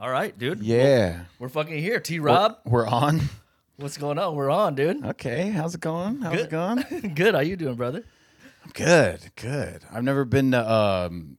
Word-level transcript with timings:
All 0.00 0.10
right, 0.10 0.36
dude. 0.36 0.62
Yeah. 0.62 1.20
We're 1.38 1.48
fucking 1.48 1.78
here. 1.78 2.00
T 2.00 2.18
Rob, 2.18 2.58
We're 2.66 2.86
on. 2.86 3.22
what's 3.76 3.96
going 3.96 4.18
on? 4.18 4.34
We're 4.34 4.50
on, 4.50 4.74
dude. 4.74 5.04
Okay. 5.04 5.48
How's 5.50 5.74
it 5.74 5.80
going? 5.80 6.20
How's 6.20 6.36
Good. 6.36 6.44
it 6.46 6.50
going? 6.50 7.14
Good. 7.14 7.34
How 7.34 7.40
you 7.40 7.56
doing, 7.56 7.76
brother? 7.76 8.04
I'm 8.64 8.70
good. 8.72 9.20
Good. 9.36 9.82
I've 9.92 10.02
never 10.02 10.24
been 10.24 10.50
to 10.50 10.70
um 10.72 11.38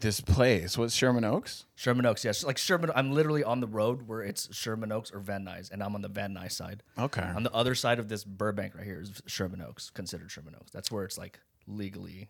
this 0.00 0.20
place. 0.20 0.76
What's 0.76 0.92
Sherman 0.94 1.24
Oaks? 1.24 1.66
Sherman 1.76 2.04
Oaks, 2.04 2.24
yes. 2.24 2.44
Like 2.44 2.58
Sherman, 2.58 2.90
I'm 2.94 3.12
literally 3.12 3.42
on 3.44 3.60
the 3.60 3.66
road 3.66 4.06
where 4.06 4.22
it's 4.22 4.54
Sherman 4.54 4.90
Oaks 4.92 5.10
or 5.12 5.20
Van 5.20 5.44
Nuys, 5.44 5.70
and 5.70 5.82
I'm 5.82 5.94
on 5.94 6.02
the 6.02 6.08
Van 6.08 6.34
Nuys 6.34 6.52
side. 6.52 6.82
Okay. 6.98 7.22
On 7.22 7.42
the 7.42 7.52
other 7.52 7.74
side 7.74 7.98
of 7.98 8.08
this 8.08 8.24
Burbank 8.24 8.74
right 8.74 8.84
here 8.84 9.00
is 9.00 9.22
Sherman 9.26 9.62
Oaks, 9.62 9.90
considered 9.90 10.30
Sherman 10.30 10.54
Oaks. 10.60 10.70
That's 10.72 10.90
where 10.90 11.04
it's 11.04 11.16
like 11.18 11.40
legally 11.66 12.28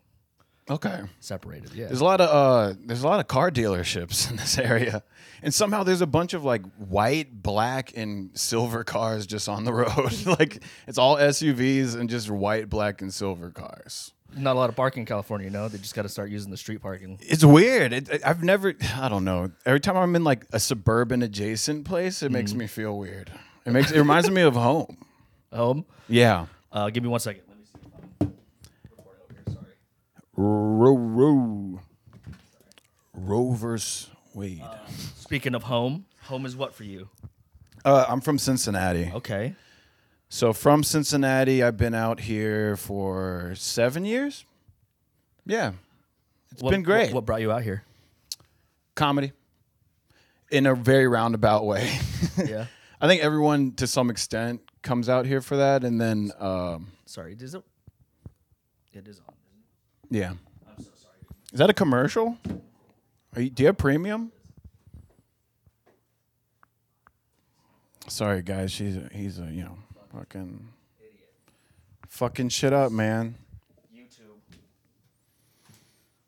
Okay. 0.69 1.01
separated. 1.19 1.73
Yeah. 1.73 1.87
There's 1.87 2.01
a 2.01 2.05
lot 2.05 2.21
of 2.21 2.29
uh 2.29 2.75
there's 2.85 3.01
a 3.03 3.07
lot 3.07 3.19
of 3.19 3.27
car 3.27 3.49
dealerships 3.51 4.27
in 4.29 4.35
this 4.37 4.57
area. 4.57 5.03
And 5.41 5.53
somehow 5.53 5.83
there's 5.83 6.01
a 6.01 6.07
bunch 6.07 6.33
of 6.33 6.43
like 6.43 6.63
white, 6.77 7.41
black, 7.41 7.95
and 7.95 8.29
silver 8.37 8.83
cars 8.83 9.25
just 9.25 9.47
on 9.49 9.63
the 9.63 9.73
road. 9.83 10.25
like 10.39 10.61
it's 10.87 10.97
all 10.97 11.15
SUVs 11.17 11.95
and 11.95 12.09
just 12.09 12.29
white, 12.29 12.69
black, 12.69 13.01
and 13.01 13.13
silver 13.13 13.49
cars. 13.49 14.13
Not 14.35 14.55
a 14.55 14.59
lot 14.59 14.69
of 14.69 14.75
parking 14.75 15.01
in 15.01 15.05
California, 15.07 15.45
you 15.45 15.51
know? 15.51 15.67
They 15.69 15.79
just 15.79 15.95
got 15.95 16.03
to 16.03 16.09
start 16.09 16.29
using 16.29 16.51
the 16.51 16.57
street 16.57 16.81
parking. 16.83 17.17
It's 17.19 17.43
weird. 17.43 17.93
It, 17.93 18.09
it- 18.09 18.21
I've 18.23 18.43
never. 18.43 18.75
I 18.95 19.09
don't 19.09 19.23
know. 19.25 19.49
Every 19.65 19.79
time 19.79 19.97
I'm 19.97 20.15
in 20.15 20.23
like 20.23 20.45
a 20.53 20.59
suburban 20.59 21.23
adjacent 21.23 21.85
place, 21.85 22.21
it 22.21 22.31
makes 22.31 22.53
me 22.53 22.67
feel 22.67 22.95
weird. 22.97 23.31
It 23.65 23.71
makes. 23.71 23.91
It 23.91 23.97
reminds 23.97 24.29
me 24.29 24.41
of 24.43 24.53
home. 24.55 24.97
Home. 25.53 25.85
Yeah. 26.07 26.45
Uh, 26.71 26.89
give 26.91 27.01
me 27.01 27.09
one 27.09 27.19
second. 27.21 27.41
Let 27.47 27.57
me 27.57 27.65
see 27.65 27.71
if 27.73 27.81
I'm 27.85 28.97
recording 28.97 29.21
over 29.23 29.33
here. 29.33 29.43
Sorry. 29.55 29.73
Row, 30.41 30.95
row. 30.95 31.81
Roe 33.13 33.51
versus 33.51 34.09
Wade. 34.33 34.63
Speaking 35.17 35.53
of 35.53 35.63
home, 35.63 36.05
home 36.21 36.45
is 36.45 36.55
what 36.55 36.73
for 36.73 36.85
you? 36.85 37.09
Uh, 37.83 38.05
I'm 38.07 38.21
from 38.21 38.37
Cincinnati. 38.39 39.11
Okay. 39.13 39.55
So 40.29 40.53
from 40.53 40.83
Cincinnati, 40.83 41.61
I've 41.61 41.75
been 41.75 41.93
out 41.93 42.21
here 42.21 42.77
for 42.77 43.51
seven 43.55 44.05
years. 44.05 44.45
Yeah, 45.45 45.73
it's 46.53 46.61
What- 46.63 46.71
been 46.71 46.83
great. 46.83 47.07
What, 47.07 47.15
what 47.15 47.25
brought 47.25 47.41
you 47.41 47.51
out 47.51 47.63
here? 47.63 47.83
Comedy, 48.95 49.33
in 50.51 50.65
a 50.67 50.73
very 50.75 51.07
roundabout 51.07 51.65
way. 51.65 51.99
Yeah. 52.45 52.67
I 53.01 53.07
think 53.07 53.21
everyone, 53.21 53.73
to 53.73 53.87
some 53.87 54.09
extent, 54.09 54.61
comes 54.81 55.09
out 55.09 55.25
here 55.25 55.41
for 55.41 55.57
that, 55.57 55.83
and 55.83 55.99
then 55.99 56.31
um, 56.39 56.87
Sorry. 57.05 57.35
Is 57.37 57.53
it? 57.53 57.63
It 58.93 59.05
is 59.09 59.19
on. 59.27 59.33
Yeah. 60.09 60.29
I'm 60.29 60.83
so 60.83 60.89
sorry. 60.95 61.15
Is 61.53 61.59
that 61.59 61.69
a 61.69 61.73
commercial? 61.73 62.37
Are 63.35 63.41
you, 63.41 63.49
do 63.49 63.63
you 63.63 63.67
have 63.67 63.77
premium? 63.77 64.31
Sorry, 68.07 68.41
guys. 68.41 68.71
She's 68.71 68.97
a, 68.97 69.09
he's 69.13 69.39
a 69.39 69.45
you 69.45 69.63
know 69.63 69.77
fucking 70.15 70.67
fucking 72.07 72.49
shit 72.49 72.73
up, 72.73 72.91
man. 72.91 73.35
YouTube. 73.95 74.57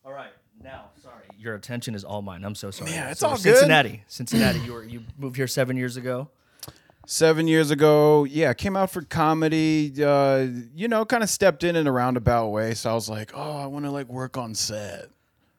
All 0.05 0.11
right. 0.13 0.29
Now, 0.63 0.85
sorry. 1.01 1.23
Your 1.39 1.55
attention 1.55 1.95
is 1.95 2.03
all 2.03 2.21
mine. 2.21 2.43
I'm 2.43 2.53
so 2.53 2.69
sorry. 2.69 2.91
Yeah, 2.91 3.09
it's 3.09 3.21
So 3.21 3.29
all 3.29 3.33
good. 3.35 3.41
Cincinnati. 3.57 4.03
Cincinnati. 4.07 4.59
You 4.59 4.73
were 4.73 4.83
you 4.83 5.03
moved 5.17 5.37
here 5.37 5.47
seven 5.47 5.75
years 5.75 5.97
ago. 5.97 6.29
Seven 7.13 7.45
years 7.45 7.71
ago, 7.71 8.23
yeah, 8.23 8.53
came 8.53 8.77
out 8.77 8.89
for 8.89 9.01
comedy. 9.01 9.91
Uh, 10.01 10.47
you 10.73 10.87
know, 10.87 11.03
kind 11.03 11.23
of 11.23 11.29
stepped 11.29 11.65
in 11.65 11.75
in 11.75 11.85
a 11.85 11.91
roundabout 11.91 12.47
way. 12.51 12.73
So 12.73 12.89
I 12.89 12.93
was 12.93 13.09
like, 13.09 13.33
oh, 13.35 13.57
I 13.57 13.65
want 13.65 13.83
to 13.83 13.91
like 13.91 14.07
work 14.07 14.37
on 14.37 14.55
set. 14.55 15.09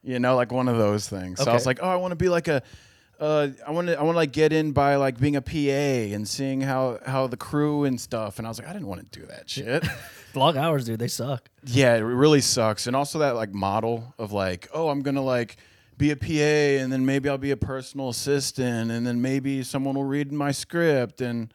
You 0.02 0.18
know, 0.18 0.34
like 0.34 0.50
one 0.50 0.66
of 0.66 0.78
those 0.78 1.06
things. 1.10 1.40
So 1.40 1.50
I 1.50 1.52
was 1.52 1.64
Okay. 1.64 1.68
like, 1.68 1.80
oh, 1.82 1.88
I 1.90 1.96
want 1.96 2.12
to 2.12 2.16
be 2.16 2.30
like 2.30 2.48
a. 2.48 2.62
Uh, 3.20 3.48
I 3.66 3.70
want 3.70 3.88
to. 3.88 3.98
I 4.00 4.02
want 4.02 4.14
to 4.14 4.16
like 4.16 4.32
get 4.32 4.54
in 4.54 4.72
by 4.72 4.96
like 4.96 5.20
being 5.20 5.36
a 5.36 5.42
PA 5.42 6.14
and 6.14 6.26
seeing 6.26 6.62
how 6.62 6.98
how 7.04 7.26
the 7.26 7.36
crew 7.36 7.84
and 7.84 8.00
stuff. 8.00 8.38
And 8.38 8.46
I 8.46 8.50
was 8.50 8.58
like, 8.58 8.66
I 8.66 8.72
didn't 8.72 8.88
want 8.88 9.12
to 9.12 9.20
do 9.20 9.26
that 9.26 9.50
shit. 9.50 9.84
Long 10.34 10.56
hours, 10.56 10.86
dude. 10.86 11.00
They 11.00 11.06
suck. 11.08 11.50
yeah, 11.66 11.94
it 11.96 12.00
really 12.00 12.40
sucks. 12.40 12.86
And 12.86 12.96
also 12.96 13.18
that 13.18 13.36
like 13.36 13.52
model 13.52 14.14
of 14.18 14.32
like, 14.32 14.68
oh, 14.72 14.88
I'm 14.88 15.02
gonna 15.02 15.20
like 15.22 15.58
be 16.02 16.10
a 16.10 16.16
PA 16.16 16.82
and 16.82 16.92
then 16.92 17.06
maybe 17.06 17.28
I'll 17.28 17.38
be 17.38 17.52
a 17.52 17.56
personal 17.56 18.08
assistant 18.08 18.90
and 18.90 19.06
then 19.06 19.22
maybe 19.22 19.62
someone 19.62 19.94
will 19.94 20.02
read 20.02 20.32
my 20.32 20.50
script 20.50 21.20
and 21.20 21.54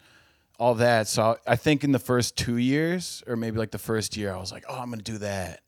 all 0.58 0.74
that. 0.76 1.06
So 1.06 1.36
I 1.46 1.54
think 1.54 1.84
in 1.84 1.92
the 1.92 1.98
first 1.98 2.34
two 2.34 2.56
years 2.56 3.22
or 3.26 3.36
maybe 3.36 3.58
like 3.58 3.72
the 3.72 3.78
first 3.78 4.16
year, 4.16 4.32
I 4.32 4.38
was 4.38 4.50
like, 4.50 4.64
oh, 4.66 4.78
I'm 4.78 4.88
gonna 4.88 5.02
do 5.02 5.18
that. 5.18 5.60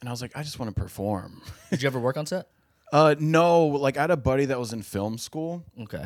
And 0.00 0.08
I 0.10 0.12
was 0.12 0.20
like, 0.20 0.36
I 0.36 0.42
just 0.42 0.58
want 0.58 0.74
to 0.74 0.78
perform. 0.78 1.40
Did 1.70 1.80
you 1.80 1.86
ever 1.86 1.98
work 1.98 2.18
on 2.18 2.26
set? 2.26 2.48
uh, 2.92 3.14
no, 3.18 3.64
like 3.64 3.96
I 3.96 4.02
had 4.02 4.10
a 4.10 4.18
buddy 4.18 4.44
that 4.44 4.58
was 4.58 4.74
in 4.74 4.82
film 4.82 5.16
school. 5.16 5.64
Okay. 5.80 6.04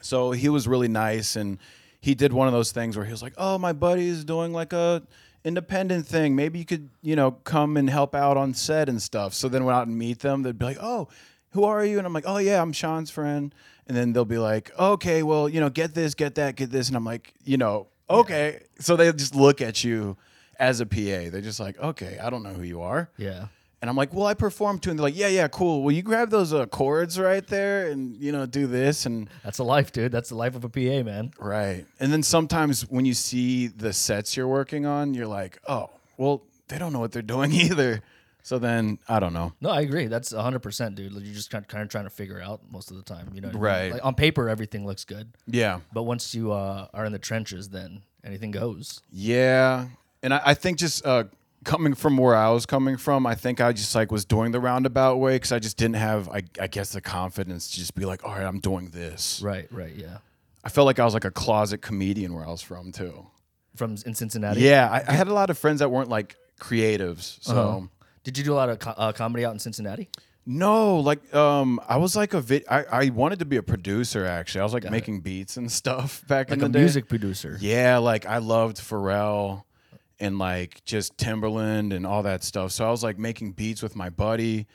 So 0.00 0.32
he 0.32 0.48
was 0.48 0.66
really 0.66 0.88
nice 0.88 1.36
and 1.36 1.58
he 2.00 2.16
did 2.16 2.32
one 2.32 2.48
of 2.48 2.52
those 2.54 2.72
things 2.72 2.96
where 2.96 3.06
he 3.06 3.12
was 3.12 3.22
like, 3.22 3.34
"Oh, 3.38 3.56
my 3.56 3.72
buddy 3.72 4.08
is 4.08 4.24
doing 4.24 4.52
like 4.52 4.72
a 4.72 5.02
independent 5.44 6.08
thing. 6.08 6.34
Maybe 6.34 6.58
you 6.58 6.64
could, 6.64 6.90
you 7.02 7.14
know, 7.14 7.30
come 7.30 7.76
and 7.76 7.88
help 7.88 8.16
out 8.16 8.36
on 8.36 8.52
set 8.52 8.88
and 8.88 9.00
stuff." 9.00 9.32
So 9.32 9.48
then 9.48 9.64
when 9.64 9.76
I 9.76 9.78
would 9.78 9.88
meet 9.88 10.18
them, 10.18 10.42
they'd 10.42 10.58
be 10.58 10.64
like, 10.64 10.78
"Oh, 10.80 11.08
who 11.50 11.64
are 11.64 11.84
you?" 11.84 11.98
And 11.98 12.06
I'm 12.06 12.12
like, 12.12 12.24
"Oh, 12.26 12.38
yeah, 12.38 12.60
I'm 12.62 12.72
Sean's 12.72 13.10
friend." 13.10 13.54
And 13.86 13.96
then 13.96 14.12
they'll 14.12 14.24
be 14.24 14.38
like, 14.38 14.70
"Okay, 14.78 15.22
well, 15.22 15.48
you 15.48 15.60
know, 15.60 15.70
get 15.70 15.94
this, 15.94 16.14
get 16.14 16.34
that, 16.36 16.56
get 16.56 16.70
this." 16.70 16.88
And 16.88 16.96
I'm 16.96 17.04
like, 17.04 17.34
"You 17.44 17.56
know, 17.56 17.86
okay." 18.10 18.62
So 18.78 18.96
they 18.96 19.10
just 19.12 19.34
look 19.34 19.60
at 19.60 19.84
you 19.84 20.16
as 20.58 20.80
a 20.80 20.86
PA. 20.86 21.30
They're 21.30 21.40
just 21.40 21.60
like, 21.60 21.78
"Okay, 21.78 22.18
I 22.22 22.30
don't 22.30 22.42
know 22.42 22.52
who 22.54 22.62
you 22.62 22.80
are." 22.80 23.10
Yeah. 23.16 23.46
And 23.82 23.90
I'm 23.90 23.96
like, 23.96 24.14
well, 24.14 24.26
I 24.26 24.34
perform 24.34 24.78
too. 24.78 24.90
And 24.90 24.98
they're 24.98 25.04
like, 25.04 25.16
yeah, 25.16 25.28
yeah, 25.28 25.48
cool. 25.48 25.82
Will 25.82 25.92
you 25.92 26.02
grab 26.02 26.30
those 26.30 26.52
uh, 26.52 26.64
cords 26.66 27.20
right 27.20 27.46
there 27.46 27.88
and, 27.88 28.16
you 28.16 28.32
know, 28.32 28.46
do 28.46 28.66
this? 28.66 29.04
And 29.04 29.28
That's 29.44 29.58
a 29.58 29.64
life, 29.64 29.92
dude. 29.92 30.10
That's 30.10 30.30
the 30.30 30.34
life 30.34 30.56
of 30.56 30.64
a 30.64 30.68
PA, 30.68 31.04
man. 31.04 31.30
Right. 31.38 31.84
And 32.00 32.10
then 32.10 32.22
sometimes 32.22 32.88
when 32.88 33.04
you 33.04 33.12
see 33.12 33.66
the 33.66 33.92
sets 33.92 34.34
you're 34.36 34.48
working 34.48 34.86
on, 34.86 35.12
you're 35.12 35.26
like, 35.26 35.58
oh, 35.68 35.90
well, 36.16 36.42
they 36.68 36.78
don't 36.78 36.92
know 36.92 37.00
what 37.00 37.12
they're 37.12 37.22
doing 37.22 37.52
either. 37.66 38.02
So 38.46 38.60
then 38.60 39.00
I 39.08 39.18
don't 39.18 39.32
know. 39.32 39.54
No, 39.60 39.70
I 39.70 39.80
agree. 39.80 40.06
That's 40.06 40.32
100%, 40.32 40.94
dude. 40.94 41.12
Like, 41.12 41.24
You're 41.24 41.34
just 41.34 41.50
kind 41.50 41.64
of 41.68 41.88
trying 41.88 42.04
to 42.04 42.10
figure 42.10 42.40
out 42.40 42.60
most 42.70 42.92
of 42.92 42.96
the 42.96 43.02
time. 43.02 43.32
You 43.34 43.40
know, 43.40 43.48
what 43.48 43.54
I 43.54 43.58
mean? 43.58 43.62
Right. 43.64 43.92
Like, 43.94 44.04
on 44.04 44.14
paper, 44.14 44.48
everything 44.48 44.86
looks 44.86 45.04
good, 45.04 45.32
Yeah. 45.48 45.80
but 45.92 46.04
once 46.04 46.32
you 46.32 46.52
uh, 46.52 46.86
are 46.94 47.04
in 47.04 47.10
the 47.10 47.18
trenches, 47.18 47.70
then 47.70 48.02
anything 48.22 48.52
goes. 48.52 49.00
Yeah. 49.10 49.88
And 50.22 50.32
I, 50.32 50.40
I 50.44 50.54
think 50.54 50.78
just 50.78 51.04
uh, 51.04 51.24
coming 51.64 51.94
from 51.94 52.16
where 52.18 52.36
I 52.36 52.50
was 52.50 52.66
coming 52.66 52.96
from, 52.96 53.26
I 53.26 53.34
think 53.34 53.60
I 53.60 53.72
just 53.72 53.92
like 53.96 54.12
was 54.12 54.24
doing 54.24 54.52
the 54.52 54.60
roundabout 54.60 55.16
way 55.16 55.34
because 55.34 55.50
I 55.50 55.58
just 55.58 55.76
didn't 55.76 55.96
have, 55.96 56.28
I, 56.28 56.44
I 56.60 56.68
guess, 56.68 56.92
the 56.92 57.00
confidence 57.00 57.72
to 57.72 57.78
just 57.78 57.96
be 57.96 58.04
like, 58.04 58.24
all 58.24 58.30
right, 58.30 58.44
I'm 58.46 58.60
doing 58.60 58.90
this. 58.90 59.42
Right. 59.42 59.66
Right. 59.72 59.96
Yeah. 59.96 60.18
I 60.62 60.68
felt 60.68 60.86
like 60.86 61.00
I 61.00 61.04
was 61.04 61.14
like 61.14 61.24
a 61.24 61.32
closet 61.32 61.78
comedian 61.82 62.32
where 62.32 62.46
I 62.46 62.50
was 62.52 62.62
from 62.62 62.92
too. 62.92 63.26
From 63.74 63.96
in 64.06 64.14
Cincinnati. 64.14 64.60
Yeah. 64.60 64.88
I, 64.88 65.02
I 65.10 65.16
had 65.16 65.26
a 65.26 65.34
lot 65.34 65.50
of 65.50 65.58
friends 65.58 65.80
that 65.80 65.90
weren't 65.90 66.10
like 66.10 66.36
creatives. 66.60 67.38
So. 67.42 67.56
Uh-huh. 67.56 67.86
Did 68.26 68.36
you 68.36 68.42
do 68.42 68.52
a 68.52 68.58
lot 68.58 68.68
of 68.68 68.80
co- 68.80 68.90
uh, 68.96 69.12
comedy 69.12 69.44
out 69.44 69.52
in 69.52 69.60
Cincinnati? 69.60 70.08
No, 70.44 70.96
like 70.98 71.32
um, 71.32 71.80
I 71.88 71.96
was 71.96 72.16
like 72.16 72.34
a 72.34 72.40
vid. 72.40 72.64
I, 72.68 72.82
I 72.84 73.08
wanted 73.10 73.38
to 73.38 73.44
be 73.44 73.56
a 73.56 73.62
producer. 73.62 74.26
Actually, 74.26 74.62
I 74.62 74.64
was 74.64 74.74
like 74.74 74.90
making 74.90 75.20
beats 75.20 75.56
and 75.56 75.70
stuff 75.70 76.24
back 76.28 76.50
Like 76.50 76.58
in 76.58 76.64
a 76.64 76.68
the 76.68 76.72
day. 76.72 76.78
music 76.80 77.08
producer. 77.08 77.56
Yeah, 77.60 77.98
like 77.98 78.26
I 78.26 78.38
loved 78.38 78.78
Pharrell 78.78 79.62
and 80.18 80.38
like 80.40 80.84
just 80.84 81.16
Timbaland 81.18 81.94
and 81.94 82.04
all 82.04 82.24
that 82.24 82.42
stuff. 82.42 82.72
So 82.72 82.84
I 82.84 82.90
was 82.90 83.04
like 83.04 83.16
making 83.16 83.52
beats 83.52 83.80
with 83.80 83.94
my 83.94 84.10
buddy. 84.10 84.66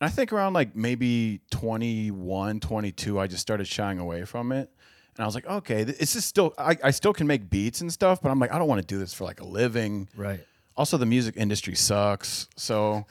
And 0.00 0.06
I 0.06 0.08
think 0.08 0.32
around 0.32 0.52
like 0.52 0.76
maybe 0.76 1.40
21, 1.50 2.60
22, 2.60 3.18
I 3.18 3.26
just 3.26 3.42
started 3.42 3.66
shying 3.66 3.98
away 3.98 4.24
from 4.24 4.52
it. 4.52 4.70
And 5.16 5.22
I 5.22 5.26
was 5.26 5.34
like, 5.34 5.46
okay, 5.46 5.82
this 5.84 6.14
is 6.16 6.24
still, 6.24 6.54
I, 6.56 6.76
I 6.84 6.90
still 6.92 7.12
can 7.12 7.26
make 7.26 7.50
beats 7.50 7.80
and 7.80 7.92
stuff, 7.92 8.22
but 8.22 8.30
I'm 8.30 8.38
like, 8.38 8.52
I 8.52 8.58
don't 8.58 8.68
want 8.68 8.80
to 8.80 8.86
do 8.86 8.98
this 8.98 9.12
for 9.12 9.24
like 9.24 9.40
a 9.40 9.44
living 9.46 10.08
Right. 10.16 10.40
Also 10.80 10.96
the 10.96 11.06
music 11.06 11.34
industry 11.36 11.74
sucks 11.74 12.48
so 12.56 13.04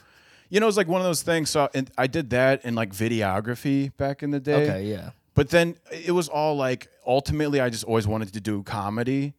you 0.50 0.60
know 0.60 0.68
it's 0.68 0.76
like 0.78 0.88
one 0.88 1.00
of 1.02 1.06
those 1.06 1.22
things 1.22 1.50
so 1.52 1.70
and 1.76 1.92
i 1.98 2.08
did 2.08 2.32
that 2.32 2.66
in 2.66 2.74
like 2.74 2.92
videography 2.92 3.96
back 3.98 4.24
in 4.24 4.32
the 4.32 4.40
day 4.40 4.64
Okay. 4.64 4.84
Yeah. 4.86 5.12
but 5.36 5.50
then 5.50 5.76
it 5.92 6.12
was 6.12 6.28
all 6.28 6.56
like 6.58 6.90
ultimately 7.06 7.60
i 7.62 7.70
just 7.70 7.84
always 7.84 8.08
wanted 8.08 8.34
to 8.34 8.42
do 8.42 8.64
comedy 8.64 9.34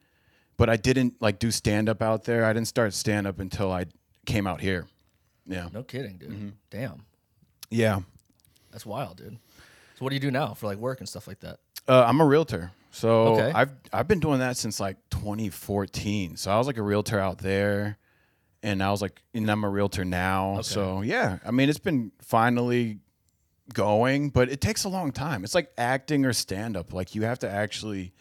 but 0.56 0.70
i 0.70 0.76
didn't 0.76 1.20
like 1.20 1.38
do 1.40 1.50
stand 1.50 1.88
up 1.88 2.00
out 2.02 2.22
there 2.24 2.44
i 2.44 2.52
didn't 2.52 2.68
start 2.68 2.94
stand 2.94 3.26
up 3.26 3.40
until 3.40 3.72
i 3.72 3.84
came 4.26 4.46
out 4.46 4.60
here 4.60 4.86
yeah 5.46 5.68
No 5.72 5.82
kidding, 5.82 6.16
dude. 6.18 6.30
Mm-hmm. 6.30 6.48
Damn. 6.70 7.02
yeah 7.70 7.98
That's 8.70 8.86
wild, 8.86 9.16
dude. 9.16 9.38
So 9.96 10.04
what 10.04 10.10
do 10.10 10.14
you 10.14 10.20
do 10.20 10.30
now 10.30 10.54
for 10.54 10.66
like 10.66 10.78
work 10.78 11.00
and 11.00 11.08
stuff 11.08 11.26
like 11.26 11.40
that? 11.40 11.58
uh, 11.88 12.04
i'm 12.06 12.20
a 12.20 12.24
realtor 12.24 12.70
so 12.92 13.10
Okay. 13.34 13.50
i've 13.60 13.72
i've 13.92 14.06
been 14.06 14.20
doing 14.20 14.38
that 14.40 14.56
since 14.56 14.78
like 14.78 14.96
2014 15.10 16.36
so 16.36 16.50
i 16.50 16.58
was 16.58 16.66
like 16.66 16.76
a 16.76 16.82
realtor 16.82 17.18
out 17.18 17.38
there 17.38 17.96
and 18.62 18.82
I 18.82 18.90
was 18.90 19.02
like, 19.02 19.22
and 19.34 19.50
I'm 19.50 19.64
a 19.64 19.68
realtor 19.68 20.04
now. 20.04 20.60
So 20.62 21.02
yeah, 21.02 21.38
I 21.44 21.50
mean, 21.50 21.68
it's 21.68 21.78
been 21.78 22.12
finally 22.20 22.98
going, 23.72 24.30
but 24.30 24.50
it 24.50 24.60
takes 24.60 24.84
a 24.84 24.88
long 24.88 25.12
time. 25.12 25.44
It's 25.44 25.54
like 25.54 25.70
acting 25.78 26.24
or 26.24 26.32
stand 26.32 26.76
up. 26.76 26.92
Like 26.92 27.14
you 27.14 27.22
have 27.22 27.38
to 27.40 27.50
actually 27.50 28.12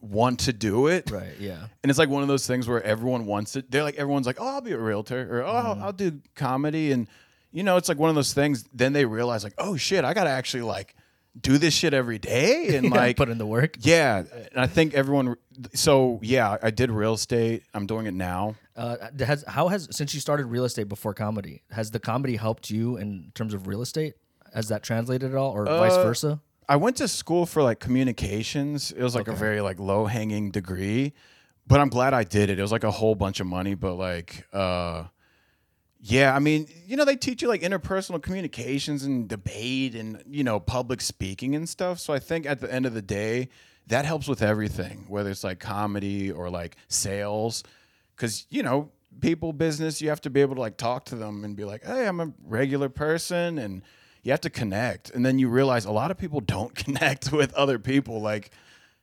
want 0.00 0.40
to 0.40 0.52
do 0.52 0.86
it. 0.86 1.10
Right. 1.10 1.34
Yeah. 1.38 1.66
And 1.82 1.90
it's 1.90 1.98
like 1.98 2.08
one 2.08 2.22
of 2.22 2.28
those 2.28 2.46
things 2.46 2.68
where 2.68 2.82
everyone 2.82 3.26
wants 3.26 3.56
it. 3.56 3.70
They're 3.70 3.82
like, 3.82 3.96
everyone's 3.96 4.26
like, 4.26 4.40
oh, 4.40 4.46
I'll 4.46 4.60
be 4.60 4.72
a 4.72 4.78
realtor 4.78 5.38
or 5.38 5.44
oh, 5.44 5.52
Mm-hmm. 5.52 5.82
I'll 5.82 5.92
do 5.92 6.20
comedy. 6.34 6.92
And, 6.92 7.08
you 7.52 7.62
know, 7.62 7.76
it's 7.76 7.88
like 7.88 7.98
one 7.98 8.10
of 8.10 8.16
those 8.16 8.34
things. 8.34 8.64
Then 8.72 8.92
they 8.92 9.04
realize, 9.04 9.44
like, 9.44 9.54
oh 9.58 9.76
shit, 9.76 10.04
I 10.04 10.14
got 10.14 10.24
to 10.24 10.30
actually 10.30 10.62
like 10.62 10.94
do 11.40 11.58
this 11.58 11.74
shit 11.74 11.92
every 11.94 12.18
day 12.18 12.68
and 12.76 12.90
like 12.90 13.16
put 13.16 13.28
in 13.28 13.38
the 13.38 13.46
work. 13.46 13.76
yeah. 13.80 14.18
And 14.52 14.60
I 14.60 14.66
think 14.66 14.94
everyone. 14.94 15.36
So 15.74 16.18
yeah, 16.22 16.56
I 16.62 16.70
did 16.70 16.90
real 16.90 17.14
estate. 17.14 17.62
I'm 17.74 17.86
doing 17.86 18.06
it 18.06 18.14
now. 18.14 18.56
Uh, 18.76 18.96
has 19.18 19.44
how 19.48 19.68
has 19.68 19.88
since 19.90 20.12
you 20.14 20.20
started 20.20 20.46
real 20.46 20.64
estate 20.64 20.88
before 20.88 21.14
comedy, 21.14 21.62
has 21.70 21.90
the 21.90 22.00
comedy 22.00 22.36
helped 22.36 22.70
you 22.70 22.96
in 22.96 23.32
terms 23.34 23.54
of 23.54 23.66
real 23.66 23.82
estate? 23.82 24.14
Has 24.54 24.68
that 24.68 24.82
translated 24.82 25.30
at 25.32 25.36
all, 25.36 25.52
or 25.52 25.64
vice 25.66 25.92
Uh, 25.92 26.02
versa? 26.02 26.40
I 26.68 26.76
went 26.76 26.96
to 26.96 27.08
school 27.08 27.46
for 27.46 27.62
like 27.62 27.78
communications. 27.80 28.90
It 28.92 29.02
was 29.02 29.14
like 29.14 29.28
a 29.28 29.32
very 29.32 29.60
like 29.60 29.78
low 29.78 30.06
hanging 30.06 30.50
degree, 30.50 31.12
but 31.66 31.80
I'm 31.80 31.88
glad 31.88 32.12
I 32.14 32.24
did 32.24 32.50
it. 32.50 32.58
It 32.58 32.62
was 32.62 32.72
like 32.72 32.84
a 32.84 32.90
whole 32.90 33.14
bunch 33.14 33.40
of 33.40 33.46
money, 33.46 33.74
but 33.74 33.94
like, 33.94 34.46
uh, 34.52 35.04
yeah, 36.08 36.34
I 36.34 36.38
mean, 36.38 36.66
you 36.86 36.96
know, 36.96 37.04
they 37.04 37.16
teach 37.16 37.42
you 37.42 37.48
like 37.48 37.62
interpersonal 37.62 38.22
communications 38.22 39.04
and 39.04 39.28
debate 39.28 39.94
and 39.94 40.22
you 40.28 40.44
know 40.44 40.60
public 40.60 41.00
speaking 41.00 41.54
and 41.54 41.68
stuff. 41.68 41.98
So 41.98 42.12
I 42.12 42.18
think 42.18 42.46
at 42.46 42.60
the 42.60 42.72
end 42.72 42.86
of 42.86 42.94
the 42.94 43.02
day, 43.02 43.48
that 43.88 44.04
helps 44.04 44.28
with 44.28 44.42
everything, 44.42 45.06
whether 45.08 45.30
it's 45.30 45.44
like 45.44 45.60
comedy 45.60 46.30
or 46.30 46.50
like 46.50 46.76
sales, 46.88 47.62
because 48.14 48.46
you 48.50 48.62
know 48.62 48.90
people 49.20 49.52
business 49.52 50.02
you 50.02 50.10
have 50.10 50.20
to 50.20 50.28
be 50.28 50.42
able 50.42 50.54
to 50.54 50.60
like 50.60 50.76
talk 50.76 51.06
to 51.06 51.14
them 51.14 51.42
and 51.42 51.56
be 51.56 51.64
like 51.64 51.82
hey 51.86 52.06
i'm 52.06 52.20
a 52.20 52.30
regular 52.44 52.90
person 52.90 53.56
and 53.56 53.80
you 54.26 54.32
have 54.32 54.40
to 54.40 54.50
connect. 54.50 55.10
And 55.10 55.24
then 55.24 55.38
you 55.38 55.48
realize 55.48 55.84
a 55.84 55.92
lot 55.92 56.10
of 56.10 56.18
people 56.18 56.40
don't 56.40 56.74
connect 56.84 57.30
with 57.30 57.54
other 57.54 57.78
people. 57.78 58.20
Like 58.20 58.50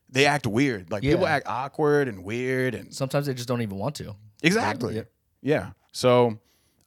they 0.09 0.25
act 0.25 0.45
weird. 0.45 0.91
Like 0.91 1.01
people 1.01 1.25
act 1.25 1.47
awkward 1.47 2.09
and 2.09 2.25
weird 2.25 2.75
and 2.75 2.93
Sometimes 2.93 3.25
they 3.25 3.33
just 3.33 3.47
don't 3.47 3.61
even 3.61 3.77
want 3.77 3.95
to. 3.95 4.15
exactly. 4.43 4.97
Yeah. 4.97 5.03
yeah. 5.41 5.69
So 5.93 6.39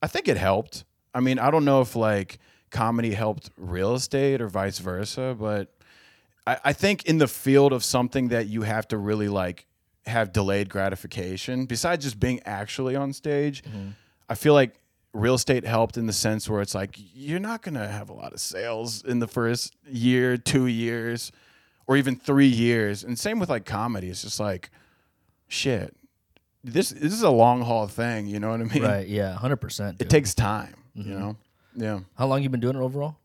i 0.07 0.09
think 0.09 0.29
it 0.29 0.37
helped 0.37 0.85
i 1.15 1.21
mean 1.21 1.39
i 1.39 1.51
don't 1.51 1.65
know 1.65 1.81
if 1.81 1.97
like 1.97 2.39
comedy 2.71 3.13
helped 3.13 3.51
real 3.57 3.95
estate 3.95 4.41
or 4.41 4.49
vice 4.49 4.79
versa 4.79 5.37
but 5.39 5.77
I, 6.47 6.59
I 6.67 6.73
think 6.73 7.05
in 7.05 7.19
the 7.19 7.29
field 7.29 7.73
of 7.73 7.85
something 7.85 8.29
that 8.29 8.47
you 8.47 8.63
have 8.63 8.87
to 8.89 8.99
really 8.99 9.29
like 9.29 9.67
have 10.07 10.33
delayed 10.33 10.69
gratification, 10.69 11.67
besides 11.67 12.05
just 12.05 12.21
being 12.21 12.41
actually 12.47 12.95
on 12.95 13.13
stage, 13.13 13.63
mm-hmm. 13.65 13.91
I 14.29 14.35
feel 14.35 14.55
like 14.55 14.79
real 15.13 15.35
estate 15.35 15.65
helped 15.65 15.97
in 15.97 16.07
the 16.07 16.13
sense 16.13 16.49
where 16.49 16.61
it's 16.61 16.75
like 16.75 16.95
you're 16.97 17.41
not 17.41 17.63
gonna 17.63 17.89
have 17.89 18.09
a 18.09 18.13
lot 18.13 18.33
of 18.33 18.41
sales 18.41 19.03
in 19.03 19.19
the 19.19 19.27
first 19.27 19.75
year, 19.89 20.37
two 20.37 20.67
years, 20.67 21.33
or 21.87 21.97
even 21.97 22.17
three 22.17 22.47
years. 22.47 23.03
And 23.03 23.19
same 23.19 23.39
with 23.39 23.49
like 23.49 23.65
comedy. 23.65 24.09
It's 24.09 24.23
just 24.23 24.41
like 24.41 24.71
shit. 25.49 25.97
This 26.65 26.91
this 26.91 27.13
is 27.13 27.23
a 27.23 27.31
long 27.31 27.63
haul 27.63 27.87
thing, 27.87 28.27
you 28.27 28.41
know 28.41 28.51
what 28.51 28.61
I 28.61 28.65
mean? 28.65 28.83
Right? 28.83 29.07
Yeah, 29.07 29.35
hundred 29.35 29.57
percent. 29.57 30.01
It 30.01 30.11
takes 30.11 30.35
time, 30.35 30.75
you 30.95 31.15
know? 31.15 31.37
Yeah. 31.77 32.01
How 32.17 32.27
long 32.27 32.43
you 32.43 32.49
been 32.49 32.61
doing 32.61 32.77
it 32.77 32.81
overall? 32.81 33.17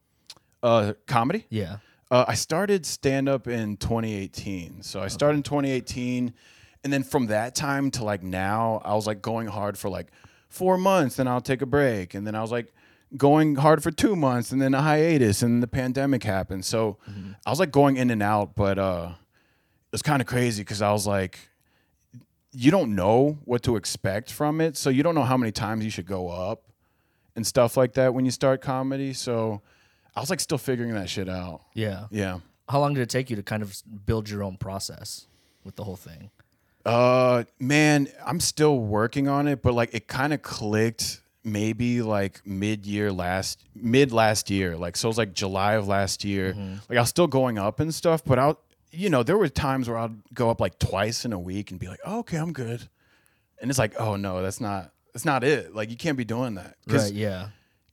Uh 0.61 0.93
comedy? 1.07 1.45
Yeah. 1.49 1.77
Uh, 2.11 2.25
I 2.27 2.33
started 2.35 2.85
stand 2.85 3.29
up 3.29 3.47
in 3.47 3.77
2018. 3.77 4.83
So 4.83 4.99
I 4.99 5.07
started 5.07 5.37
in 5.37 5.43
2018, 5.43 6.33
and 6.83 6.91
then 6.91 7.03
from 7.03 7.27
that 7.27 7.55
time 7.55 7.89
to 7.91 8.03
like 8.03 8.21
now, 8.21 8.81
I 8.83 8.95
was 8.95 9.07
like 9.07 9.21
going 9.21 9.47
hard 9.47 9.77
for 9.77 9.89
like 9.89 10.11
four 10.49 10.77
months, 10.77 11.15
then 11.15 11.27
I'll 11.29 11.39
take 11.39 11.61
a 11.61 11.65
break, 11.65 12.13
and 12.13 12.27
then 12.27 12.35
I 12.35 12.41
was 12.41 12.51
like 12.51 12.73
going 13.15 13.55
hard 13.55 13.81
for 13.81 13.91
two 13.91 14.17
months, 14.17 14.51
and 14.51 14.61
then 14.61 14.73
a 14.73 14.81
hiatus, 14.81 15.41
and 15.41 15.63
the 15.63 15.67
pandemic 15.67 16.23
happened. 16.23 16.65
So 16.65 16.97
I 17.45 17.49
was 17.49 17.59
like 17.61 17.71
going 17.71 17.95
in 17.95 18.09
and 18.11 18.21
out, 18.21 18.55
but 18.55 18.77
uh, 18.77 19.11
it 19.13 19.93
was 19.93 20.01
kind 20.01 20.21
of 20.21 20.27
crazy 20.27 20.63
because 20.63 20.81
I 20.81 20.91
was 20.91 21.07
like, 21.07 21.39
you 22.53 22.71
don't 22.71 22.95
know 22.95 23.39
what 23.45 23.63
to 23.63 23.75
expect 23.75 24.31
from 24.31 24.59
it, 24.61 24.75
so 24.77 24.89
you 24.89 25.03
don't 25.03 25.15
know 25.15 25.23
how 25.23 25.37
many 25.37 25.51
times 25.51 25.83
you 25.85 25.91
should 25.91 26.05
go 26.05 26.29
up 26.29 26.63
and 27.35 27.45
stuff 27.47 27.77
like 27.77 27.93
that 27.93 28.13
when 28.13 28.25
you 28.25 28.31
start 28.31 28.61
comedy. 28.61 29.13
So 29.13 29.61
I 30.15 30.19
was 30.19 30.29
like 30.29 30.39
still 30.39 30.57
figuring 30.57 30.93
that 30.93 31.09
shit 31.09 31.29
out. 31.29 31.61
Yeah. 31.73 32.07
Yeah. 32.11 32.39
How 32.67 32.79
long 32.79 32.93
did 32.93 33.01
it 33.01 33.09
take 33.09 33.29
you 33.29 33.35
to 33.37 33.43
kind 33.43 33.63
of 33.63 33.81
build 34.05 34.29
your 34.29 34.43
own 34.43 34.57
process 34.57 35.27
with 35.63 35.75
the 35.75 35.83
whole 35.83 35.95
thing? 35.95 36.29
Uh 36.85 37.43
man, 37.59 38.07
I'm 38.25 38.39
still 38.39 38.79
working 38.79 39.27
on 39.27 39.47
it, 39.47 39.61
but 39.61 39.73
like 39.73 39.93
it 39.93 40.07
kind 40.07 40.33
of 40.33 40.41
clicked 40.41 41.21
maybe 41.43 42.01
like 42.01 42.41
mid 42.45 42.85
year 42.85 43.11
last 43.11 43.63
mid 43.75 44.11
last 44.11 44.49
year. 44.49 44.75
Like 44.75 44.97
so 44.97 45.07
it 45.07 45.11
was 45.11 45.17
like 45.17 45.33
July 45.33 45.73
of 45.73 45.87
last 45.87 46.23
year. 46.23 46.53
Like 46.89 46.97
I 46.97 47.01
was 47.01 47.09
still 47.09 47.27
going 47.27 47.57
up 47.59 47.79
and 47.79 47.93
stuff, 47.93 48.23
but 48.25 48.39
I 48.39 48.55
you 48.91 49.09
know, 49.09 49.23
there 49.23 49.37
were 49.37 49.47
times 49.47 49.87
where 49.89 49.97
I'd 49.97 50.33
go 50.33 50.49
up 50.49 50.59
like 50.59 50.77
twice 50.79 51.25
in 51.25 51.33
a 51.33 51.39
week 51.39 51.71
and 51.71 51.79
be 51.79 51.87
like, 51.87 51.99
oh, 52.05 52.19
"Okay, 52.19 52.37
I'm 52.37 52.53
good." 52.53 52.87
And 53.61 53.69
it's 53.69 53.79
like, 53.79 53.93
"Oh 53.99 54.15
no, 54.15 54.41
that's 54.41 54.59
not 54.61 54.91
that's 55.13 55.25
not 55.25 55.43
it. 55.43 55.73
Like 55.75 55.89
you 55.89 55.97
can't 55.97 56.17
be 56.17 56.25
doing 56.25 56.55
that." 56.55 56.75
Right. 56.87 57.13
Yeah. 57.13 57.49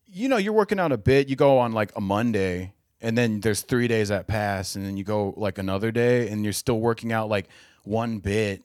you 0.07 0.29
know, 0.29 0.39
you're 0.39 0.53
working 0.55 0.81
out 0.81 0.91
a 0.93 0.97
bit. 0.99 1.29
You 1.29 1.37
go 1.37 1.59
on 1.59 1.73
like 1.73 1.93
a 1.95 2.01
Monday, 2.01 2.73
and 3.01 3.17
then 3.17 3.41
there's 3.41 3.61
three 3.63 3.87
days 3.89 4.09
that 4.09 4.27
pass, 4.27 4.75
and 4.75 4.85
then 4.85 4.97
you 4.97 5.05
go 5.05 5.35
like 5.37 5.59
another 5.59 5.91
day, 5.93 6.29
and 6.29 6.43
you're 6.45 6.53
still 6.53 6.81
working 6.81 7.13
out 7.13 7.29
like 7.29 7.49
one 7.85 8.19
bit. 8.19 8.63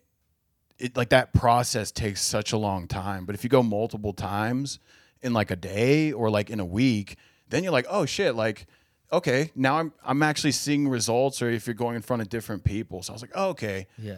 It 0.80 0.98
like 0.98 1.10
that 1.10 1.34
process 1.34 1.92
takes 1.92 2.22
such 2.22 2.52
a 2.52 2.58
long 2.58 2.88
time. 2.88 3.26
But 3.26 3.36
if 3.36 3.44
you 3.44 3.50
go 3.50 3.62
multiple 3.62 4.14
times 4.14 4.80
in 5.22 5.34
like 5.34 5.52
a 5.52 5.56
day 5.56 6.12
or 6.12 6.30
like 6.30 6.50
in 6.50 6.60
a 6.60 6.66
week, 6.66 7.18
then 7.50 7.64
you're 7.64 7.72
like, 7.72 7.86
oh 7.90 8.06
shit, 8.06 8.36
like 8.36 8.66
okay, 9.14 9.52
now 9.56 9.78
I'm 9.78 9.94
I'm 10.04 10.22
actually 10.24 10.52
seeing 10.52 10.90
results. 10.90 11.42
Or 11.42 11.50
if 11.50 11.66
you're 11.68 11.74
going 11.74 11.96
in 11.96 12.02
front 12.02 12.22
of 12.22 12.30
different 12.30 12.64
people, 12.64 13.02
so 13.04 13.14
I 13.14 13.16
was 13.16 13.22
like, 13.22 13.32
oh, 13.36 13.50
okay 13.50 13.88
Yeah. 13.98 14.16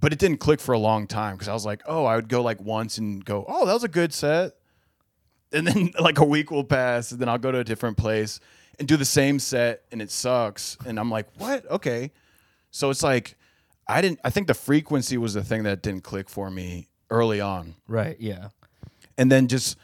but 0.00 0.12
it 0.12 0.18
didn't 0.18 0.38
click 0.38 0.60
for 0.60 0.72
a 0.72 0.78
long 0.78 1.06
time 1.06 1.36
because 1.36 1.48
I 1.48 1.52
was 1.52 1.64
like, 1.66 1.82
oh, 1.86 2.04
I 2.04 2.16
would 2.16 2.28
go 2.28 2.42
like 2.42 2.60
once 2.60 2.98
and 2.98 3.24
go, 3.24 3.44
oh, 3.48 3.66
that 3.66 3.72
was 3.74 3.84
a 3.84 3.88
good 3.88 4.12
set. 4.12 4.56
And 5.52 5.66
then 5.66 5.90
like 6.00 6.18
a 6.18 6.24
week 6.24 6.50
will 6.50 6.64
pass, 6.64 7.12
and 7.12 7.20
then 7.20 7.28
I'll 7.28 7.38
go 7.38 7.52
to 7.52 7.58
a 7.58 7.64
different 7.64 7.96
place 7.96 8.40
and 8.78 8.88
do 8.88 8.96
the 8.96 9.04
same 9.04 9.38
set, 9.38 9.82
and 9.92 10.00
it 10.00 10.10
sucks. 10.10 10.76
And 10.86 10.98
I'm 10.98 11.10
like, 11.10 11.26
what? 11.38 11.70
Okay. 11.70 12.12
So 12.70 12.88
it's 12.90 13.02
like, 13.02 13.36
I 13.86 14.00
didn't, 14.00 14.20
I 14.24 14.30
think 14.30 14.46
the 14.46 14.54
frequency 14.54 15.18
was 15.18 15.34
the 15.34 15.42
thing 15.44 15.64
that 15.64 15.82
didn't 15.82 16.02
click 16.04 16.30
for 16.30 16.50
me 16.50 16.88
early 17.10 17.40
on. 17.40 17.74
Right. 17.88 18.16
Yeah. 18.20 18.48
And 19.18 19.30
then 19.30 19.48
just 19.48 19.76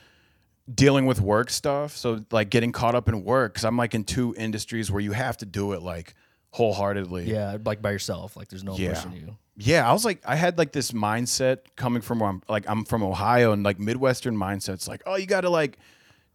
dealing 0.73 1.07
with 1.07 1.21
work 1.21 1.51
stuff. 1.51 1.97
So 1.97 2.25
like 2.31 2.51
getting 2.51 2.73
caught 2.73 2.95
up 2.95 3.09
in 3.09 3.23
work 3.25 3.53
because 3.55 3.65
I'm 3.65 3.77
like 3.77 3.95
in 3.95 4.05
two 4.05 4.35
industries 4.37 4.91
where 4.91 5.01
you 5.01 5.13
have 5.13 5.37
to 5.39 5.47
do 5.47 5.73
it 5.73 5.83
like 5.83 6.15
wholeheartedly. 6.51 7.31
Yeah. 7.31 7.59
Like 7.65 7.83
by 7.83 7.91
yourself. 7.93 8.37
Like 8.37 8.49
there's 8.49 8.65
no 8.65 8.77
Yeah. 8.77 8.95
pushing 8.95 9.13
you. 9.13 9.37
Yeah, 9.59 9.89
I 9.89 9.93
was 9.95 10.05
like, 10.05 10.21
I 10.27 10.37
had 10.37 10.59
like 10.59 10.73
this 10.73 10.93
mindset 10.93 11.59
coming 11.77 12.03
from 12.03 12.19
where 12.19 12.29
I'm 12.29 12.43
like, 12.49 12.65
I'm 12.69 12.85
from 12.85 13.03
Ohio 13.03 13.53
and 13.53 13.63
like 13.63 13.79
Midwestern 13.79 14.37
mindsets, 14.37 14.87
like, 14.87 15.03
oh, 15.07 15.17
you 15.17 15.25
got 15.27 15.43
to 15.43 15.51
like 15.51 15.79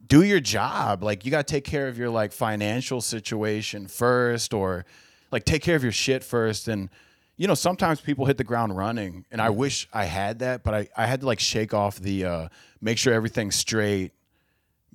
do 0.08 0.24
your 0.24 0.40
job. 0.40 1.04
Like, 1.04 1.24
you 1.24 1.30
got 1.30 1.46
to 1.46 1.52
take 1.54 1.64
care 1.64 1.88
of 1.88 2.00
your 2.00 2.10
like 2.10 2.32
financial 2.32 3.00
situation 3.00 3.86
first 3.88 4.56
or 4.56 4.86
like 5.32 5.46
take 5.46 5.62
care 5.62 5.76
of 5.76 5.84
your 5.84 5.92
shit 5.92 6.24
first. 6.24 6.68
And, 6.68 6.90
you 7.38 7.48
know, 7.48 7.54
sometimes 7.54 8.02
people 8.02 8.26
hit 8.26 8.38
the 8.38 8.44
ground 8.44 8.76
running 8.76 9.26
and 9.30 9.40
I 9.40 9.52
wish 9.52 9.88
I 9.94 10.06
had 10.06 10.40
that, 10.40 10.64
but 10.64 10.74
I, 10.74 10.88
I 10.98 11.06
had 11.06 11.20
to 11.22 11.28
like 11.28 11.40
shake 11.40 11.76
off 11.76 12.00
the, 12.00 12.26
uh, 12.26 12.48
make 12.82 12.98
sure 12.98 13.14
everything's 13.14 13.56
straight 13.56 14.14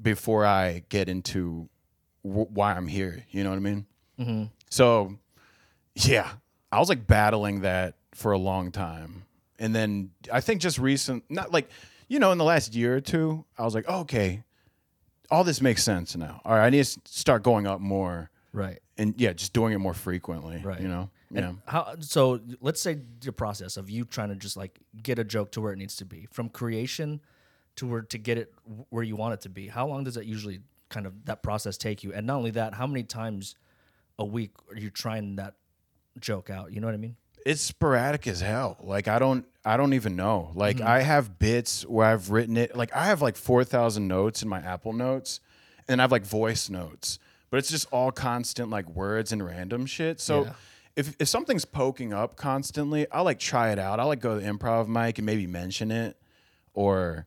before 0.00 0.44
I 0.44 0.82
get 0.88 1.08
into 1.08 1.68
w- 2.24 2.48
why 2.50 2.74
I'm 2.74 2.86
here. 2.86 3.24
You 3.30 3.44
know 3.44 3.50
what 3.50 3.56
I 3.56 3.60
mean? 3.60 3.86
Mm-hmm. 4.20 4.44
So, 4.70 5.16
yeah, 5.94 6.28
I 6.72 6.78
was 6.78 6.88
like 6.88 7.06
battling 7.06 7.60
that 7.60 7.94
for 8.14 8.32
a 8.32 8.38
long 8.38 8.72
time. 8.72 9.24
And 9.58 9.74
then 9.74 10.10
I 10.32 10.40
think 10.40 10.60
just 10.60 10.78
recent, 10.78 11.24
not 11.30 11.52
like, 11.52 11.68
you 12.08 12.18
know, 12.18 12.30
in 12.32 12.38
the 12.38 12.44
last 12.44 12.74
year 12.74 12.96
or 12.96 13.00
two, 13.00 13.44
I 13.58 13.64
was 13.64 13.74
like, 13.74 13.86
oh, 13.88 14.00
okay, 14.00 14.42
all 15.30 15.44
this 15.44 15.60
makes 15.60 15.82
sense 15.82 16.14
now. 16.16 16.40
All 16.44 16.52
right, 16.54 16.66
I 16.66 16.70
need 16.70 16.84
to 16.84 17.00
start 17.06 17.42
going 17.42 17.66
up 17.66 17.80
more 17.80 18.30
Right. 18.52 18.78
and 18.96 19.14
yeah, 19.18 19.32
just 19.32 19.52
doing 19.52 19.72
it 19.72 19.78
more 19.78 19.94
frequently. 19.94 20.60
Right. 20.62 20.80
You 20.80 20.88
know? 20.88 21.10
And 21.30 21.38
Yeah. 21.38 21.52
How 21.66 21.96
so? 21.98 22.38
Let's 22.60 22.80
say 22.80 22.98
the 23.20 23.32
process 23.32 23.76
of 23.76 23.90
you 23.90 24.04
trying 24.04 24.28
to 24.28 24.36
just 24.36 24.56
like 24.56 24.78
get 25.02 25.18
a 25.18 25.24
joke 25.24 25.50
to 25.52 25.60
where 25.60 25.72
it 25.72 25.76
needs 25.76 25.96
to 25.96 26.04
be, 26.04 26.28
from 26.30 26.48
creation 26.48 27.20
to 27.76 27.86
where 27.86 28.02
to 28.02 28.18
get 28.18 28.38
it 28.38 28.52
where 28.90 29.02
you 29.04 29.16
want 29.16 29.34
it 29.34 29.40
to 29.42 29.48
be. 29.48 29.68
How 29.68 29.86
long 29.86 30.04
does 30.04 30.14
that 30.14 30.26
usually 30.26 30.60
kind 30.88 31.06
of 31.06 31.24
that 31.26 31.42
process 31.42 31.76
take 31.76 32.02
you? 32.04 32.12
And 32.12 32.26
not 32.26 32.36
only 32.36 32.50
that, 32.52 32.74
how 32.74 32.86
many 32.86 33.02
times 33.02 33.54
a 34.18 34.24
week 34.24 34.52
are 34.70 34.76
you 34.78 34.90
trying 34.90 35.36
that 35.36 35.54
joke 36.18 36.48
out? 36.50 36.72
You 36.72 36.80
know 36.80 36.86
what 36.86 36.94
I 36.94 36.98
mean? 36.98 37.16
it's 37.44 37.62
sporadic 37.62 38.26
as 38.26 38.40
hell. 38.40 38.76
Like 38.82 39.06
I 39.06 39.20
don't 39.20 39.46
I 39.64 39.76
don't 39.76 39.92
even 39.92 40.16
know. 40.16 40.50
Like 40.54 40.78
Mm-hmm. 40.78 40.88
I 40.88 41.00
have 41.02 41.38
bits 41.38 41.86
where 41.86 42.06
I've 42.08 42.30
written 42.32 42.56
it. 42.56 42.74
Like 42.76 42.92
I 42.94 43.06
have 43.06 43.22
like 43.22 43.36
4,000 43.36 44.08
notes 44.08 44.42
in 44.42 44.48
my 44.48 44.58
Apple 44.58 44.92
Notes 44.92 45.38
and 45.86 46.00
I 46.00 46.02
have 46.04 46.10
like 46.10 46.24
voice 46.26 46.68
notes. 46.68 47.20
But 47.50 47.58
it's 47.58 47.70
just 47.70 47.86
all 47.92 48.10
constant 48.10 48.68
like 48.70 48.88
words 48.88 49.30
and 49.30 49.46
random 49.46 49.86
shit. 49.86 50.18
So 50.20 50.46
Yeah. 50.46 50.52
if 50.96 51.14
if 51.20 51.28
something's 51.28 51.64
poking 51.64 52.12
up 52.12 52.34
constantly, 52.34 53.06
I'll 53.12 53.22
like 53.22 53.38
try 53.38 53.70
it 53.70 53.78
out. 53.78 54.00
I'll 54.00 54.08
like 54.08 54.18
go 54.20 54.34
to 54.34 54.40
the 54.44 54.50
improv 54.50 54.88
mic 54.88 55.18
and 55.18 55.26
maybe 55.26 55.46
mention 55.46 55.92
it 55.92 56.16
or 56.74 57.26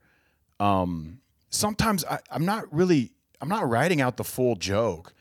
um 0.60 1.20
sometimes 1.50 2.04
I, 2.06 2.20
I'm 2.32 2.46
not 2.46 2.72
really 2.74 3.14
I'm 3.42 3.50
not 3.50 3.70
writing 3.70 4.02
out 4.02 4.18
the 4.18 4.24
full 4.24 4.56
joke 4.56 5.14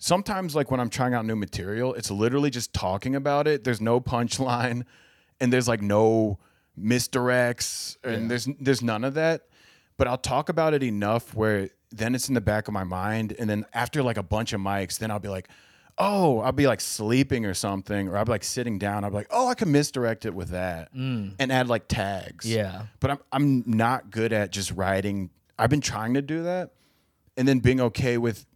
sometimes 0.00 0.56
like 0.56 0.72
when 0.72 0.80
I'm 0.80 0.90
trying 0.90 1.14
out 1.14 1.24
new 1.24 1.36
material, 1.36 1.94
it's 1.94 2.10
literally 2.10 2.50
just 2.50 2.72
talking 2.74 3.14
about 3.14 3.46
it. 3.46 3.62
There's 3.62 3.80
no 3.80 4.00
punchline 4.00 4.84
and 5.40 5.52
there's 5.52 5.68
like 5.68 5.80
no 5.80 6.40
misdirects 6.78 7.98
and 8.02 8.28
there's 8.28 8.48
there's 8.58 8.82
none 8.82 9.04
of 9.04 9.14
that. 9.14 9.42
But 9.96 10.08
I'll 10.08 10.18
talk 10.18 10.48
about 10.48 10.74
it 10.74 10.82
enough 10.82 11.34
where 11.34 11.68
then 11.92 12.14
it's 12.14 12.28
in 12.28 12.34
the 12.34 12.40
back 12.40 12.66
of 12.66 12.74
my 12.74 12.84
mind 12.84 13.34
and 13.38 13.48
then 13.48 13.66
after 13.72 14.02
like 14.02 14.16
a 14.16 14.22
bunch 14.22 14.52
of 14.52 14.60
mics, 14.60 14.98
then 14.98 15.10
I'll 15.10 15.20
be 15.20 15.28
like, 15.28 15.48
oh, 16.00 16.40
I'll 16.40 16.50
be 16.52 16.66
like 16.66 16.80
sleeping 16.80 17.44
or 17.44 17.54
something, 17.54 18.08
or 18.08 18.16
I'll 18.16 18.24
be 18.24 18.30
like 18.32 18.42
sitting 18.44 18.78
down. 18.78 19.04
I'll 19.04 19.10
be 19.10 19.16
like, 19.16 19.28
oh, 19.30 19.46
I 19.48 19.54
can 19.54 19.70
misdirect 19.70 20.24
it 20.26 20.34
with 20.34 20.48
that 20.48 20.90
and 20.92 21.34
add 21.38 21.68
like 21.68 21.86
tags. 21.88 22.46
Mm. 22.46 22.54
Yeah. 22.56 22.82
But 22.98 23.10
I'm 23.12 23.18
I'm 23.32 23.64
not 23.66 24.10
good 24.10 24.32
at 24.32 24.50
just 24.50 24.72
writing. 24.72 25.30
I've 25.58 25.70
been 25.70 25.80
trying 25.82 26.14
to 26.14 26.22
do 26.22 26.42
that, 26.44 26.70
and 27.36 27.46
then 27.46 27.58
being 27.60 27.80
okay 27.80 28.16
with 28.18 28.46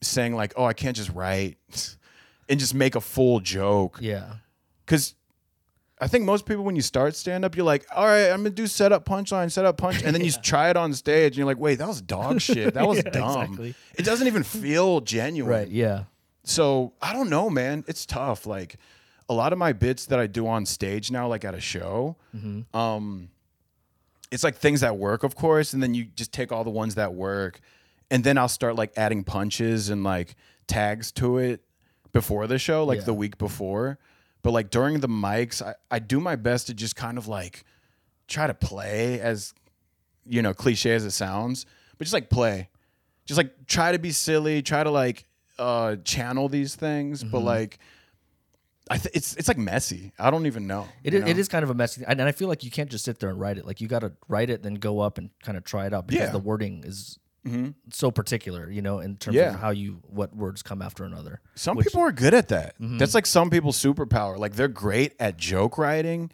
saying 0.00 0.34
like, 0.34 0.54
oh, 0.56 0.64
I 0.64 0.72
can't 0.72 0.96
just 0.96 1.10
write 1.10 1.58
and 2.48 2.58
just 2.58 2.74
make 2.74 2.94
a 2.96 3.00
full 3.00 3.38
joke 3.38 3.98
Yeah. 4.00 4.34
because 4.84 5.14
I 6.00 6.08
think 6.08 6.24
most 6.24 6.44
people 6.46 6.64
when 6.64 6.74
you 6.74 6.82
start 6.82 7.14
stand 7.14 7.44
up, 7.44 7.54
you're 7.54 7.64
like, 7.64 7.86
all 7.94 8.04
right, 8.06 8.30
I'm 8.30 8.38
gonna 8.38 8.50
do 8.50 8.66
setup 8.66 9.04
punchline, 9.04 9.52
setup 9.52 9.76
punch, 9.76 10.02
and 10.02 10.12
then 10.12 10.24
you 10.24 10.32
try 10.42 10.68
it 10.70 10.76
on 10.76 10.92
stage, 10.94 11.32
and 11.32 11.36
you're 11.36 11.46
like, 11.46 11.58
wait, 11.58 11.76
that 11.76 11.86
was 11.86 12.02
dog 12.02 12.40
shit. 12.40 12.74
That 12.74 12.88
was 12.88 12.96
Yeah, 13.04 13.10
dumb. 13.10 13.42
exactly. 13.42 13.74
It 13.96 14.04
doesn't 14.04 14.26
even 14.26 14.42
feel 14.42 15.00
genuine. 15.00 15.50
Right. 15.52 15.68
Yeah. 15.68 16.04
So 16.44 16.92
I 17.00 17.12
don't 17.12 17.30
know, 17.30 17.48
man. 17.50 17.84
It's 17.86 18.04
tough. 18.06 18.46
Like 18.46 18.76
a 19.28 19.34
lot 19.34 19.52
of 19.52 19.58
my 19.58 19.72
bits 19.72 20.06
that 20.06 20.18
I 20.18 20.26
do 20.26 20.46
on 20.46 20.66
stage 20.66 21.10
now, 21.10 21.28
like 21.28 21.44
at 21.44 21.54
a 21.54 21.60
show, 21.60 22.16
Mm-hmm. 22.36 22.76
um, 22.76 23.28
it's 24.30 24.42
like 24.42 24.56
things 24.56 24.80
that 24.80 24.96
work, 24.96 25.24
of 25.24 25.34
course, 25.36 25.74
and 25.74 25.82
then 25.82 25.92
you 25.94 26.04
just 26.04 26.32
take 26.32 26.50
all 26.52 26.64
the 26.64 26.70
ones 26.70 26.94
that 26.94 27.12
work, 27.14 27.60
and 28.10 28.24
then 28.24 28.38
I'll 28.38 28.48
start 28.48 28.76
like 28.76 28.92
adding 28.96 29.24
punches 29.24 29.90
and 29.90 30.02
like 30.02 30.34
tags 30.66 31.12
to 31.12 31.36
it 31.38 31.62
before 32.12 32.46
the 32.46 32.58
show, 32.58 32.84
like 32.84 33.00
Yeah. 33.00 33.04
the 33.04 33.14
week 33.14 33.36
before. 33.36 33.98
But 34.42 34.52
like 34.52 34.70
during 34.70 35.00
the 35.00 35.08
mics, 35.08 35.60
I, 35.62 35.74
I 35.90 35.98
do 35.98 36.18
my 36.18 36.36
best 36.36 36.66
to 36.68 36.74
just 36.74 36.96
kind 36.96 37.18
of 37.18 37.28
like 37.28 37.64
try 38.26 38.46
to 38.46 38.54
play 38.54 39.20
as 39.20 39.52
you 40.26 40.40
know 40.40 40.54
cliche 40.54 40.92
as 40.94 41.04
it 41.04 41.10
sounds, 41.10 41.66
but 41.98 42.04
just 42.04 42.14
like 42.14 42.30
play, 42.30 42.70
just 43.26 43.36
like 43.38 43.66
try 43.66 43.92
to 43.92 43.98
be 43.98 44.10
silly, 44.12 44.62
try 44.62 44.82
to 44.82 44.90
like 44.90 45.26
uh 45.58 45.96
channel 46.04 46.48
these 46.48 46.74
things, 46.76 47.22
Mm-hmm. 47.22 47.30
but 47.32 47.40
like. 47.40 47.78
I 48.90 48.98
th- 48.98 49.14
it's 49.14 49.36
it's 49.36 49.46
like 49.46 49.56
messy. 49.58 50.12
I 50.18 50.30
don't 50.32 50.46
even 50.46 50.66
know. 50.66 50.88
It 51.04 51.12
you 51.14 51.20
know? 51.20 51.26
is 51.26 51.48
kind 51.48 51.62
of 51.62 51.70
a 51.70 51.74
messy 51.74 52.00
thing. 52.00 52.08
And 52.10 52.20
I 52.20 52.32
feel 52.32 52.48
like 52.48 52.64
you 52.64 52.70
can't 52.70 52.90
just 52.90 53.04
sit 53.04 53.20
there 53.20 53.30
and 53.30 53.38
write 53.38 53.56
it. 53.56 53.64
Like 53.64 53.80
you 53.80 53.86
got 53.86 54.00
to 54.00 54.12
write 54.28 54.50
it, 54.50 54.64
then 54.64 54.74
go 54.74 54.98
up 54.98 55.18
and 55.18 55.30
kind 55.44 55.56
of 55.56 55.62
try 55.62 55.86
it 55.86 55.94
out 55.94 56.08
because 56.08 56.18
Yeah. 56.20 56.26
Mm-hmm. 56.26 56.32
the 56.32 56.38
wording 56.40 56.84
is 56.84 57.16
so 57.90 58.10
particular, 58.10 58.68
you 58.68 58.82
know, 58.82 58.98
in 58.98 59.16
terms 59.18 59.36
Yeah. 59.36 59.54
of 59.54 59.60
how 59.60 59.70
you, 59.70 60.02
what 60.08 60.34
words 60.34 60.62
come 60.62 60.82
after 60.82 61.04
another. 61.04 61.40
Some 61.54 61.76
which- 61.76 61.86
people 61.86 62.00
are 62.00 62.10
good 62.12 62.34
at 62.34 62.48
that. 62.48 62.74
Mm-hmm. 62.80 62.98
That's 62.98 63.14
like 63.14 63.24
some 63.26 63.50
people's 63.50 63.80
superpower. 63.80 64.36
Like 64.36 64.56
they're 64.56 64.66
great 64.68 65.14
at 65.20 65.36
joke 65.36 65.78
writing, 65.78 66.32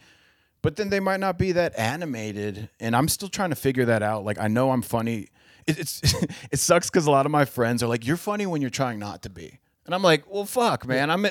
but 0.62 0.76
then 0.76 0.88
they 0.88 1.00
might 1.00 1.20
not 1.20 1.36
be 1.38 1.52
that 1.52 1.78
animated. 1.78 2.70
And 2.80 2.96
I'm 2.96 3.08
still 3.08 3.28
trying 3.28 3.50
to 3.50 3.56
figure 3.56 3.84
that 3.84 4.02
out. 4.02 4.24
Like 4.24 4.38
I 4.40 4.48
know 4.48 4.70
I'm 4.70 4.82
funny. 4.82 5.28
It, 5.68 5.78
it's 5.78 6.00
it 6.52 6.58
sucks 6.58 6.88
because 6.90 7.06
a 7.06 7.10
lot 7.10 7.26
of 7.26 7.32
my 7.32 7.44
friends 7.44 7.82
are 7.82 7.86
like, 7.86 8.06
"You're 8.06 8.16
funny 8.16 8.46
when 8.46 8.60
you're 8.60 8.70
trying 8.70 8.98
not 8.98 9.22
to 9.22 9.30
be," 9.30 9.58
and 9.86 9.94
I'm 9.94 10.02
like, 10.02 10.24
"Well, 10.32 10.44
fuck, 10.44 10.86
man. 10.86 11.10
I'm 11.10 11.26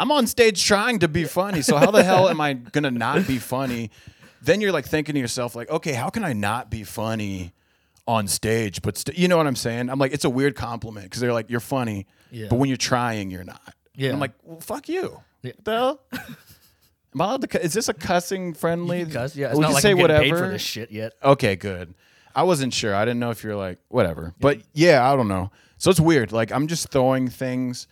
I'm 0.00 0.10
on 0.10 0.26
stage 0.26 0.64
trying 0.64 0.98
to 1.00 1.08
be 1.08 1.24
funny. 1.24 1.62
So 1.62 1.76
how 1.76 1.90
the 1.90 2.02
hell 2.02 2.28
am 2.28 2.40
I 2.40 2.54
gonna 2.72 2.90
not 2.90 3.26
be 3.26 3.38
funny?" 3.38 3.90
Then 4.40 4.60
you're 4.60 4.72
like 4.72 4.86
thinking 4.86 5.14
to 5.14 5.20
yourself, 5.20 5.54
like, 5.54 5.70
"Okay, 5.70 5.92
how 5.92 6.08
can 6.10 6.24
I 6.24 6.32
not 6.32 6.70
be 6.70 6.82
funny?" 6.84 7.52
on 8.04 8.26
stage, 8.26 8.82
but 8.82 8.98
st- 8.98 9.16
you 9.16 9.28
know 9.28 9.36
what 9.36 9.46
I'm 9.46 9.54
saying? 9.54 9.88
I'm 9.88 9.96
like, 10.00 10.12
it's 10.12 10.24
a 10.24 10.28
weird 10.30 10.56
compliment 10.56 11.04
because 11.06 11.20
they're 11.20 11.32
like, 11.32 11.48
you're 11.48 11.60
funny, 11.60 12.08
Yeah. 12.32 12.48
but 12.50 12.58
when 12.58 12.68
you're 12.68 12.76
trying, 12.76 13.30
you're 13.30 13.44
not. 13.44 13.60
And 13.64 13.74
Yeah. 13.94 14.10
I'm 14.12 14.18
like, 14.18 14.32
well, 14.42 14.58
fuck 14.58 14.88
you. 14.88 15.20
Yeah. 15.42 15.52
What 15.54 15.64
the 15.64 15.70
hell? 15.70 16.00
Am 17.14 17.20
I 17.20 17.24
allowed 17.26 17.40
to? 17.42 17.46
cu- 17.46 17.58
Is 17.58 17.74
this 17.74 17.88
a 17.88 17.94
cussing 17.94 18.54
friendly? 18.54 19.04
Because 19.04 19.36
yeah, 19.36 19.50
it's 19.50 19.56
we 19.56 19.60
not 19.62 19.68
can 19.68 19.74
like 19.74 19.82
say 19.82 19.90
I'm 19.92 19.98
whatever. 19.98 20.22
paid 20.24 20.30
for 20.36 20.48
this 20.48 20.62
shit 20.62 20.90
yet. 20.90 21.12
Okay, 21.22 21.54
good. 21.54 21.94
I 22.34 22.42
wasn't 22.44 22.72
sure. 22.74 22.94
I 22.94 23.04
didn't 23.04 23.20
know 23.20 23.30
if 23.30 23.42
you're 23.44 23.56
like 23.56 23.78
whatever. 23.88 24.34
But 24.40 24.60
yeah, 24.72 25.10
I 25.10 25.16
don't 25.16 25.28
know. 25.28 25.50
So 25.78 25.90
it's 25.90 26.00
weird. 26.00 26.32
Like 26.32 26.52
I'm 26.52 26.66
just 26.66 26.90
throwing 26.90 27.28
things. 27.28 27.86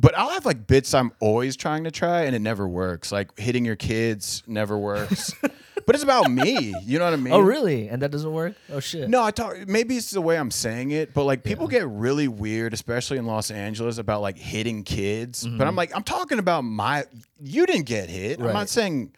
But 0.00 0.16
I'll 0.16 0.30
have 0.30 0.46
like 0.46 0.66
bits 0.68 0.94
I'm 0.94 1.10
always 1.18 1.56
trying 1.56 1.82
to 1.84 1.90
try 1.90 2.22
and 2.22 2.36
it 2.36 2.38
never 2.40 2.68
works. 2.68 3.10
Like 3.10 3.36
hitting 3.38 3.64
your 3.64 3.74
kids 3.76 4.44
never 4.46 4.78
works. 4.78 5.34
but 5.42 5.94
it's 5.96 6.04
about 6.04 6.30
me. 6.30 6.72
You 6.84 7.00
know 7.00 7.04
what 7.06 7.14
I 7.14 7.16
mean? 7.16 7.32
Oh, 7.32 7.40
really? 7.40 7.88
And 7.88 8.00
that 8.02 8.12
doesn't 8.12 8.32
work? 8.32 8.54
Oh, 8.70 8.78
shit. 8.78 9.08
No, 9.08 9.24
I 9.24 9.32
talk. 9.32 9.56
Maybe 9.66 9.96
it's 9.96 10.12
the 10.12 10.20
way 10.20 10.38
I'm 10.38 10.52
saying 10.52 10.92
it, 10.92 11.14
but 11.14 11.24
like 11.24 11.42
people 11.42 11.66
get 11.66 11.88
really 11.88 12.28
weird, 12.28 12.74
especially 12.74 13.18
in 13.18 13.26
Los 13.26 13.50
Angeles, 13.50 13.98
about 13.98 14.20
like 14.20 14.38
hitting 14.38 14.84
kids. 14.84 15.44
But 15.44 15.66
I'm 15.66 15.74
like, 15.74 15.90
I'm 15.96 16.04
talking 16.04 16.38
about 16.38 16.62
my. 16.62 17.04
You 17.40 17.66
didn't 17.66 17.86
get 17.86 18.08
hit. 18.08 18.38
I'm 18.38 18.44
Mm-hmm. 18.44 18.54
Not 18.54 18.68
saying 18.68 19.14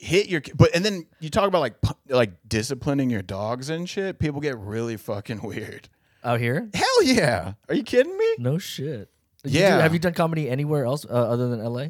hit 0.00 0.28
your. 0.28 0.42
But 0.56 0.74
and 0.74 0.84
then 0.84 1.06
you 1.20 1.30
talk 1.30 1.46
about 1.46 1.60
like 1.60 1.74
like 2.08 2.32
disciplining 2.48 3.10
your 3.10 3.22
dogs 3.22 3.70
and 3.70 3.88
shit. 3.88 4.18
People 4.18 4.40
get 4.40 4.58
really 4.58 4.96
fucking 4.96 5.42
weird. 5.42 5.88
Out 6.24 6.40
here? 6.40 6.68
Hell 6.74 7.02
yeah! 7.04 7.52
Are 7.68 7.74
you 7.74 7.82
kidding 7.82 8.16
me? 8.16 8.26
No 8.38 8.58
shit. 8.58 9.08
Did 9.44 9.52
you 9.54 9.60
Yeah. 9.60 9.76
do- 9.76 9.82
have 9.82 9.92
you 9.94 9.98
done 9.98 10.12
comedy 10.14 10.50
anywhere 10.50 10.84
else 10.84 11.04
uh, 11.06 11.08
other 11.08 11.48
than 11.48 11.60
LA? 11.64 11.86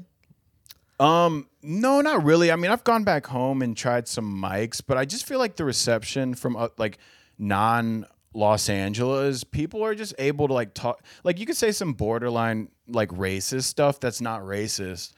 Um, 0.99 1.49
no, 1.62 2.00
not 2.00 2.25
really. 2.25 2.52
I 2.52 2.57
mean, 2.57 2.71
I've 2.71 2.85
gone 2.85 3.05
back 3.05 3.26
home 3.26 3.62
and 3.62 3.76
tried 3.76 4.07
some 4.07 4.40
mics, 4.40 4.83
but 4.87 4.99
I 4.99 5.05
just 5.05 5.26
feel 5.26 5.38
like 5.38 5.57
the 5.57 5.64
reception 5.64 6.35
from 6.35 6.57
uh, 6.57 6.69
like 6.79 6.99
non 7.38 8.07
Los 8.35 8.69
Angeles 8.69 9.43
people 9.43 9.83
are 9.83 9.95
just 9.95 10.14
able 10.19 10.47
to 10.49 10.55
like 10.55 10.75
talk. 10.75 11.02
Like 11.25 11.40
you 11.40 11.47
could 11.47 11.57
say 11.57 11.73
some 11.73 11.95
borderline 11.95 12.69
like 12.87 13.09
racist 13.11 13.64
stuff 13.64 13.99
that's 13.99 14.21
not 14.21 14.43
racist. 14.43 15.12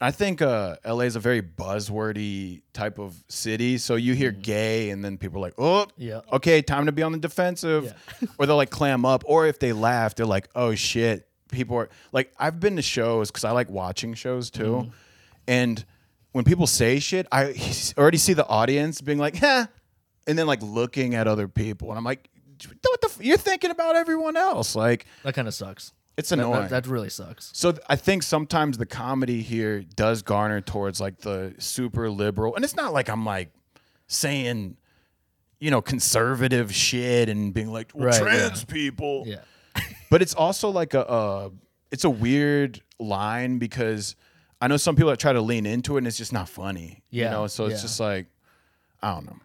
I 0.00 0.10
think 0.10 0.42
uh, 0.42 0.76
LA 0.84 1.00
is 1.04 1.16
a 1.16 1.20
very 1.20 1.40
buzzwordy 1.40 2.62
type 2.72 2.98
of 2.98 3.14
city. 3.28 3.78
So 3.78 3.94
you 3.96 4.14
hear 4.14 4.30
gay, 4.30 4.90
and 4.90 5.04
then 5.04 5.16
people 5.18 5.38
are 5.38 5.40
like, 5.40 5.54
"Oh, 5.58 5.86
Yeah. 5.96 6.20
okay, 6.32 6.60
time 6.62 6.86
to 6.86 6.92
be 6.92 7.02
on 7.02 7.12
the 7.12 7.18
defensive," 7.18 7.94
or 8.38 8.46
they'll 8.46 8.56
like 8.56 8.70
clam 8.70 9.04
up, 9.04 9.22
or 9.26 9.46
if 9.46 9.58
they 9.58 9.72
laugh, 9.72 10.14
they're 10.14 10.26
like, 10.26 10.48
"Oh 10.54 10.74
shit." 10.74 11.26
People 11.50 11.76
are 11.76 11.88
like, 12.10 12.32
I've 12.40 12.58
been 12.58 12.74
to 12.74 12.82
shows 12.82 13.30
because 13.30 13.44
I 13.44 13.52
like 13.52 13.70
watching 13.70 14.14
shows 14.14 14.50
too, 14.50 14.90
and 15.46 15.82
when 16.32 16.44
people 16.44 16.66
say 16.66 16.98
shit, 16.98 17.26
I 17.30 17.54
already 17.96 18.18
see 18.18 18.32
the 18.32 18.46
audience 18.46 19.00
being 19.00 19.18
like, 19.18 19.36
"Huh," 19.38 19.68
and 20.26 20.36
then 20.36 20.46
like 20.48 20.60
looking 20.62 21.14
at 21.14 21.28
other 21.28 21.46
people, 21.46 21.88
and 21.90 21.96
I'm 21.98 22.04
like, 22.04 22.28
"What 22.82 23.00
the? 23.00 23.06
F- 23.08 23.24
you're 23.24 23.36
thinking 23.38 23.70
about 23.70 23.94
everyone 23.94 24.36
else." 24.36 24.74
Like, 24.74 25.06
That 25.22 25.34
kind 25.34 25.46
of 25.46 25.54
sucks. 25.54 25.92
It's 26.16 26.30
That- 26.30 26.38
annoying. 26.38 26.68
That, 26.68 26.84
that 26.84 26.86
really 26.86 27.10
sucks. 27.10 27.50
So 27.54 27.72
th- 27.72 27.84
I 27.88 27.96
think 27.96 28.22
sometimes 28.22 28.78
the 28.78 28.86
comedy 28.86 29.42
here 29.42 29.82
does 29.82 30.22
garner 30.22 30.60
towards 30.60 31.00
like 31.00 31.18
the 31.18 31.54
super 31.58 32.10
liberal, 32.10 32.54
and 32.54 32.64
it's 32.64 32.76
not 32.76 32.92
like 32.92 33.08
I'm 33.08 33.24
like 33.24 33.52
saying, 34.06 34.76
you 35.60 35.70
know, 35.70 35.80
conservative 35.82 36.74
shit 36.74 37.28
and 37.28 37.52
being 37.52 37.72
like 37.72 37.90
well, 37.94 38.06
Right, 38.08 38.20
trans 38.20 38.60
yeah. 38.68 38.72
people. 38.72 39.24
Yeah. 39.26 39.40
But 40.10 40.22
it's 40.22 40.34
also 40.34 40.70
like 40.70 40.94
a, 40.94 41.04
uh, 41.06 41.50
it's 41.90 42.04
a 42.04 42.10
weird 42.10 42.80
line 43.00 43.58
because 43.58 44.14
I 44.60 44.68
know 44.68 44.76
some 44.76 44.94
people 44.94 45.10
that 45.10 45.18
try 45.18 45.32
to 45.32 45.40
lean 45.40 45.66
into 45.66 45.96
it 45.96 45.98
and 45.98 46.06
it's 46.06 46.16
just 46.16 46.32
not 46.32 46.48
funny. 46.48 47.02
Yeah, 47.10 47.24
You 47.24 47.30
know, 47.32 47.46
so 47.48 47.64
it's 47.66 47.76
yeah. 47.76 47.82
just 47.82 47.98
like, 48.00 48.26
I 49.02 49.12
don't 49.14 49.26
know. 49.26 49.36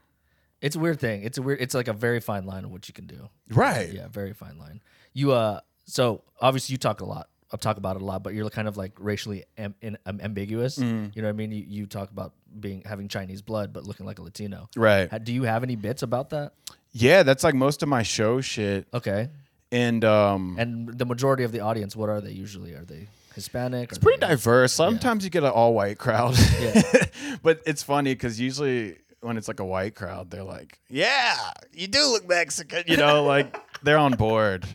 It's 0.62 0.75
a 0.75 0.80
weird 0.80 1.00
thing. 1.00 1.24
It's 1.24 1.40
a 1.40 1.42
weird. 1.42 1.60
It's 1.62 1.74
like 1.74 1.88
a 1.88 1.94
very 1.94 2.20
fine 2.20 2.46
line 2.46 2.63
of 2.66 2.72
what 2.72 2.88
you 2.88 2.94
can 2.94 3.08
do. 3.08 3.30
Right. 3.50 3.92
Yeah, 3.92 4.08
very 4.10 4.34
fine 4.34 4.60
line. 4.60 4.82
You 5.13 5.32
uh, 5.32 5.62
so 5.85 6.23
obviously 6.39 6.73
you 6.73 6.77
talk 6.77 7.01
a 7.01 7.05
lot. 7.05 7.27
I 7.53 7.57
talk 7.57 7.77
about 7.77 7.97
it 7.97 8.01
a 8.01 8.05
lot, 8.05 8.23
but 8.23 8.33
you're 8.33 8.50
kind 8.50 8.67
of 8.67 8.77
like 8.77 8.93
racially 8.97 9.43
am, 9.57 9.75
in, 9.81 9.97
um, 10.05 10.21
ambiguous. 10.21 10.77
Mm. 10.77 11.13
You 11.13 11.21
know 11.21 11.27
what 11.27 11.33
I 11.33 11.38
mean? 11.38 11.51
You, 11.51 11.65
you 11.67 11.85
talk 11.85 12.09
about 12.09 12.33
being 12.59 12.81
having 12.85 13.09
Chinese 13.09 13.41
blood, 13.41 13.73
but 13.73 13.83
looking 13.85 14.05
like 14.05 14.19
a 14.19 14.21
Latino. 14.21 14.69
Right. 14.75 15.09
Ha- 15.09 15.17
Do 15.17 15.33
you 15.33 15.43
have 15.43 15.61
any 15.63 15.75
bits 15.75 16.01
about 16.01 16.29
that? 16.29 16.53
Yeah. 16.93 17.23
That's 17.23 17.43
like 17.43 17.53
most 17.55 17.83
of 17.83 17.89
my 17.89 18.03
show 18.03 18.39
shit. 18.39 18.88
Okay. 18.93 19.29
And, 19.69 20.05
um, 20.05 20.55
And 20.57 20.97
the 20.97 21.05
majority 21.05 21.43
of 21.43 21.51
the 21.51 21.59
audience, 21.59 21.93
what 21.93 22.09
are 22.09 22.21
they 22.21 22.31
usually? 22.31 22.73
Are 22.73 22.85
they 22.85 23.07
Hispanic? 23.35 23.89
It's 23.89 23.97
pretty 24.00 24.19
diverse. 24.19 24.71
Sometimes 24.71 25.25
you 25.25 25.29
get 25.29 25.43
an 25.43 25.50
all 25.50 25.73
white 25.73 25.97
crowd. 25.97 26.38
Yeah. 26.59 26.81
but 27.43 27.61
it's 27.65 27.83
funny 27.83 28.13
because 28.13 28.39
usually 28.39 28.97
when 29.21 29.38
it's 29.38 29.47
like 29.47 29.59
a 29.59 29.65
white 29.65 29.95
crowd, 29.95 30.31
they're 30.31 30.43
like, 30.43 30.79
"Yeah, 30.89 31.38
you 31.73 31.88
do 31.88 32.03
look 32.07 32.27
Mexican," 32.27 32.83
you 32.88 32.97
know, 32.97 33.23
like 33.23 33.55
they're 33.83 33.97
on 34.00 34.13
board. 34.13 34.65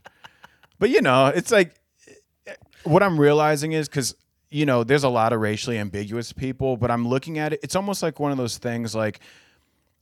But 0.78 0.90
you 0.90 1.00
know, 1.02 1.26
it's 1.26 1.52
like 1.52 1.74
what 2.84 3.02
I'm 3.02 3.18
realizing 3.18 3.72
is 3.72 3.88
because 3.88 4.14
you 4.48 4.64
know, 4.64 4.84
there's 4.84 5.04
a 5.04 5.08
lot 5.08 5.32
of 5.32 5.40
racially 5.40 5.78
ambiguous 5.78 6.32
people, 6.32 6.76
but 6.76 6.90
I'm 6.90 7.06
looking 7.06 7.38
at 7.38 7.52
it. 7.52 7.60
It's 7.62 7.74
almost 7.74 8.02
like 8.02 8.20
one 8.20 8.30
of 8.30 8.38
those 8.38 8.58
things. 8.58 8.94
Like 8.94 9.20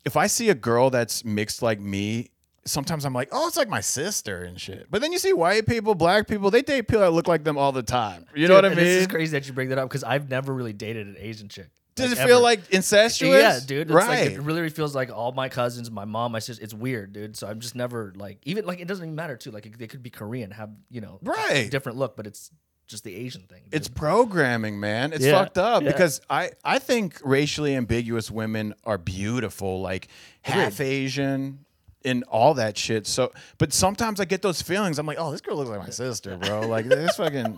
if 0.05 0.17
I 0.17 0.27
see 0.27 0.51
a 0.51 0.55
girl 0.55 0.91
that's 0.91 1.25
mixed 1.25 1.63
like 1.63 1.81
me. 1.81 2.31
Sometimes 2.67 3.05
I'm 3.05 3.13
like, 3.13 3.29
oh, 3.31 3.47
it's 3.47 3.59
like 3.59 3.69
my 3.69 3.83
sister 3.83 4.43
and 4.43 4.59
shit. 4.59 4.87
But 4.91 5.03
then 5.03 5.13
you 5.13 5.19
see 5.19 5.35
white 5.35 5.67
people, 5.67 5.95
black 5.95 6.27
people, 6.27 6.51
they 6.51 6.63
date 6.63 6.89
people 6.89 7.01
that 7.01 7.11
look 7.11 7.29
like 7.29 7.45
them 7.45 7.59
all 7.59 7.73
the 7.73 7.83
time. 7.83 8.25
You 8.35 8.49
know 8.49 8.55
what 8.55 8.65
I 8.65 8.71
mean? 8.71 8.79
This 8.79 9.03
is 9.03 9.07
crazy 9.07 9.33
that 9.33 9.47
you 9.47 9.53
bring 9.53 9.69
that 9.69 9.77
up 9.77 9.91
because 9.91 10.03
I've 10.03 10.31
never 10.31 10.55
really 10.55 10.73
dated 10.73 11.07
an 11.07 11.17
Asian 11.19 11.51
chick. 11.51 11.69
Does 11.97 12.11
Like, 12.11 12.19
it 12.21 12.27
feel 12.27 12.41
like 12.43 12.71
incestuous? 12.71 13.41
Yeah, 13.41 13.61
dude. 13.65 13.83
It's 13.83 13.91
right. 13.93 14.27
Like, 14.29 14.33
it 14.39 14.41
really 14.43 14.69
feels 14.69 14.95
like 14.97 15.11
all 15.13 15.31
my 15.33 15.49
cousins, 15.49 15.91
my 15.91 16.05
mom, 16.05 16.33
my 16.33 16.41
sister. 16.41 16.63
It's 16.65 16.75
weird, 16.75 17.13
dude. 17.13 17.37
So 17.37 17.47
I'm 17.47 17.61
just 17.61 17.75
never 17.77 18.13
like 18.17 18.39
even 18.45 18.67
like 18.67 18.81
it 18.81 18.89
doesn't 18.89 19.05
even 19.05 19.15
matter 19.15 19.37
too. 19.37 19.51
Like 19.53 19.67
it- 19.67 19.79
they 19.79 19.87
could 19.87 20.03
be 20.03 20.11
Korean, 20.11 20.51
have 20.51 20.71
you 20.91 21.01
know, 21.01 21.21
Right. 21.23 21.71
different 21.71 21.97
look, 21.99 22.17
but 22.17 22.27
it's 22.27 22.51
just 22.87 23.05
the 23.05 23.15
Asian 23.15 23.43
thing. 23.43 23.63
dude. 23.65 23.75
it's 23.75 23.89
programming, 23.89 24.79
man. 24.81 25.13
It's 25.13 25.25
Yeah, 25.25 25.33
fucked 25.41 25.57
up 25.59 25.83
yeah. 25.85 25.93
because 25.93 26.21
I 26.29 26.51
I 26.65 26.79
think 26.81 27.21
racially 27.25 27.77
ambiguous 27.77 28.31
women 28.31 28.75
are 28.85 28.99
beautiful, 28.99 29.81
like 29.81 30.09
half 30.43 30.81
Asian 30.81 31.61
and 32.05 32.25
all 32.25 32.55
that 32.55 32.77
shit. 32.77 33.07
So, 33.07 33.33
but 33.59 33.73
sometimes 33.73 34.19
I 34.21 34.25
get 34.27 34.43
those 34.43 34.61
feelings. 34.61 34.99
I'm 34.99 35.07
like, 35.07 35.17
oh, 35.19 35.31
this 35.31 35.41
girl 35.41 35.57
looks 35.57 35.71
like 35.71 35.79
my 35.81 35.91
sister, 35.91 36.37
bro. 36.37 36.63
Like 36.69 36.87
this 36.87 37.17
fucking. 37.17 37.57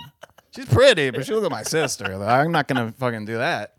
She's 0.54 0.66
pretty, 0.66 1.10
but 1.10 1.26
she 1.26 1.32
look 1.34 1.42
like 1.42 1.50
my 1.50 1.62
sister. 1.64 2.14
I'm 2.22 2.52
not 2.52 2.68
gonna 2.68 2.92
fucking 2.98 3.24
do 3.24 3.38
that. 3.38 3.75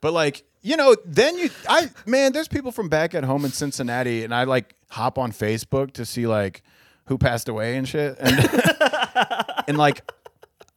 But 0.00 0.12
like, 0.12 0.44
you 0.62 0.76
know, 0.76 0.96
then 1.04 1.38
you, 1.38 1.50
I 1.68 1.90
man, 2.06 2.32
there's 2.32 2.48
people 2.48 2.72
from 2.72 2.88
back 2.88 3.14
at 3.14 3.24
home 3.24 3.44
in 3.44 3.50
Cincinnati, 3.52 4.24
and 4.24 4.34
I 4.34 4.44
like 4.44 4.74
hop 4.90 5.18
on 5.18 5.32
Facebook 5.32 5.92
to 5.94 6.04
see 6.04 6.26
like 6.26 6.62
who 7.06 7.18
passed 7.18 7.48
away 7.48 7.76
and 7.76 7.88
shit, 7.88 8.16
and 8.18 8.38
and 9.68 9.78
like, 9.78 10.02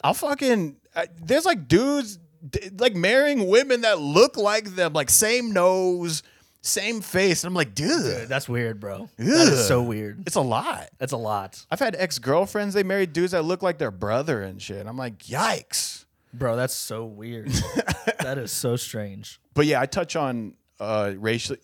I'll 0.04 0.13
fucking 0.13 0.78
I, 0.96 1.08
there's 1.22 1.46
like 1.46 1.68
dudes 1.68 2.20
d- 2.48 2.70
like 2.78 2.96
marrying 2.96 3.48
women 3.48 3.82
that 3.82 4.00
look 4.00 4.38
like 4.38 4.75
them, 4.75 4.94
like 4.94 5.10
same 5.10 5.51
nose, 5.51 6.24
same 6.62 7.01
face, 7.01 7.44
and 7.44 7.50
I'm 7.50 7.56
like, 7.56 7.74
dude, 7.74 8.28
That's 8.30 8.48
weird, 8.48 8.80
bro. 8.80 9.10
That 9.18 9.48
is 9.48 9.68
so 9.68 9.82
weird. 9.82 10.24
it's 10.28 10.36
a 10.36 10.42
lot. 10.42 10.90
That's 11.00 11.12
a 11.13 11.18
lot, 11.18 11.66
I've 11.72 11.80
had 11.80 11.96
ex 11.98 12.20
girlfriends 12.20 12.74
they 12.74 12.84
married 12.84 13.13
dudes 13.13 13.32
that 13.32 13.44
look 13.44 13.62
like 13.63 13.78
their 13.78 13.92
brother 13.92 14.42
and 14.42 14.62
shit. 14.62 14.86
I'm 14.86 14.98
like, 14.98 15.20
yikes. 15.20 16.06
Bro. 16.33 16.55
That's 16.55 16.73
so 16.73 17.05
weird. 17.05 17.47
that 18.19 18.38
is 18.38 18.51
so 18.51 18.75
strange. 18.75 19.39
but 19.53 19.65
yeah, 19.65 19.81
I 19.81 19.85
touch 19.85 20.15
on 20.15 20.55
uh 20.79 21.13
racially 21.17 21.59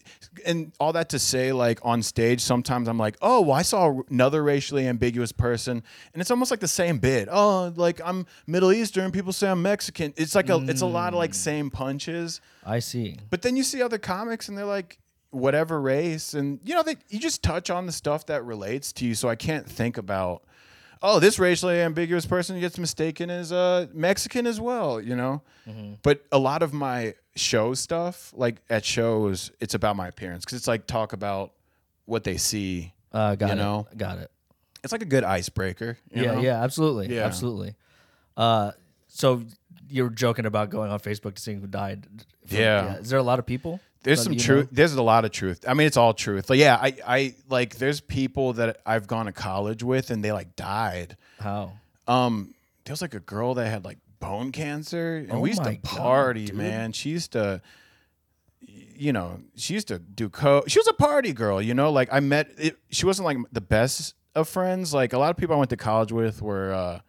and 0.46 0.72
all 0.80 0.94
that 0.94 1.10
to 1.10 1.18
say 1.18 1.52
like 1.52 1.80
on 1.82 2.04
stage 2.04 2.40
sometimes 2.40 2.88
I'm 2.88 3.00
like, 3.00 3.18
"Oh, 3.20 3.42
well, 3.42 3.54
I 3.56 3.64
saw 3.64 4.02
another 4.12 4.44
racially 4.44 4.88
ambiguous 4.88 5.32
person." 5.32 5.82
And 6.14 6.22
it's 6.22 6.30
almost 6.30 6.52
like 6.52 6.60
the 6.60 6.68
same 6.68 7.00
bit. 7.00 7.28
"Oh, 7.32 7.74
like 7.76 8.00
I'm 8.06 8.28
Middle 8.46 8.72
Eastern, 8.72 9.12
people 9.12 9.34
say 9.34 9.50
I'm 9.50 9.64
Mexican." 9.64 10.14
It's 10.18 10.36
like 10.36 10.50
a 10.50 10.58
it's 10.70 10.82
a 10.82 10.86
lot 10.86 11.14
of 11.14 11.18
like 11.20 11.34
same 11.34 11.72
punches. 11.72 12.42
I 12.64 12.78
see. 12.80 13.18
But 13.32 13.42
then 13.42 13.56
you 13.58 13.64
see 13.64 13.82
other 13.82 13.98
comics 13.98 14.50
and 14.50 14.58
they're 14.58 14.66
like 14.66 15.00
whatever 15.32 15.82
race 15.82 16.34
and 16.36 16.60
you 16.64 16.74
know 16.74 16.84
they 16.84 16.96
you 17.10 17.20
just 17.20 17.44
touch 17.44 17.70
on 17.70 17.86
the 17.86 17.92
stuff 17.92 18.26
that 18.28 18.46
relates 18.46 18.94
to 18.94 19.06
you 19.06 19.14
so 19.14 19.28
I 19.28 19.36
can't 19.36 19.68
think 19.68 19.98
about 19.98 20.44
oh 21.02 21.20
this 21.20 21.38
racially 21.40 21.80
ambiguous 21.82 22.26
person 22.26 22.60
gets 22.60 22.78
mistaken 22.78 23.30
as 23.30 23.52
uh 23.52 23.88
Mexican 23.94 24.46
as 24.48 24.60
well, 24.60 25.00
you 25.02 25.16
know? 25.16 25.42
But 26.04 26.24
a 26.32 26.38
lot 26.40 26.64
of 26.64 26.74
my 26.74 27.14
show 27.36 27.74
stuff 27.74 28.34
like 28.36 28.58
at 28.70 28.86
shows 28.86 29.52
it's 29.60 29.74
about 29.74 29.96
my 29.96 30.08
appearance 30.08 30.46
cuz 30.46 30.58
it's 30.58 30.68
like 30.68 30.88
talk 30.88 31.14
about 31.14 31.52
what 32.06 32.24
they 32.24 32.38
see. 32.38 32.94
Uh, 33.12 33.36
got 33.36 33.48
You 33.48 33.54
it. 33.54 33.56
know? 33.58 33.88
Got 33.98 34.20
it. 34.20 34.32
It's 34.84 34.92
like 34.94 35.02
a 35.02 35.06
good 35.06 35.24
icebreaker, 35.24 35.98
you 36.12 36.24
yeah, 36.24 36.32
know? 36.36 36.42
yeah, 36.42 36.64
absolutely, 36.64 37.14
Yeah. 37.14 37.26
absolutely. 37.26 37.76
Uh, 38.38 38.72
so 39.08 39.44
you 39.90 40.04
were 40.04 40.10
joking 40.10 40.46
about 40.46 40.70
going 40.70 40.92
on 40.92 41.00
Facebook 41.00 41.36
to 41.36 41.42
see 41.42 41.54
who 41.56 41.68
died. 41.68 42.08
from- 42.46 42.58
Yeah. 42.58 42.96
Is 42.98 43.10
there 43.10 43.20
a 43.20 43.24
lot 43.24 43.40
of 43.40 43.46
people? 43.46 43.80
There's 44.08 44.20
that 44.20 44.24
some 44.26 44.38
truth. 44.38 44.66
know? 44.66 44.76
There's 44.76 44.94
a 44.94 45.02
lot 45.04 45.26
of 45.26 45.32
truth. 45.32 45.66
I 45.68 45.74
mean, 45.74 45.86
it's 45.88 45.98
all 45.98 46.14
truth. 46.14 46.50
Like, 46.50 46.60
yeah, 46.60 46.78
I, 46.82 46.96
I 47.06 47.36
like. 47.50 47.76
There's 47.78 48.00
people 48.02 48.54
that 48.54 48.80
I've 48.86 49.06
gone 49.08 49.26
to 49.28 49.32
college 49.32 49.84
with, 49.84 50.10
and 50.12 50.24
they 50.24 50.32
like 50.32 50.56
died. 50.56 51.18
How? 51.40 51.74
Um, 52.08 52.54
there 52.86 52.94
was 52.94 53.02
like 53.02 53.14
a 53.14 53.20
girl 53.20 53.54
that 53.56 53.68
had 53.68 53.84
like 53.86 53.98
bone 54.20 54.52
cancer, 54.52 55.18
and 55.18 55.32
Oh 55.34 55.40
we 55.42 55.50
used 55.50 55.64
to 55.64 55.78
party, 55.84 56.46
dude. 56.46 56.56
man. 56.56 56.92
She 56.94 57.10
used 57.10 57.34
to, 57.34 57.62
you 58.66 59.14
know, 59.14 59.40
she 59.56 59.74
used 59.74 59.90
to 59.90 60.00
do 60.00 60.30
co. 60.30 60.64
She 60.68 60.80
was 60.80 60.88
a 60.88 60.94
party 60.94 61.34
girl, 61.34 61.62
you 61.62 61.74
know. 61.74 61.92
Like 61.92 62.10
I 62.12 62.20
met. 62.22 62.50
It, 62.58 62.78
she 62.90 63.06
wasn't 63.06 63.26
like 63.26 63.38
the 63.52 63.62
best 63.62 64.16
of 64.36 64.48
friends. 64.48 64.94
Like 64.94 65.14
a 65.14 65.20
lot 65.20 65.32
of 65.32 65.38
people 65.38 65.56
I 65.56 65.60
went 65.60 65.70
to 65.72 65.78
college 65.78 66.12
with 66.12 66.42
were 66.42 66.74
uh, 66.74 67.00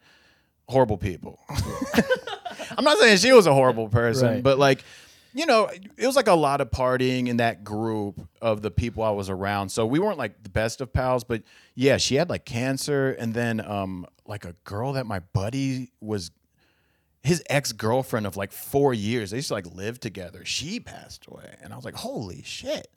horrible 0.67 0.97
people. 0.97 1.39
I'm 2.77 2.83
not 2.83 2.97
saying 2.99 3.17
she 3.17 3.31
was 3.33 3.47
a 3.47 3.53
horrible 3.53 3.89
person, 3.89 4.27
Right. 4.27 4.43
but 4.43 4.59
like. 4.59 4.83
You 5.33 5.45
know, 5.45 5.69
it 5.97 6.05
was 6.07 6.15
like 6.15 6.27
a 6.27 6.33
lot 6.33 6.59
of 6.59 6.71
partying 6.71 7.27
in 7.27 7.37
that 7.37 7.63
group 7.63 8.27
of 8.41 8.61
the 8.63 8.71
people 8.71 9.03
I 9.03 9.11
was 9.11 9.29
around. 9.29 9.69
So 9.69 9.85
we 9.85 9.99
weren't 9.99 10.17
like 10.17 10.41
the 10.43 10.49
best 10.49 10.81
of 10.81 10.91
pals, 10.91 11.23
but 11.23 11.43
yeah, 11.75 11.97
she 11.97 12.15
had 12.15 12.29
like 12.29 12.45
cancer 12.45 13.11
and 13.11 13.33
then 13.33 13.59
um 13.61 14.05
like 14.25 14.43
a 14.45 14.53
girl 14.63 14.93
that 14.93 15.05
my 15.05 15.19
buddy 15.19 15.91
was 16.01 16.31
his 17.21 17.43
ex-girlfriend 17.49 18.25
of 18.25 18.37
like 18.37 18.51
4 18.51 18.93
years. 18.93 19.31
They 19.31 19.37
used 19.37 19.49
to 19.49 19.53
like 19.53 19.67
live 19.75 19.99
together. 19.99 20.45
She 20.45 20.79
passed 20.79 21.27
away. 21.27 21.55
And 21.61 21.73
I 21.73 21.75
was 21.75 21.85
like, 21.85 21.95
"Holy 21.95 22.41
shit." 22.43 22.87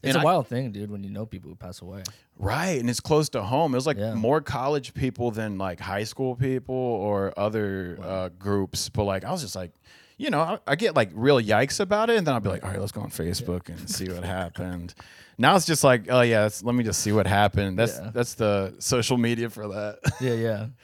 It's 0.00 0.14
And 0.14 0.16
a 0.16 0.20
I- 0.20 0.24
wild 0.24 0.46
thing, 0.46 0.70
dude, 0.70 0.90
when 0.92 1.02
you 1.02 1.10
know 1.10 1.26
people 1.26 1.50
who 1.50 1.56
pass 1.56 1.82
away. 1.82 2.04
Right, 2.38 2.78
and 2.78 2.88
it's 2.88 3.00
close 3.00 3.28
to 3.30 3.42
home. 3.42 3.74
It 3.74 3.78
was 3.78 3.86
like 3.86 3.98
Yeah. 3.98 4.14
more 4.14 4.40
college 4.40 4.94
people 4.94 5.32
than 5.32 5.58
like 5.58 5.80
high 5.80 6.04
school 6.04 6.36
people 6.36 6.74
or 6.74 7.34
other 7.36 7.98
uh, 8.00 8.28
groups. 8.38 8.88
But 8.88 9.04
like, 9.04 9.24
I 9.24 9.32
was 9.32 9.42
just 9.42 9.56
like, 9.56 9.72
you 10.18 10.28
know, 10.30 10.40
I, 10.40 10.58
I 10.66 10.76
get 10.76 10.94
like 10.94 11.10
real 11.14 11.40
yikes 11.40 11.80
about 11.80 12.10
it, 12.10 12.16
and 12.18 12.26
then 12.26 12.34
I'll 12.34 12.40
be 12.40 12.50
like, 12.50 12.64
all 12.64 12.70
right, 12.70 12.78
let's 12.80 12.92
go 12.92 13.00
on 13.00 13.10
Facebook 13.10 13.68
and 13.70 13.88
see 13.88 14.10
what 14.10 14.24
happened. 14.24 14.92
Now 15.38 15.54
it's 15.56 15.64
just 15.66 15.84
like, 15.84 16.06
oh 16.10 16.20
yeah, 16.20 16.42
let's- 16.42 16.62
me 16.64 16.84
just 16.84 17.00
see 17.00 17.12
what 17.12 17.26
happened. 17.26 17.78
That's 17.78 17.96
Yeah. 17.98 18.10
that's 18.12 18.34
the 18.34 18.74
social 18.80 19.16
media 19.16 19.48
for 19.48 19.68
that. 19.68 19.98
Yeah, 20.20 20.34
yeah. 20.34 20.60
Um, 20.62 20.74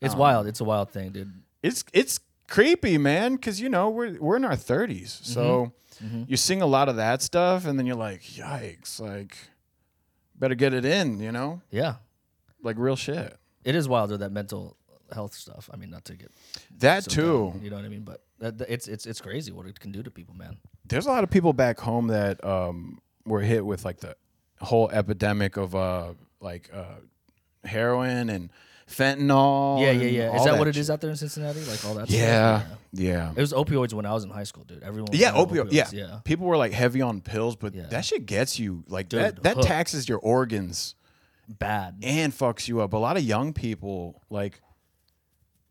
It's 0.00 0.14
wild. 0.16 0.46
It's 0.48 0.60
a 0.60 0.64
wild 0.64 0.90
thing, 0.90 1.10
dude. 1.12 1.32
it's 1.62 1.84
it's 1.92 2.18
creepy, 2.48 2.98
man, 2.98 3.36
because 3.36 3.60
you 3.60 3.68
know 3.68 3.88
we're 3.90 4.18
we're 4.18 4.36
in 4.36 4.44
our 4.44 4.56
thirties, 4.56 5.20
so 5.22 5.72
you're 6.26 6.36
seeing 6.38 6.62
a 6.62 6.66
lot 6.66 6.88
of 6.88 6.96
that 6.96 7.22
stuff, 7.22 7.64
and 7.66 7.78
then 7.78 7.86
you're 7.86 7.94
like, 8.08 8.22
yikes, 8.22 8.98
like 8.98 9.36
better 10.34 10.54
get 10.56 10.74
it 10.74 10.84
in, 10.84 11.20
you 11.20 11.30
know, 11.30 11.60
Yeah. 11.70 11.96
like 12.62 12.76
real 12.78 12.96
shit. 12.96 13.36
It 13.64 13.74
is 13.76 13.86
wilder 13.88 14.16
that 14.18 14.32
mental 14.32 14.76
health 15.12 15.34
stuff. 15.34 15.70
I 15.72 15.76
mean, 15.76 15.90
not 15.90 16.04
to 16.06 16.14
get 16.16 16.32
That 16.78 17.04
so 17.04 17.10
too. 17.10 17.50
down, 17.52 17.62
you 17.62 17.70
know 17.70 17.76
what 17.76 17.84
I 17.84 17.88
mean? 17.88 18.02
But 18.02 18.22
it's 18.42 18.88
it's 18.88 19.06
it's 19.06 19.20
crazy 19.20 19.52
what 19.52 19.66
it 19.66 19.78
can 19.80 19.92
do 19.92 20.02
to 20.02 20.10
people, 20.10 20.34
man. 20.34 20.56
There's 20.86 21.06
a 21.06 21.10
lot 21.10 21.24
of 21.24 21.30
people 21.30 21.52
back 21.52 21.78
home 21.80 22.08
that 22.08 22.44
um, 22.44 23.00
were 23.24 23.40
hit 23.40 23.64
with 23.64 23.84
like 23.84 24.00
the 24.00 24.16
whole 24.60 24.90
epidemic 24.90 25.56
of 25.56 25.74
uh, 25.74 26.14
like 26.40 26.70
uh, 26.74 26.96
heroin 27.64 28.28
and 28.30 28.50
fentanyl. 28.88 29.80
yeah, 29.80 29.90
yeah, 29.92 30.04
yeah. 30.08 30.34
Is 30.34 30.40
all 30.40 30.44
that, 30.46 30.58
what 30.58 30.68
it 30.68 30.74
shit. 30.74 30.80
is 30.82 30.90
out 30.90 31.00
there 31.00 31.10
in 31.10 31.16
Cincinnati? 31.16 31.60
Like 31.64 31.84
all 31.84 31.94
that 31.94 32.10
Yeah, 32.10 32.60
stuff? 32.60 32.78
yeah. 32.92 33.30
It 33.34 33.40
was 33.40 33.52
opioids 33.52 33.92
when 33.94 34.04
I 34.06 34.12
was 34.12 34.24
in 34.24 34.30
high 34.30 34.44
school, 34.44 34.64
dude. 34.64 34.82
Everyone 34.82 35.10
Yeah, 35.12 35.32
opioid. 35.32 35.68
Yeah. 35.72 35.88
Yeah. 35.92 36.18
people 36.24 36.46
were 36.46 36.56
like 36.56 36.72
heavy 36.72 37.00
on 37.00 37.20
pills, 37.20 37.56
but 37.56 37.74
Yeah. 37.74 37.86
that 37.86 38.04
shit 38.04 38.26
gets 38.26 38.58
you 38.58 38.84
like 38.88 39.08
Dude, 39.08 39.20
that. 39.22 39.42
That 39.42 39.54
hooked. 39.56 39.68
taxes 39.68 40.08
your 40.08 40.18
organs 40.18 40.94
Bad. 41.48 41.98
and 42.02 42.32
fucks 42.32 42.68
you 42.68 42.80
up. 42.80 42.92
A 42.92 42.96
lot 42.98 43.16
of 43.16 43.22
young 43.22 43.52
people 43.52 44.20
like. 44.30 44.60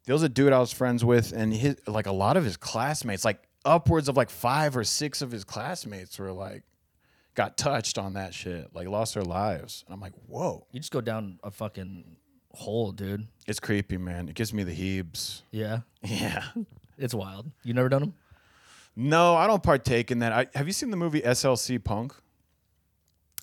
There 0.05 0.13
was 0.13 0.23
a 0.23 0.29
dude 0.29 0.51
I 0.53 0.59
was 0.59 0.73
friends 0.73 1.05
with, 1.05 1.31
and 1.31 1.53
his 1.53 1.75
like 1.87 2.07
a 2.07 2.11
lot 2.11 2.37
of 2.37 2.43
his 2.43 2.57
classmates, 2.57 3.23
like 3.25 3.41
upwards 3.65 4.09
of 4.09 4.17
like 4.17 4.29
five 4.29 4.75
or 4.75 4.83
six 4.83 5.21
of 5.21 5.31
his 5.31 5.43
classmates, 5.43 6.17
were 6.17 6.31
like 6.31 6.63
got 7.35 7.57
touched 7.57 7.97
on 7.97 8.13
that 8.13 8.33
shit, 8.33 8.73
like 8.73 8.87
lost 8.87 9.13
their 9.13 9.23
lives. 9.23 9.83
And 9.87 9.93
I'm 9.93 10.01
like, 10.01 10.13
whoa, 10.27 10.65
You 10.71 10.79
just 10.79 10.91
go 10.91 11.01
down 11.01 11.39
a 11.43 11.51
fucking 11.51 12.17
hole, 12.53 12.91
dude. 12.91 13.27
it's 13.47 13.59
creepy, 13.59 13.97
man. 13.97 14.27
It 14.27 14.35
gives 14.35 14.53
me 14.53 14.63
the 14.63 14.73
heebs. 14.75 15.41
Yeah. 15.51 15.79
Yeah. 16.03 16.43
It's 16.97 17.15
wild. 17.15 17.49
You 17.63 17.73
never 17.73 17.89
done 17.89 18.01
them? 18.01 18.13
No, 18.95 19.33
I 19.35 19.47
don't 19.47 19.63
partake 19.63 20.11
in 20.11 20.19
that. 20.19 20.33
I, 20.33 20.47
have 20.53 20.67
you 20.67 20.73
seen 20.73 20.91
the 20.91 20.97
movie 20.97 21.21
SLC 21.21 21.83
Punk? 21.83 22.13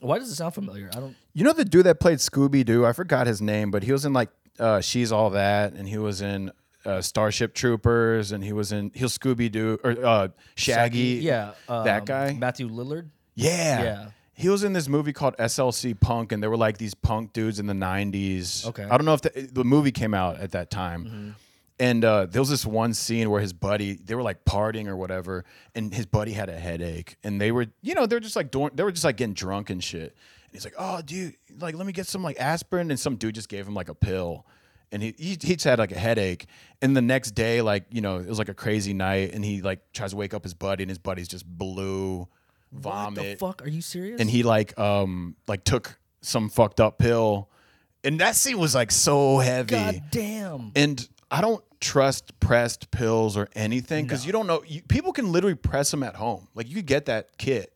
Why 0.01 0.21
does 0.21 0.31
it 0.31 0.37
sound 0.37 0.55
familiar? 0.55 0.89
I 0.95 1.01
don't. 1.01 1.17
You 1.33 1.43
know 1.43 1.53
the 1.53 1.65
dude 1.65 1.87
that 1.87 1.99
played 1.99 2.19
Scooby 2.19 2.65
Doo? 2.65 2.87
I 2.87 2.93
forgot 2.93 3.27
his 3.27 3.43
name, 3.43 3.73
but 3.73 3.83
he 3.83 3.91
was 3.91 4.05
in 4.05 4.13
like 4.13 4.29
uh, 4.59 4.81
She's 4.81 5.13
All 5.13 5.31
That, 5.31 5.73
and 5.73 5.89
he 5.89 5.99
was 5.99 6.21
in 6.21 6.53
uh, 6.85 7.01
Starship 7.01 7.55
Troopers, 7.55 8.33
and 8.33 8.43
he 8.43 8.53
was 8.53 8.73
in 8.73 8.91
he'll 8.95 9.09
Scooby 9.09 9.51
Doo 9.51 9.79
or 9.85 9.91
uh, 10.05 10.29
Shaggy. 10.55 11.21
Yeah. 11.23 11.53
Um, 11.69 11.85
that 11.85 12.05
guy? 12.05 12.35
Matthew 12.35 12.69
Lillard. 12.69 13.09
Yeah. 13.35 13.83
Yeah. 13.83 14.11
He 14.35 14.49
was 14.49 14.63
in 14.63 14.73
this 14.73 14.89
movie 14.89 15.13
called 15.13 15.37
SLC 15.37 15.99
Punk, 15.99 16.31
and 16.31 16.41
there 16.41 16.49
were 16.49 16.57
like 16.57 16.79
these 16.79 16.95
punk 16.95 17.33
dudes 17.33 17.59
in 17.59 17.67
the 17.67 17.75
90s. 17.75 18.67
Okay. 18.67 18.85
I 18.85 18.97
don't 18.97 19.05
know 19.05 19.15
if 19.15 19.23
the, 19.23 19.49
the 19.53 19.65
movie 19.65 19.91
came 19.91 20.15
out 20.15 20.39
at 20.39 20.53
that 20.53 20.71
time. 20.71 21.35
And 21.81 22.05
uh, 22.05 22.27
there 22.27 22.41
was 22.41 22.49
this 22.49 22.65
one 22.65 22.95
scene 22.95 23.31
where 23.31 23.41
his 23.41 23.53
buddy, 23.53 23.95
they 23.95 24.15
were 24.15 24.23
like 24.23 24.45
partying 24.45 24.87
or 24.87 24.97
whatever, 24.97 25.45
and 25.75 25.93
his 25.93 26.07
buddy 26.07 26.33
had 26.33 26.49
a 26.49 26.59
headache. 26.59 27.17
And 27.25 27.41
they 27.41 27.51
were, 27.53 27.67
you 27.83 27.95
know, 27.95 28.07
they're 28.07 28.21
just 28.21 28.37
like 28.37 28.53
they 28.53 28.83
were 28.83 28.93
just 28.93 29.05
like 29.05 29.17
getting 29.17 29.35
drunk 29.35 29.71
and 29.71 29.83
shit. 29.83 30.17
And 30.49 30.55
he's 30.55 30.65
like, 30.65 30.75
oh, 30.79 31.03
dude, 31.03 31.35
like, 31.61 31.75
let 31.75 31.87
me 31.87 31.93
get 31.93 32.07
some 32.07 32.23
like 32.23 32.39
aspirin. 32.41 32.91
And 32.91 32.99
some 32.99 33.17
dude 33.17 33.35
just 33.35 33.49
gave 33.49 33.67
him 33.67 33.75
like 33.75 33.89
a 33.89 33.95
pill. 33.95 34.47
And 34.91 35.03
he, 35.03 35.15
he, 35.19 35.31
he 35.31 35.55
just 35.55 35.65
had 35.65 35.79
like 35.79 35.93
a 35.93 35.99
headache. 35.99 36.47
And 36.81 36.97
the 36.97 37.03
next 37.03 37.33
day, 37.33 37.61
like, 37.61 37.85
you 37.91 38.01
know, 38.01 38.17
it 38.19 38.27
was 38.27 38.39
like 38.39 38.49
a 38.49 38.55
crazy 38.55 38.95
night. 38.95 39.35
And 39.35 39.45
he 39.45 39.61
like 39.61 39.93
tries 39.93 40.11
to 40.13 40.17
wake 40.17 40.33
up 40.33 40.43
his 40.45 40.55
buddy, 40.55 40.83
and 40.85 40.91
his 40.91 40.99
buddy's 40.99 41.29
just 41.29 41.45
blue, 41.47 42.27
vomit 42.73 43.19
What 43.19 43.25
the 43.25 43.37
fuck? 43.37 43.63
Are 43.65 43.69
you 43.69 43.83
serious? 43.83 44.21
and 44.21 44.29
he 44.31 44.43
like 44.43 44.79
um 44.79 45.37
like 45.47 45.65
took 45.65 45.99
some 46.21 46.49
fucked 46.49 46.81
up 46.81 46.99
pill 46.99 47.49
and 48.05 48.21
that 48.21 48.35
scene 48.37 48.59
was 48.59 48.75
like 48.75 48.91
so 48.91 49.39
heavy 49.39 49.71
God 49.75 50.03
damn. 50.11 50.73
and 50.75 51.09
i 51.31 51.41
don't 51.41 51.63
trust 51.81 52.39
pressed 52.41 52.91
pills 52.91 53.37
or 53.37 53.49
anything 53.55 54.05
because 54.05 54.27
you 54.27 54.33
don't 54.33 54.47
know 54.49 54.63
you, 54.67 54.83
people 54.83 55.13
can 55.13 55.31
literally 55.33 55.55
press 55.55 55.91
them 55.93 56.03
at 56.03 56.17
home 56.17 56.49
like 56.55 56.69
you 56.69 56.75
could 56.75 56.87
get 56.87 57.07
that 57.07 57.39
kit 57.39 57.73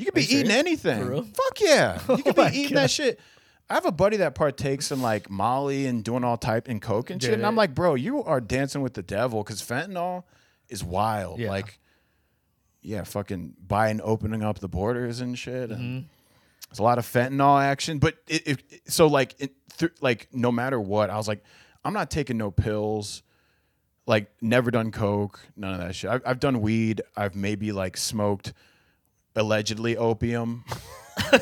you 0.00 0.06
could 0.06 0.14
be 0.14 0.22
eating 0.22 0.46
serious? 0.46 0.54
anything 0.56 1.02
For 1.04 1.10
real? 1.10 1.22
fuck 1.22 1.60
yeah 1.60 2.00
you 2.16 2.22
could 2.22 2.34
be 2.36 2.42
my 2.42 2.50
eating 2.50 2.74
God. 2.74 2.82
that 2.84 2.90
shit 2.90 3.20
I 3.68 3.74
have 3.74 3.86
a 3.86 3.92
buddy 3.92 4.16
that 4.16 4.34
partakes 4.34 4.90
in 4.90 5.00
like 5.00 5.30
Molly 5.30 5.86
and 5.86 6.02
doing 6.02 6.24
all 6.24 6.36
type 6.36 6.66
and 6.66 6.82
coke 6.82 7.08
and 7.10 7.22
shit, 7.22 7.34
and 7.34 7.46
I'm 7.46 7.54
like, 7.54 7.72
bro, 7.72 7.94
you 7.94 8.20
are 8.24 8.40
dancing 8.40 8.82
with 8.82 8.94
the 8.94 9.02
devil 9.02 9.44
because 9.44 9.62
fentanyl 9.62 10.24
is 10.68 10.82
wild. 10.82 11.38
Yeah. 11.38 11.50
Like, 11.50 11.78
yeah, 12.82 13.04
fucking 13.04 13.54
buying, 13.64 14.00
opening 14.02 14.42
up 14.42 14.58
the 14.58 14.68
borders 14.68 15.20
and 15.20 15.38
shit, 15.38 15.70
and 15.70 15.78
Mm-hmm. 15.80 16.06
there's 16.68 16.78
a 16.80 16.82
lot 16.82 16.98
of 16.98 17.06
fentanyl 17.06 17.62
action. 17.62 18.00
But 18.00 18.16
it, 18.26 18.48
it 18.48 18.62
so 18.90 19.06
like 19.06 19.36
it, 19.38 19.52
th- 19.78 19.92
like 20.00 20.26
no 20.32 20.50
matter 20.50 20.80
what, 20.80 21.08
I 21.08 21.16
was 21.16 21.28
like, 21.28 21.44
I'm 21.84 21.92
not 21.92 22.10
taking 22.10 22.38
no 22.38 22.50
pills 22.50 23.22
Like 24.04 24.32
never 24.40 24.72
done 24.72 24.90
coke, 24.90 25.38
none 25.56 25.74
of 25.74 25.78
that 25.78 25.94
shit. 25.94 26.10
I've, 26.10 26.22
I've 26.26 26.40
done 26.40 26.60
weed. 26.60 27.02
I've 27.16 27.36
maybe 27.36 27.70
like 27.70 27.96
smoked 27.96 28.52
allegedly 29.36 29.96
opium. 29.96 30.64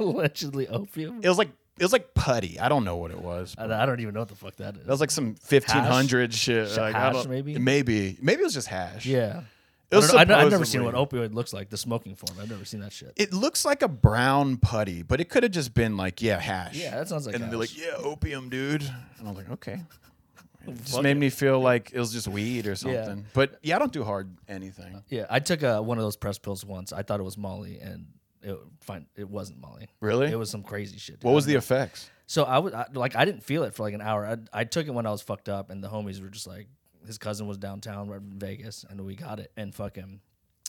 Allegedly 0.00 0.68
opium. 0.68 1.20
It 1.22 1.28
was 1.28 1.38
like 1.38 1.50
it 1.78 1.82
was 1.84 1.92
like 1.92 2.14
putty. 2.14 2.58
I 2.58 2.68
don't 2.68 2.84
know 2.84 2.96
what 2.96 3.10
it 3.10 3.20
was. 3.20 3.54
I, 3.56 3.64
I 3.64 3.86
don't 3.86 4.00
even 4.00 4.14
know 4.14 4.20
what 4.20 4.28
the 4.28 4.34
fuck 4.34 4.56
that 4.56 4.76
is. 4.76 4.84
That 4.84 4.90
was 4.90 5.00
like 5.00 5.10
some 5.10 5.34
fifteen 5.36 5.82
hundred 5.82 6.34
shit. 6.34 6.76
Like, 6.76 6.94
I 6.94 6.98
hash, 6.98 7.12
don't- 7.14 7.30
maybe? 7.30 7.56
maybe, 7.58 8.18
maybe 8.20 8.40
it 8.40 8.44
was 8.44 8.54
just 8.54 8.68
hash. 8.68 9.06
yeah. 9.06 9.42
It 9.90 9.96
was 9.96 10.12
I 10.12 10.24
don't 10.24 10.28
know. 10.28 10.34
I- 10.34 10.42
I've 10.44 10.50
never 10.50 10.64
seen 10.66 10.80
supposedly- 10.82 11.00
what 11.20 11.30
opioid 11.30 11.34
looks 11.34 11.52
like. 11.52 11.70
The 11.70 11.76
smoking 11.78 12.14
form. 12.14 12.38
I've 12.40 12.50
never 12.50 12.64
seen 12.64 12.80
that 12.80 12.92
shit. 12.92 13.12
It 13.16 13.32
looks 13.32 13.64
like 13.64 13.82
a 13.82 13.88
brown 13.88 14.56
putty, 14.58 15.02
but 15.02 15.20
it 15.20 15.30
could 15.30 15.44
have 15.44 15.52
just 15.52 15.72
been 15.74 15.96
like 15.96 16.20
yeah 16.20 16.38
hash. 16.38 16.74
Yeah, 16.76 16.96
that 16.96 17.08
sounds 17.08 17.26
like 17.26 17.34
And 17.36 17.44
they're 17.44 17.50
hash. 17.50 17.58
like 17.58 17.78
yeah 17.78 17.94
opium, 17.98 18.48
dude. 18.50 18.82
And 19.18 19.26
I 19.26 19.30
was 19.30 19.36
like 19.38 19.50
okay. 19.52 19.80
It 20.70 20.78
just 20.78 20.92
Fuck 20.94 21.02
made 21.02 21.12
it. 21.12 21.20
me 21.20 21.30
feel 21.30 21.60
like 21.60 21.90
it 21.92 21.98
was 21.98 22.12
just 22.12 22.28
weed 22.28 22.66
or 22.66 22.74
something. 22.76 23.24
But 23.34 23.58
yeah, 23.62 23.76
I 23.76 23.78
don't 23.78 23.92
do 23.92 24.04
hard 24.04 24.36
anything. 24.48 25.02
Yeah, 25.08 25.26
I 25.30 25.40
took 25.40 25.62
uh, 25.62 25.80
one 25.80 25.98
of 25.98 26.04
those 26.04 26.16
press 26.16 26.38
pills 26.38 26.64
once. 26.64 26.92
I 26.92 27.02
thought 27.02 27.20
it 27.20 27.24
was 27.24 27.36
Molly, 27.38 27.78
and 27.80 28.06
it 28.42 28.56
fine. 28.80 29.06
It 29.16 29.28
wasn't 29.28 29.60
Molly. 29.60 29.88
Really? 30.00 30.30
It 30.30 30.38
was 30.38 30.50
some 30.50 30.62
crazy 30.62 30.98
shit. 30.98 31.16
dude. 31.20 31.24
What 31.24 31.34
was 31.34 31.46
the 31.46 31.54
effects? 31.54 32.10
So 32.26 32.44
I 32.44 32.58
was 32.58 32.74
I, 32.74 32.86
like, 32.92 33.16
I 33.16 33.24
didn't 33.24 33.42
feel 33.42 33.62
it 33.64 33.74
for 33.74 33.82
like 33.84 33.94
an 33.94 34.02
hour. 34.02 34.26
I, 34.26 34.60
I 34.60 34.64
took 34.64 34.86
it 34.86 34.90
when 34.92 35.06
I 35.06 35.10
was 35.10 35.22
fucked 35.22 35.48
up, 35.48 35.70
and 35.70 35.82
the 35.82 35.88
homies 35.88 36.20
were 36.22 36.28
just 36.28 36.46
like, 36.46 36.68
his 37.06 37.16
cousin 37.18 37.46
was 37.46 37.56
downtown 37.58 38.08
right 38.08 38.20
in 38.20 38.38
Vegas, 38.38 38.84
and 38.88 39.00
we 39.00 39.14
got 39.16 39.40
it, 39.40 39.50
and 39.56 39.74
fucking, 39.74 40.20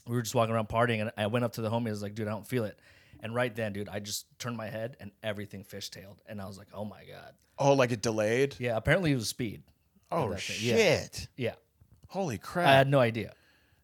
we 0.07 0.15
were 0.15 0.21
just 0.21 0.33
walking 0.35 0.55
around 0.55 0.69
partying, 0.69 1.01
and 1.01 1.11
I 1.17 1.27
went 1.27 1.43
up 1.43 1.53
to 1.53 1.61
the 1.61 1.69
homie, 1.69 1.87
I 1.87 1.91
was 1.91 2.01
like, 2.01 2.15
dude, 2.15 2.27
I 2.27 2.31
don't 2.31 2.47
feel 2.47 2.63
it, 2.63 2.79
and 3.19 3.35
right 3.35 3.53
then, 3.53 3.73
dude, 3.73 3.89
I 3.89 3.99
just 3.99 4.25
turned 4.39 4.55
my 4.55 4.67
head, 4.69 4.95
and 5.01 5.11
everything 5.21 5.65
fishtailed, 5.65 6.19
and 6.27 6.39
I 6.41 6.45
was 6.45 6.57
like, 6.57 6.69
oh 6.73 6.85
my 6.85 7.03
god, 7.03 7.33
Oh, 7.57 7.73
like 7.73 7.91
it 7.91 8.01
delayed. 8.01 8.55
yeah. 8.57 8.77
Apparently 8.77 9.11
it 9.11 9.15
was 9.15 9.27
speed. 9.27 9.63
Oh 10.11 10.33
thing. 10.33 10.57
Yeah. 10.59 10.75
shit! 10.75 11.27
Yeah, 11.37 11.53
Holy 12.07 12.37
crap! 12.37 12.67
I 12.67 12.73
had 12.73 12.87
no 12.89 12.99
idea, 12.99 13.33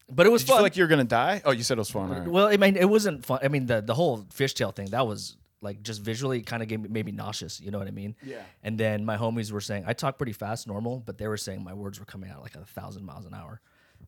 but 0.09 0.25
it 0.25 0.31
was 0.31 0.41
Did 0.41 0.47
you 0.49 0.53
fun. 0.53 0.57
feel 0.59 0.63
like 0.63 0.77
you 0.77 0.83
were 0.83 0.88
gonna 0.88 1.03
die? 1.03 1.41
Oh, 1.45 1.51
you 1.51 1.63
said 1.63 1.77
it 1.77 1.81
was 1.81 1.89
fun. 1.91 2.11
all 2.11 2.19
right. 2.19 2.27
Well, 2.27 2.47
I 2.47 2.57
mean, 2.57 2.75
it 2.75 2.89
wasn't 2.89 3.25
fun. 3.25 3.39
I 3.43 3.47
mean, 3.47 3.65
the 3.67 3.81
the 3.81 3.93
whole 3.93 4.23
fishtail 4.33 4.73
thing 4.75 4.88
that 4.88 5.05
was 5.05 5.38
like 5.61 5.81
just 5.83 6.01
visually 6.01 6.41
kind 6.41 6.61
of 6.61 6.69
gave 6.69 6.79
me, 6.81 6.89
made 6.89 7.05
me 7.05 7.11
nauseous. 7.11 7.59
You 7.61 7.71
know 7.71 7.77
what 7.79 7.88
I 7.88 7.91
mean? 7.91 8.15
Yeah. 8.23 8.41
And 8.63 8.77
then 8.77 9.05
my 9.05 9.17
homies 9.17 9.51
were 9.51 9.61
saying 9.61 9.83
I 9.88 9.93
talk 9.93 10.17
pretty 10.17 10.33
fast, 10.33 10.67
normal, 10.67 10.99
but 11.05 11.17
they 11.17 11.27
were 11.27 11.38
saying 11.38 11.63
my 11.63 11.73
words 11.73 11.99
were 11.99 12.05
coming 12.05 12.29
out 12.29 12.41
like 12.41 12.55
a 12.55 12.65
thousand 12.65 13.05
miles 13.05 13.25
an 13.25 13.33
hour, 13.33 13.61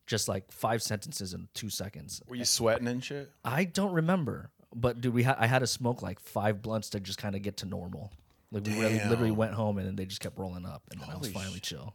just 0.06 0.28
like 0.28 0.52
five 0.52 0.82
sentences 0.82 1.34
in 1.34 1.48
two 1.54 1.70
seconds. 1.70 2.22
Were 2.28 2.36
you 2.36 2.46
sweating 2.46 2.88
and 2.88 3.04
shit? 3.04 3.32
I 3.46 3.64
don't 3.64 3.94
remember, 3.94 4.50
but 4.76 5.02
dude, 5.02 5.14
we 5.14 5.24
had 5.24 5.38
I 5.40 5.46
had 5.48 5.60
to 5.60 5.68
smoke 5.68 6.02
like 6.02 6.20
five 6.20 6.62
blunts 6.62 6.90
to 6.92 7.00
just 7.00 7.18
kind 7.20 7.36
of 7.36 7.42
get 7.44 7.58
to 7.58 7.66
normal. 7.68 8.12
Like 8.52 8.66
we 8.66 8.80
really, 8.80 9.00
literally 9.10 9.32
went 9.32 9.54
home 9.54 9.78
and 9.78 9.86
then 9.88 9.96
they 9.98 10.06
just 10.06 10.22
kept 10.22 10.38
rolling 10.40 10.66
up, 10.66 10.82
and 10.92 11.02
then 11.02 11.10
I 11.10 11.18
was 11.18 11.28
Holy 11.28 11.34
finally 11.34 11.60
chill. 11.60 11.94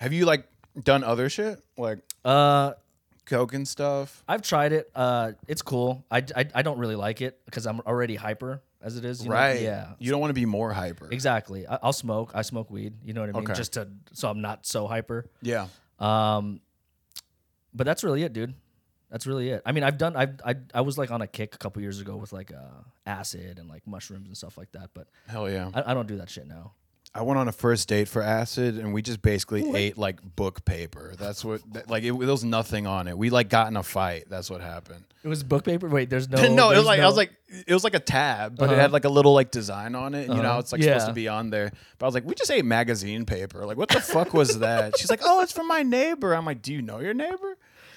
Have 0.00 0.12
you 0.12 0.24
like 0.24 0.46
done 0.82 1.04
other 1.04 1.28
shit 1.28 1.60
like 1.76 1.98
Uh, 2.24 2.72
coke 3.26 3.52
and 3.54 3.68
stuff? 3.68 4.24
I've 4.26 4.42
tried 4.42 4.72
it. 4.72 4.90
Uh, 4.94 5.32
it's 5.46 5.62
cool. 5.62 6.04
I, 6.10 6.24
I, 6.34 6.46
I 6.54 6.62
don't 6.62 6.78
really 6.78 6.96
like 6.96 7.20
it 7.20 7.38
because 7.44 7.66
I'm 7.66 7.80
already 7.80 8.16
hyper 8.16 8.62
as 8.82 8.96
it 8.96 9.04
is. 9.04 9.22
you 9.22 9.28
know? 9.28 9.34
Right. 9.36 9.60
Yeah. 9.60 9.92
You 9.98 10.10
don't 10.10 10.20
want 10.20 10.30
to 10.30 10.34
be 10.34 10.46
more 10.46 10.72
hyper. 10.72 11.08
Exactly. 11.10 11.66
I, 11.66 11.78
I'll 11.82 11.92
smoke. 11.92 12.32
I 12.34 12.42
smoke 12.42 12.70
weed. 12.70 12.94
You 13.04 13.12
know 13.12 13.20
what 13.20 13.30
I 13.30 13.32
mean? 13.34 13.42
Okay. 13.44 13.54
Just 13.54 13.74
to 13.74 13.88
so 14.12 14.28
I'm 14.30 14.40
not 14.40 14.66
so 14.66 14.86
hyper. 14.86 15.26
Yeah. 15.42 15.66
Um, 15.98 16.60
but 17.74 17.84
that's 17.84 18.02
really 18.02 18.22
it, 18.22 18.32
dude. 18.32 18.54
That's 19.10 19.26
really 19.26 19.50
it. 19.50 19.60
I 19.66 19.72
mean, 19.72 19.82
I've 19.84 19.98
done. 19.98 20.16
I 20.16 20.28
I 20.46 20.54
I 20.72 20.80
was 20.82 20.96
like 20.96 21.10
on 21.10 21.20
a 21.20 21.26
kick 21.26 21.54
a 21.54 21.58
couple 21.58 21.82
years 21.82 22.00
ago 22.00 22.16
with 22.16 22.32
like 22.32 22.52
uh 22.52 22.82
acid 23.06 23.58
and 23.58 23.68
like 23.68 23.86
mushrooms 23.86 24.28
and 24.28 24.36
stuff 24.36 24.56
like 24.56 24.72
that. 24.72 24.90
But 24.94 25.08
Hell 25.28 25.50
yeah. 25.50 25.70
I, 25.74 25.90
I 25.90 25.94
don't 25.94 26.06
do 26.08 26.16
that 26.18 26.30
shit 26.30 26.46
now. 26.46 26.72
I 27.12 27.22
went 27.22 27.40
on 27.40 27.48
a 27.48 27.52
first 27.52 27.88
date 27.88 28.06
for 28.06 28.22
acid, 28.22 28.78
and 28.78 28.94
we 28.94 29.02
just 29.02 29.20
basically 29.20 29.74
ate 29.74 29.98
like 29.98 30.20
book 30.36 30.64
paper. 30.64 31.14
That's 31.18 31.44
what, 31.44 31.60
that- 31.72 31.90
like, 31.90 32.04
it, 32.04 32.12
there 32.18 32.28
was 32.28 32.44
nothing 32.44 32.86
on 32.86 33.08
it. 33.08 33.18
We 33.18 33.30
like 33.30 33.48
got 33.48 33.66
in 33.66 33.76
a 33.76 33.82
fight. 33.82 34.26
That's 34.30 34.48
what 34.48 34.60
happened. 34.60 35.04
It 35.24 35.28
was 35.28 35.42
book 35.42 35.64
paper. 35.64 35.88
Wait, 35.88 36.08
there's 36.08 36.28
no. 36.28 36.40
no, 36.54 36.70
it 36.70 36.76
was 36.76 36.86
like 36.86 37.00
I 37.00 37.06
was 37.06 37.16
like, 37.16 37.32
it 37.66 37.74
was 37.74 37.82
like 37.84 37.94
a 37.94 37.98
tab, 38.00 38.56
but 38.56 38.66
it 38.66 38.72
Uh-huh. 38.74 38.80
had 38.82 38.92
like 38.92 39.04
a 39.04 39.08
little 39.08 39.34
like 39.34 39.50
design 39.50 39.94
on 39.96 40.14
it. 40.14 40.28
and 40.28 40.36
You 40.36 40.42
know, 40.42 40.50
Uh-huh. 40.50 40.58
it's 40.60 40.72
like 40.72 40.82
supposed 40.84 41.06
to 41.08 41.12
be 41.12 41.26
on 41.28 41.50
there. 41.50 41.72
But 41.98 42.06
I 42.06 42.08
was 42.08 42.14
like, 42.14 42.24
we 42.24 42.34
just 42.36 42.50
ate 42.50 42.64
magazine 42.64 43.26
paper. 43.26 43.66
Like, 43.66 43.76
what 43.76 43.88
the 43.88 44.00
fuck 44.00 44.32
was 44.32 44.60
that? 44.60 44.96
She's 44.96 45.10
like, 45.10 45.20
oh, 45.24 45.40
it's 45.42 45.52
from 45.52 45.66
my 45.66 45.82
neighbor. 45.82 46.32
I'm 46.32 46.44
like, 46.46 46.62
do 46.62 46.72
you 46.72 46.80
know 46.80 47.00
your 47.00 47.14
neighbor? 47.14 47.56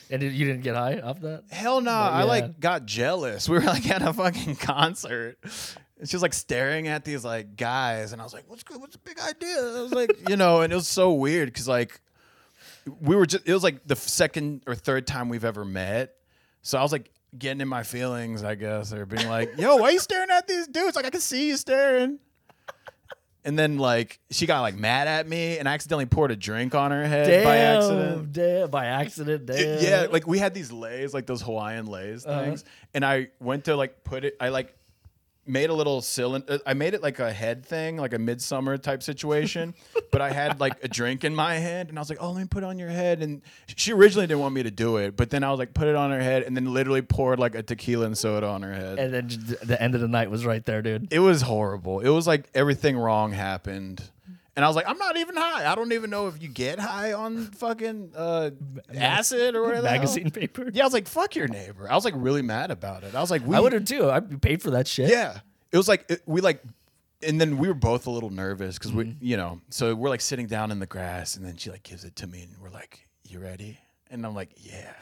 and 0.10 0.22
you 0.22 0.46
didn't 0.46 0.62
get 0.62 0.76
high 0.76 1.00
off 1.00 1.22
that. 1.22 1.44
Hell 1.50 1.80
no. 1.82 1.90
But 1.90 1.94
I 2.14 2.24
like 2.24 2.60
got 2.60 2.86
jealous. 2.86 3.48
We 3.50 3.58
were 3.60 3.64
like 3.64 3.90
at 3.90 4.02
a 4.02 4.12
fucking 4.12 4.58
concert. 4.58 5.38
And 6.00 6.10
she 6.10 6.16
was 6.16 6.22
like 6.24 6.34
staring 6.34 6.88
at 6.88 7.06
these 7.06 7.24
like 7.24 7.56
guys, 7.56 8.14
and 8.14 8.22
I 8.22 8.26
was 8.26 8.34
like, 8.34 8.44
"What's 8.48 8.64
good? 8.64 8.80
What's 8.82 8.94
the 8.96 9.00
big 9.06 9.20
idea?" 9.20 9.58
I 9.58 9.82
was 9.82 9.94
like, 9.94 10.30
you 10.30 10.36
know, 10.36 10.62
and 10.62 10.74
it 10.74 10.76
was 10.76 10.88
so 10.88 11.14
weird 11.14 11.48
because 11.50 11.68
like 11.68 12.02
we 13.00 13.16
were 13.16 13.26
just 13.26 13.48
it 13.48 13.54
was 13.54 13.64
like 13.64 13.86
the 13.88 13.96
second 13.96 14.64
or 14.68 14.76
third 14.76 15.06
time 15.08 15.30
we've 15.30 15.46
ever 15.46 15.64
met, 15.64 16.16
so 16.62 16.78
I 16.78 16.82
was 16.82 16.92
like 16.92 17.10
getting 17.38 17.62
in 17.62 17.68
my 17.68 17.84
feelings, 17.84 18.44
I 18.44 18.56
guess, 18.56 18.92
or 18.92 19.06
being 19.06 19.28
like, 19.30 19.58
"Yo, 19.58 19.78
why 19.78 19.90
are 19.90 19.92
you 19.92 20.00
staring 20.00 20.30
at 20.32 20.48
these 20.48 20.68
dudes? 20.68 20.96
Like 20.96 21.06
I 21.06 21.10
can 21.10 21.22
see 21.22 21.48
you 21.50 21.58
staring." 21.58 22.20
And 23.46 23.60
then 23.60 23.78
like 23.78 24.20
she 24.32 24.46
got 24.46 24.62
like 24.62 24.76
mad 24.76 25.08
at 25.08 25.28
me, 25.28 25.58
and 25.58 25.68
I 25.68 25.74
accidentally 25.74 26.06
poured 26.06 26.32
a 26.32 26.36
drink 26.36 26.74
on 26.76 26.92
her 26.92 27.06
head 27.06 27.28
Damn, 27.28 27.44
by 27.44 27.58
accident. 27.58 28.34
Damn, 28.34 28.70
by 28.70 28.86
accident. 28.86 29.46
Damn. 29.46 29.84
Yeah, 29.84 30.08
like 30.10 30.26
we 30.26 30.40
had 30.40 30.54
these 30.54 30.72
leis, 30.72 31.14
like 31.14 31.26
those 31.26 31.42
Hawaiian 31.42 31.86
leis 31.86 32.26
Uh-huh. 32.26 32.42
things, 32.42 32.64
and 32.94 33.06
I 33.06 33.28
went 33.40 33.66
to 33.66 33.76
like 33.76 34.04
put 34.06 34.24
it. 34.26 34.36
I 34.40 34.48
like 34.50 34.74
made 35.46 35.70
a 35.70 35.74
little 35.74 36.02
cylinder. 36.02 36.54
Uh, 36.54 36.58
I 36.66 36.74
made 36.74 36.94
it 36.94 37.02
like 37.02 37.20
a 37.20 37.32
head 37.32 37.66
thing, 37.66 37.98
like 37.98 38.14
a 38.14 38.20
midsummer 38.20 38.78
type 38.78 39.04
situation. 39.04 39.74
but 40.12 40.22
I 40.22 40.32
had 40.32 40.60
like 40.60 40.84
a 40.84 40.88
drink 40.88 41.24
in 41.24 41.36
my 41.36 41.56
hand, 41.56 41.90
and 41.90 41.98
I 41.98 42.02
was 42.02 42.10
like, 42.10 42.20
"Oh, 42.22 42.32
let 42.32 42.42
me 42.42 42.48
put 42.48 42.64
it 42.64 42.68
on 42.68 42.80
your 42.80 42.90
head." 42.90 43.22
And 43.22 43.42
she 43.68 43.92
originally 43.94 44.28
didn't 44.28 44.42
want 44.42 44.54
me 44.54 44.64
to 44.64 44.72
do 44.72 44.98
it, 44.98 45.16
but 45.16 45.30
then 45.30 45.44
I 45.44 45.50
was 45.50 45.60
like, 45.60 45.74
"Put 45.74 45.88
it 45.88 45.96
on 45.96 46.12
her 46.12 46.22
head," 46.22 46.44
and 46.44 46.56
then 46.56 46.74
literally 46.74 47.02
poured 47.02 47.40
like 47.40 47.56
a 47.56 47.64
tequila 47.64 48.06
and 48.06 48.18
soda 48.18 48.48
on 48.48 48.62
her 48.62 48.74
head. 48.74 49.00
and 49.00 49.14
then 49.14 49.58
the 49.64 49.82
end 49.82 49.96
of 49.96 50.02
the 50.02 50.08
night 50.08 50.30
was 50.30 50.46
right 50.46 50.66
there, 50.66 50.82
dude. 50.82 51.12
it 51.12 51.20
was 51.20 51.42
horrible. 51.42 52.00
It 52.00 52.10
was 52.10 52.28
like 52.28 52.50
everything 52.54 52.98
wrong 52.98 53.32
happened. 53.32 54.04
And 54.56 54.64
I 54.64 54.68
was 54.68 54.76
like, 54.76 54.88
I'm 54.88 54.98
not 55.00 55.18
even 55.18 55.36
high. 55.36 55.70
I 55.72 55.74
don't 55.74 55.92
even 55.94 56.10
know 56.12 56.28
if 56.28 56.42
you 56.42 56.48
get 56.48 56.78
high 56.80 57.14
on 57.14 57.46
fucking 57.48 58.12
uh, 58.16 58.52
acid 58.94 59.56
or 59.56 59.64
whatever. 59.64 59.84
Magazine 59.84 60.30
paper. 60.30 60.70
Yeah, 60.72 60.84
I 60.84 60.86
was 60.86 60.94
like, 60.94 61.08
fuck 61.08 61.36
your 61.36 61.48
neighbor. 61.48 61.88
I 61.92 61.96
was 61.96 62.06
like 62.06 62.14
really 62.16 62.44
mad 62.44 62.70
about 62.70 63.04
it. 63.04 63.16
I 63.16 63.22
was 63.22 63.32
like, 63.32 63.46
we 63.48 63.56
I 63.56 63.60
would 63.60 63.74
have 63.74 63.86
too. 63.86 64.12
I'd 64.12 64.30
be 64.30 64.38
paid 64.38 64.62
for 64.62 64.72
that 64.72 64.88
shit. 64.88 65.10
Yeah. 65.10 65.40
It 65.72 65.78
was 65.78 65.88
like 65.88 66.06
it, 66.10 66.22
we 66.28 66.42
like 66.42 66.62
and 67.26 67.42
then 67.42 67.58
we 67.58 67.68
were 67.68 67.74
both 67.74 68.06
a 68.06 68.12
little 68.12 68.30
nervous 68.30 68.78
because 68.78 68.92
Mm-hmm. 68.92 68.98
we 69.00 69.16
you 69.22 69.38
know, 69.38 69.60
so 69.70 69.96
we're 69.96 70.10
like 70.10 70.22
sitting 70.22 70.46
down 70.46 70.70
in 70.72 70.78
the 70.80 70.86
grass 70.86 71.36
and 71.36 71.44
then 71.44 71.58
she 71.58 71.72
like 71.72 71.82
gives 71.84 72.04
it 72.04 72.16
to 72.18 72.28
me 72.28 72.44
and 72.44 72.52
we're 72.62 72.70
like, 72.70 73.08
You 73.28 73.40
ready? 73.40 73.80
And 74.12 74.24
I'm 74.24 74.36
like, 74.36 74.52
Yeah. 74.58 74.94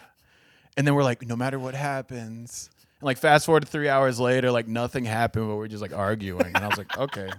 And 0.78 0.88
then 0.88 0.96
we're 0.96 1.04
like, 1.04 1.28
no 1.28 1.36
matter 1.36 1.60
what 1.60 1.76
happens. 1.76 2.70
And 3.02 3.06
like 3.06 3.18
fast 3.18 3.46
forward 3.46 3.64
to 3.66 3.68
three 3.70 3.90
hours 3.90 4.18
later, 4.18 4.50
like 4.50 4.70
nothing 4.70 5.04
happened, 5.04 5.50
but 5.50 5.58
we're 5.58 5.68
just 5.68 5.82
like 5.82 5.92
arguing. 5.94 6.46
And 6.56 6.58
I 6.60 6.68
was 6.68 6.78
like, 6.78 6.98
okay, 6.98 7.30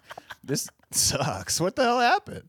this 0.45 0.69
sucks. 0.95 1.61
What 1.61 1.77
the 1.77 1.83
hell 1.85 2.01
happened? 2.01 2.49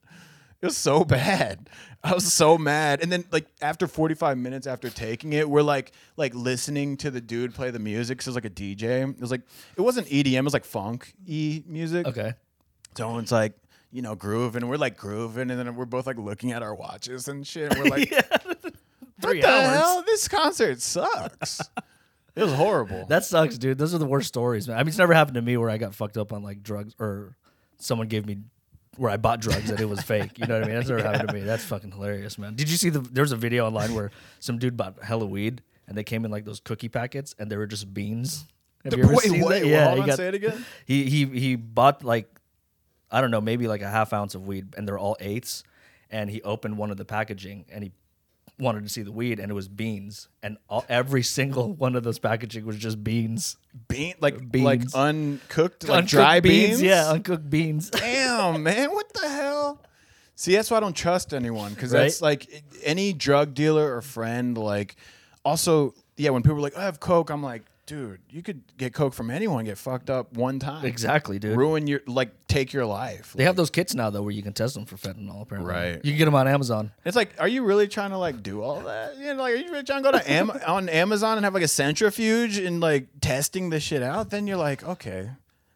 It 0.61 0.67
was 0.67 0.77
so 0.77 1.03
bad. 1.03 1.69
I 2.03 2.13
was 2.13 2.31
so 2.31 2.57
mad. 2.57 3.01
And 3.01 3.11
then 3.11 3.25
like 3.31 3.47
after 3.61 3.87
45 3.87 4.37
minutes 4.37 4.65
after 4.67 4.89
taking 4.89 5.33
it, 5.33 5.49
we're 5.49 5.61
like 5.61 5.91
like 6.15 6.33
listening 6.33 6.97
to 6.97 7.11
the 7.11 7.19
dude 7.21 7.53
play 7.53 7.69
the 7.71 7.79
music. 7.79 8.21
So 8.21 8.29
it 8.29 8.31
was 8.31 8.35
like 8.35 8.45
a 8.45 8.49
DJ. 8.49 9.09
It 9.09 9.19
was 9.19 9.31
like 9.31 9.41
it 9.77 9.81
wasn't 9.81 10.07
EDM, 10.07 10.39
it 10.39 10.43
was 10.43 10.53
like 10.53 10.65
funk 10.65 11.13
e 11.25 11.63
music. 11.65 12.07
Okay. 12.07 12.33
So 12.95 13.17
it's 13.17 13.31
like, 13.31 13.53
you 13.91 14.01
know, 14.01 14.15
grooving. 14.15 14.67
We're 14.67 14.77
like 14.77 14.97
grooving, 14.97 15.49
and 15.51 15.59
then 15.59 15.75
we're 15.75 15.85
both 15.85 16.07
like 16.07 16.17
looking 16.17 16.51
at 16.51 16.61
our 16.63 16.73
watches 16.75 17.27
and 17.27 17.45
shit. 17.45 17.71
And 17.73 17.83
We're 17.83 17.89
like, 17.89 18.09
Three 19.21 19.39
what 19.39 19.41
the 19.41 19.47
hours. 19.47 19.77
hell? 19.77 20.03
This 20.05 20.27
concert 20.27 20.81
sucks. 20.81 21.61
it 22.35 22.43
was 22.43 22.53
horrible. 22.53 23.05
That 23.07 23.23
sucks, 23.25 23.57
dude. 23.57 23.77
Those 23.77 23.93
are 23.93 23.97
the 23.99 24.05
worst 24.05 24.27
stories, 24.27 24.67
man. 24.67 24.77
I 24.77 24.81
mean, 24.81 24.89
it's 24.89 24.97
never 24.97 25.13
happened 25.13 25.35
to 25.35 25.41
me 25.41 25.57
where 25.57 25.69
I 25.69 25.77
got 25.77 25.93
fucked 25.95 26.17
up 26.17 26.31
on 26.33 26.43
like 26.43 26.63
drugs 26.63 26.95
or 26.99 27.35
someone 27.83 28.07
gave 28.07 28.25
me 28.25 28.37
where 28.97 29.11
I 29.11 29.17
bought 29.17 29.41
drugs 29.41 29.69
that 29.69 29.79
it 29.79 29.89
was 29.89 30.01
fake. 30.01 30.37
You 30.37 30.45
know 30.47 30.55
what 30.55 30.63
I 30.63 30.67
mean? 30.67 30.75
That's 30.75 30.89
never 30.89 31.01
happened 31.03 31.29
to 31.29 31.33
me. 31.33 31.41
That's 31.41 31.63
fucking 31.63 31.91
hilarious, 31.91 32.37
man. 32.37 32.55
Did 32.55 32.69
you 32.69 32.77
see 32.77 32.89
the? 32.89 32.99
There's 32.99 33.31
a 33.31 33.35
video 33.37 33.65
online 33.65 33.93
where 33.95 34.11
some 34.39 34.57
dude 34.59 34.77
bought 34.77 35.03
hella 35.03 35.25
weed 35.25 35.61
and 35.87 35.97
they 35.97 36.03
came 36.03 36.25
in 36.25 36.31
like 36.31 36.45
those 36.45 36.59
cookie 36.59 36.89
packets 36.89 37.35
and 37.39 37.51
they 37.51 37.57
were 37.57 37.67
just 37.67 37.93
beans. 37.93 38.45
Have 38.83 38.93
you 38.97 39.03
ever 39.03 39.13
wait, 39.13 39.21
seen 39.23 39.33
wait, 39.33 39.41
that? 39.41 39.49
wait, 39.63 39.65
Yeah, 39.71 39.95
he 39.95 40.03
got- 40.05 40.17
say 40.17 40.27
it 40.27 40.35
again. 40.35 40.65
He 40.85 41.09
he 41.09 41.25
he 41.25 41.55
bought 41.55 42.03
like 42.03 42.27
I 43.11 43.21
don't 43.21 43.31
know, 43.31 43.41
maybe 43.41 43.67
like 43.67 43.81
a 43.81 43.89
half 43.89 44.11
ounce 44.13 44.35
of 44.35 44.45
weed, 44.47 44.73
and 44.77 44.87
they're 44.87 44.97
all 44.99 45.15
eighths. 45.19 45.63
And 46.09 46.29
he 46.29 46.41
opened 46.43 46.77
one 46.77 46.91
of 46.91 46.97
the 46.97 47.05
packaging, 47.05 47.65
and 47.71 47.83
he 47.83 47.91
wanted 48.59 48.83
to 48.83 48.89
see 48.89 49.01
the 49.01 49.11
weed, 49.11 49.39
and 49.39 49.49
it 49.51 49.53
was 49.55 49.67
beans, 49.67 50.27
and 50.41 50.57
all, 50.69 50.85
every 50.87 51.23
single 51.23 51.73
one 51.73 51.95
of 51.95 52.03
those 52.03 52.19
packaging 52.19 52.65
was 52.65 52.77
just 52.77 53.03
beans, 53.03 53.57
Bean 53.87 54.13
like 54.19 54.51
Beans. 54.51 54.63
like 54.65 54.81
uncooked, 54.95 55.87
like 55.87 55.97
Uncooked 56.03 56.11
dry 56.11 56.39
beans. 56.39 56.81
yeah, 56.81 57.09
uncooked 57.09 57.49
beans. 57.49 57.89
Damn, 57.91 58.61
man, 58.63 58.91
what 58.91 59.11
the 59.13 59.27
hell? 59.29 59.81
See, 60.35 60.53
that's 60.55 60.69
why 60.71 60.77
I 60.77 60.79
don't 60.79 60.95
trust 60.95 61.33
anyone 61.33 61.73
because 61.73 61.93
Right? 61.93 62.01
that's 62.03 62.21
like 62.21 62.63
any 62.83 63.13
drug 63.13 63.53
dealer 63.53 63.95
or 63.95 64.01
friend. 64.01 64.57
Like, 64.57 64.95
also, 65.45 65.93
yeah, 66.17 66.29
when 66.31 66.41
people 66.43 66.57
are 66.57 66.61
like, 66.61 66.73
oh, 66.75 66.81
"I 66.81 66.85
have 66.85 66.99
coke," 66.99 67.29
I'm 67.29 67.43
like, 67.43 67.63
dude, 67.85 68.19
you 68.29 68.41
could 68.41 68.61
get 68.77 68.93
coke 68.93 69.13
from 69.13 69.29
anyone, 69.29 69.65
get 69.65 69.77
fucked 69.77 70.09
up 70.09 70.33
one 70.37 70.59
time, 70.59 70.85
Exactly, 70.85 71.37
dude. 71.39 71.57
ruin 71.57 71.85
your 71.87 72.01
like, 72.07 72.31
take 72.47 72.71
your 72.73 72.85
life. 72.85 73.33
They 73.35 73.43
have 73.43 73.55
those 73.55 73.69
kits 73.69 73.93
now 73.93 74.09
though 74.09 74.21
where 74.21 74.31
you 74.31 74.41
can 74.43 74.53
test 74.53 74.73
them 74.75 74.85
for 74.85 74.95
fentanyl. 74.95 75.41
Apparently, 75.41 75.71
Right. 75.73 75.95
You 76.05 76.11
can 76.11 76.17
get 76.17 76.25
them 76.25 76.35
on 76.35 76.47
Amazon. 76.47 76.91
It's 77.05 77.15
like, 77.15 77.33
are 77.39 77.47
you 77.47 77.63
really 77.63 77.87
trying 77.87 78.11
to 78.11 78.17
like 78.17 78.41
do 78.43 78.61
all 78.61 78.81
that? 78.81 79.17
You 79.17 79.33
know, 79.33 79.41
like, 79.41 79.53
are 79.53 79.57
you 79.57 79.69
really 79.71 79.83
trying 79.83 80.03
to 80.03 80.11
go 80.11 80.17
to 80.17 80.31
Am- 80.31 80.51
on 80.67 80.87
Amazon 80.89 81.37
and 81.37 81.43
have 81.45 81.53
like 81.53 81.63
a 81.63 81.67
centrifuge 81.67 82.57
and 82.57 82.79
like 82.79 83.07
testing 83.21 83.69
the 83.69 83.79
shit 83.79 84.01
out? 84.03 84.29
Then 84.29 84.47
you're 84.47 84.57
like, 84.57 84.83
okay, 84.83 85.31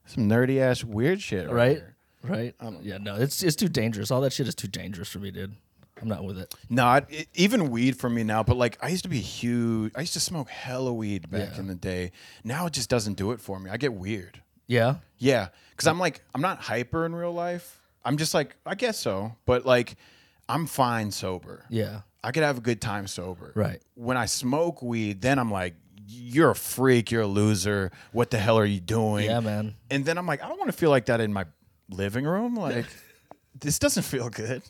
some 0.05 0.29
nerdy 0.29 0.59
ass 0.59 0.83
weird 0.83 1.21
shit, 1.21 1.49
Right. 1.49 1.77
here. 1.77 1.93
Right. 2.23 2.55
Um, 2.59 2.79
yeah. 2.81 2.97
No, 2.97 3.15
it's 3.15 3.41
it's 3.43 3.55
too 3.55 3.69
dangerous. 3.69 4.11
All 4.11 4.21
that 4.21 4.33
shit 4.33 4.47
is 4.47 4.55
too 4.55 4.67
dangerous 4.67 5.07
for 5.09 5.19
me, 5.19 5.31
dude. 5.31 5.55
I'm 6.01 6.07
not 6.07 6.23
with 6.23 6.37
it. 6.37 6.53
Not 6.69 7.11
it, 7.11 7.27
even 7.33 7.69
weed 7.69 7.97
for 7.97 8.09
me 8.09 8.23
now. 8.23 8.43
But 8.43 8.57
like, 8.57 8.77
I 8.81 8.89
used 8.89 9.03
to 9.03 9.09
be 9.09 9.19
huge. 9.19 9.91
I 9.95 10.01
used 10.01 10.13
to 10.13 10.19
smoke 10.19 10.49
hella 10.49 10.93
weed 10.93 11.29
back 11.29 11.53
Yeah. 11.53 11.59
in 11.59 11.67
the 11.67 11.75
day. 11.75 12.11
Now 12.43 12.65
it 12.67 12.73
just 12.73 12.89
doesn't 12.89 13.15
do 13.15 13.31
it 13.31 13.41
for 13.41 13.59
me. 13.59 13.69
I 13.69 13.77
get 13.77 13.93
weird. 13.93 14.41
Yeah. 14.67 14.95
Yeah, 15.17 15.47
because 15.71 15.87
I'm 15.87 15.97
like, 15.99 16.21
I'm 16.35 16.41
not 16.41 16.59
hyper 16.59 17.05
in 17.05 17.15
real 17.15 17.33
life. 17.33 17.79
I'm 18.05 18.17
just 18.17 18.33
like, 18.33 18.55
I 18.65 18.75
guess 18.75 18.99
so, 18.99 19.35
but 19.45 19.65
like, 19.65 19.95
I'm 20.47 20.67
fine 20.67 21.11
sober. 21.11 21.65
Yeah. 21.69 22.01
I 22.23 22.31
could 22.31 22.43
have 22.43 22.57
a 22.57 22.61
good 22.61 22.81
time 22.81 23.07
sober. 23.07 23.51
Right. 23.55 23.81
When 23.95 24.17
I 24.17 24.25
smoke 24.25 24.81
weed, 24.81 25.21
then 25.21 25.39
I'm 25.39 25.49
like, 25.51 25.75
you're 26.09 26.51
a 26.51 26.55
freak. 26.55 27.11
You're 27.11 27.23
a 27.23 27.27
loser. 27.27 27.91
What 28.11 28.29
the 28.31 28.37
hell 28.37 28.57
are 28.57 28.65
you 28.65 28.79
doing? 28.79 29.25
Yeah, 29.25 29.39
man. 29.39 29.75
And 29.89 30.05
then 30.05 30.17
I'm 30.17 30.25
like, 30.27 30.43
I 30.43 30.47
don't 30.47 30.57
want 30.59 30.69
to 30.71 30.77
feel 30.77 30.89
like 30.89 31.05
that 31.07 31.19
in 31.19 31.33
my 31.33 31.45
living 31.89 32.25
room. 32.25 32.55
Like, 32.55 32.85
this 33.59 33.79
doesn't 33.79 34.03
feel 34.03 34.29
good. 34.29 34.61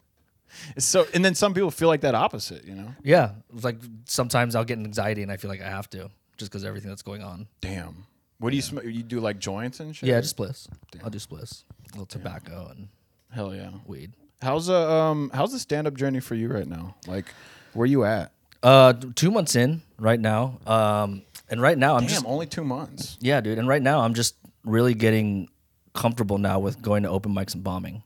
So, 0.78 1.06
and 1.14 1.24
then 1.24 1.36
some 1.36 1.54
people 1.54 1.72
feel 1.72 1.88
like 1.88 2.02
that 2.02 2.16
opposite. 2.16 2.66
You 2.66 2.76
know? 2.76 2.96
Yeah. 3.04 3.32
It's 3.54 3.64
like 3.64 3.78
sometimes 4.06 4.56
I'll 4.56 4.64
get 4.66 4.78
an 4.78 4.86
anxiety 4.86 5.24
and 5.24 5.32
I 5.32 5.38
feel 5.38 5.50
like 5.50 5.62
I 5.62 5.70
have 5.70 5.90
to 5.92 6.10
just 6.38 6.52
because 6.52 6.64
everything 6.64 6.90
that's 6.90 7.02
going 7.02 7.24
on. 7.24 7.48
Damn. 7.62 8.06
What 8.40 8.52
do 8.52 8.56
you 8.56 8.62
smoke? 8.62 8.84
You 8.86 9.04
do 9.04 9.20
like 9.20 9.40
joints 9.40 9.80
and 9.80 9.96
shit? 9.96 10.10
Yeah, 10.10 10.22
just 10.22 10.38
spliffs. 10.38 10.68
I'll 11.04 11.10
do 11.10 11.18
spliffs. 11.18 11.64
A 11.90 11.94
little 11.94 12.06
tobacco 12.06 12.68
and 12.70 12.90
Hell 13.32 13.54
yeah. 13.54 13.72
weed. 13.86 14.14
How's 14.42 14.68
the 14.68 14.78
um 14.78 15.32
how's 15.34 15.52
the 15.52 15.60
stand 15.60 15.88
up 15.88 15.96
journey 15.96 16.20
for 16.20 16.36
you 16.36 16.48
right 16.48 16.68
now? 16.68 16.96
Like, 17.08 17.26
where 17.74 17.88
you 17.88 18.04
at? 18.06 18.32
Uh, 18.62 18.94
two 19.16 19.32
months 19.32 19.56
in 19.56 19.82
right 19.98 20.20
now. 20.20 20.60
Um, 20.68 21.24
and 21.50 21.62
right 21.62 21.78
now 21.78 21.96
I'm 21.96 22.02
Damn, 22.02 22.10
just 22.10 22.26
only 22.26 22.46
two 22.46 22.64
months. 22.64 23.18
yeah, 23.22 23.42
dude. 23.42 23.58
And 23.58 23.68
right 23.68 23.82
now 23.82 24.02
I'm 24.02 24.14
just 24.14 24.36
really 24.64 24.94
getting 24.94 25.50
comfortable 25.94 26.38
now 26.38 26.60
with 26.60 26.82
going 26.82 27.04
to 27.04 27.10
open 27.10 27.34
mics 27.34 27.54
and 27.56 27.64
bombing. 27.64 28.04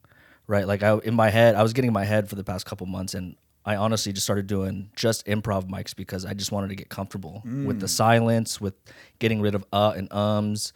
Right, 0.47 0.67
like 0.67 0.83
I 0.83 0.97
in 0.97 1.13
my 1.13 1.29
head, 1.29 1.55
I 1.55 1.63
was 1.63 1.71
getting 1.73 1.89
in 1.89 1.93
my 1.93 2.03
head 2.03 2.29
for 2.29 2.35
the 2.35 2.43
past 2.43 2.65
couple 2.65 2.85
months, 2.87 3.13
and 3.13 3.35
I 3.63 3.75
honestly 3.75 4.11
just 4.11 4.25
started 4.25 4.47
doing 4.47 4.89
just 4.95 5.25
improv 5.27 5.69
mics 5.69 5.95
because 5.95 6.25
I 6.25 6.33
just 6.33 6.51
wanted 6.51 6.69
to 6.69 6.75
get 6.75 6.89
comfortable 6.89 7.41
with 7.67 7.79
the 7.79 7.87
silence, 7.87 8.59
with 8.59 8.73
getting 9.19 9.39
rid 9.39 9.55
of 9.55 9.63
uh 9.71 9.93
and 9.95 10.11
ums. 10.11 10.73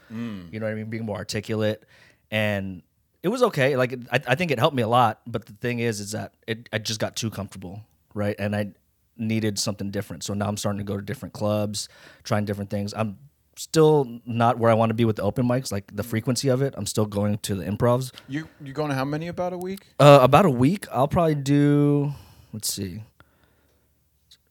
You 0.52 0.60
know 0.60 0.66
what 0.68 0.72
I 0.72 0.76
mean? 0.76 0.90
Being 0.90 1.06
more 1.06 1.18
articulate, 1.18 1.84
and 2.32 2.84
it 3.24 3.30
was 3.30 3.42
okay. 3.44 3.76
Like 3.76 3.96
I, 4.12 4.22
I 4.28 4.36
think 4.36 4.52
it 4.52 4.60
helped 4.60 4.76
me 4.76 4.84
a 4.84 4.88
lot. 4.88 5.22
But 5.28 5.46
the 5.46 5.54
thing 5.54 5.80
is, 5.80 6.00
is 6.00 6.12
that 6.12 6.36
it 6.48 6.70
I 6.72 6.78
just 6.78 7.00
got 7.00 7.16
too 7.16 7.30
comfortable, 7.32 7.82
right? 8.14 8.36
And 8.40 8.56
I 8.56 8.72
needed 9.18 9.58
something 9.60 9.92
different. 9.92 10.24
So 10.24 10.34
now 10.34 10.48
I'm 10.48 10.58
starting 10.58 10.78
to 10.80 10.84
go 10.86 10.96
to 10.96 11.02
different 11.02 11.34
clubs, 11.34 11.90
trying 12.24 12.46
different 12.46 12.70
things. 12.70 12.94
I'm 12.96 13.18
still 13.56 14.20
not 14.26 14.58
where 14.60 14.70
I 14.72 14.74
want 14.74 14.90
to 14.90 14.94
be 14.94 15.06
with 15.06 15.16
the 15.18 15.24
open 15.24 15.48
mics, 15.48 15.72
like 15.72 15.96
the 15.96 16.04
frequency 16.04 16.50
of 16.50 16.62
it. 16.62 16.74
I'm 16.78 16.86
still 16.86 17.06
going 17.06 17.38
to 17.40 17.56
the 17.56 17.64
improvs. 17.66 18.12
You 18.28 18.48
you 18.64 18.74
going 18.74 18.90
to 18.90 18.96
how 18.96 19.06
many 19.06 19.28
about 19.28 19.54
a 19.54 19.58
week? 19.58 19.88
Uh, 20.00 20.20
about 20.22 20.46
a 20.46 20.50
week, 20.50 20.86
I'll 20.92 21.08
probably 21.08 21.36
do. 21.36 22.14
Let's 22.54 22.72
see. 22.74 23.02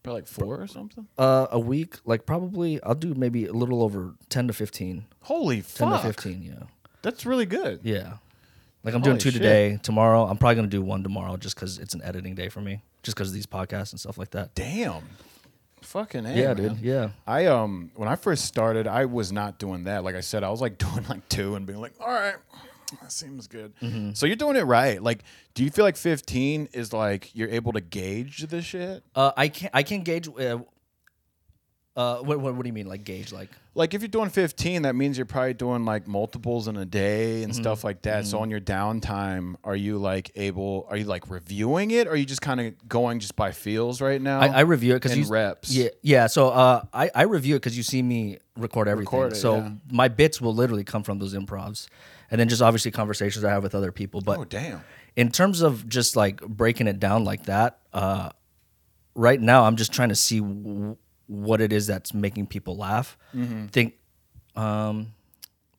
Probably 0.03 0.21
like 0.21 0.29
four 0.29 0.61
or 0.61 0.67
something. 0.67 1.07
Uh, 1.17 1.47
a 1.51 1.59
week, 1.59 1.97
like 2.05 2.27
probably, 2.27 2.83
I'll 2.83 2.95
do 2.95 3.15
maybe 3.15 3.47
a 3.47 3.53
little 3.55 3.83
over 3.83 4.15
ten 4.29 4.47
to 4.49 4.53
fifteen. 4.53 5.07
Holy 5.23 5.57
Ten 5.63 5.91
fuck! 5.91 6.03
to 6.03 6.07
fifteen, 6.09 6.43
yeah, 6.43 6.65
That's 7.01 7.25
really 7.25 7.47
good. 7.47 7.81
yeah. 7.83 8.15
Like 8.83 8.93
I'm 8.95 9.01
doing 9.01 9.17
two 9.17 9.31
shit. 9.31 9.41
today. 9.41 9.79
Tomorrow, 9.83 10.27
I'm 10.27 10.37
probably 10.37 10.57
gonna 10.57 10.69
do 10.69 10.83
one 10.83 11.03
tomorrow, 11.03 11.39
just 11.39 11.55
because 11.57 11.79
it's 11.79 11.95
an 11.95 12.03
editing 12.03 12.35
day 12.35 12.51
for 12.51 12.61
me, 12.61 12.83
just 13.03 13.17
because 13.17 13.29
of 13.29 13.35
these 13.35 13.47
podcasts 13.47 13.93
and 13.93 14.01
stuff 14.01 14.19
like 14.19 14.33
that. 14.33 14.55
Damn. 14.55 15.05
Fucking 15.85 16.27
A, 16.27 16.35
yeah, 16.35 16.55
man. 16.55 16.57
dude. 16.57 16.79
Yeah. 16.81 17.11
I 17.27 17.47
um 17.47 17.91
when 17.95 18.09
I 18.09 18.17
first 18.17 18.45
started, 18.47 18.87
I 18.87 19.05
was 19.05 19.31
not 19.33 19.59
doing 19.59 19.85
that. 19.85 20.05
Like 20.05 20.15
I 20.15 20.21
said, 20.21 20.43
I 20.43 20.51
was 20.51 20.61
like 20.61 20.79
doing 20.87 21.05
like 21.09 21.29
two 21.29 21.55
and 21.55 21.67
being 21.67 21.81
like, 21.81 21.93
all 22.01 22.09
right, 22.13 22.37
that 23.01 23.13
seems 23.13 23.47
good. 23.47 23.73
Mm-hmm. 23.81 24.13
So 24.15 24.27
you're 24.27 24.37
doing 24.37 24.57
it 24.57 24.63
right. 24.63 25.03
Like, 25.03 25.21
do 25.55 25.65
you 25.65 25.71
feel 25.71 25.85
like 25.85 25.97
15 25.97 26.69
is 26.73 26.93
like 26.93 27.31
you're 27.35 27.49
able 27.51 27.73
to 27.73 27.81
gauge 27.81 28.47
this 28.49 28.65
shit? 28.65 29.03
Uh, 29.15 29.33
I 29.37 29.49
can 29.49 29.71
I 29.73 29.83
can 29.83 30.03
gauge. 30.03 30.29
Uh, 30.29 30.59
uh, 31.97 32.17
what, 32.19 32.41
what 32.41 32.55
what 32.57 32.63
do 32.63 32.69
you 32.69 32.73
mean, 32.73 32.87
like 32.87 33.05
gauge, 33.05 33.33
like? 33.33 33.51
Like 33.77 33.93
if 33.93 34.03
you're 34.03 34.09
doing 34.09 34.31
15, 34.31 34.83
that 34.83 34.95
means 34.95 35.17
you're 35.19 35.27
probably 35.27 35.55
doing 35.55 35.85
like 35.85 36.07
multiples 36.07 36.69
in 36.69 36.77
a 36.77 36.85
day 36.85 37.35
Mm-hmm. 37.37 37.45
and 37.45 37.55
stuff 37.57 37.83
like 37.83 38.03
that. 38.03 38.25
So 38.27 38.39
on 38.39 38.49
your 38.51 38.61
downtime, 38.61 39.57
are 39.65 39.75
you 39.75 39.99
like 39.99 40.31
able? 40.37 40.87
Are 40.89 40.97
you 40.97 41.05
like 41.05 41.29
reviewing 41.31 41.91
it? 41.91 42.07
Or 42.07 42.11
are 42.11 42.17
you 42.17 42.25
just 42.25 42.41
kind 42.43 42.61
of 42.61 42.89
going 42.89 43.19
just 43.21 43.35
by 43.37 43.51
feels 43.53 44.01
right 44.01 44.21
now? 44.23 44.41
I, 44.41 44.47
I 44.49 44.61
review 44.61 44.95
it 44.95 45.03
because 45.03 45.29
reps. 45.29 45.71
Yeah, 45.75 45.89
yeah. 46.03 46.27
So 46.29 46.49
uh, 46.51 46.85
I 46.93 47.11
I 47.15 47.23
review 47.23 47.57
it 47.57 47.59
because 47.61 47.77
you 47.77 47.83
see 47.83 48.03
me 48.03 48.39
record 48.57 48.87
everything. 48.89 49.13
Record 49.19 49.33
it, 49.33 49.37
so 49.37 49.57
yeah. 49.57 49.71
my 49.91 50.09
bits 50.09 50.41
will 50.41 50.55
literally 50.55 50.85
come 50.85 51.03
from 51.03 51.19
those 51.19 51.35
improvs, 51.35 51.89
and 52.31 52.41
then 52.41 52.49
just 52.49 52.63
obviously 52.63 52.91
conversations 52.93 53.45
I 53.45 53.51
have 53.51 53.63
with 53.65 53.75
other 53.75 53.91
people. 53.93 54.21
But 54.21 54.39
oh 54.39 54.45
damn. 54.45 54.83
in 55.17 55.31
terms 55.33 55.63
of 55.63 55.89
just 55.89 56.15
like 56.17 56.41
breaking 56.43 56.87
it 56.87 57.01
down 57.01 57.25
like 57.25 57.47
that, 57.47 57.79
uh, 57.93 58.31
right 59.15 59.41
now 59.41 59.65
I'm 59.65 59.77
just 59.77 59.93
trying 59.93 60.11
to 60.11 60.17
see 60.17 60.41
w- 60.41 60.97
what 61.27 61.61
it 61.61 61.73
is 61.73 61.87
that's 61.87 62.13
making 62.15 62.47
people 62.47 62.77
laugh. 62.77 63.17
Think, 63.73 63.95
um, 64.57 65.13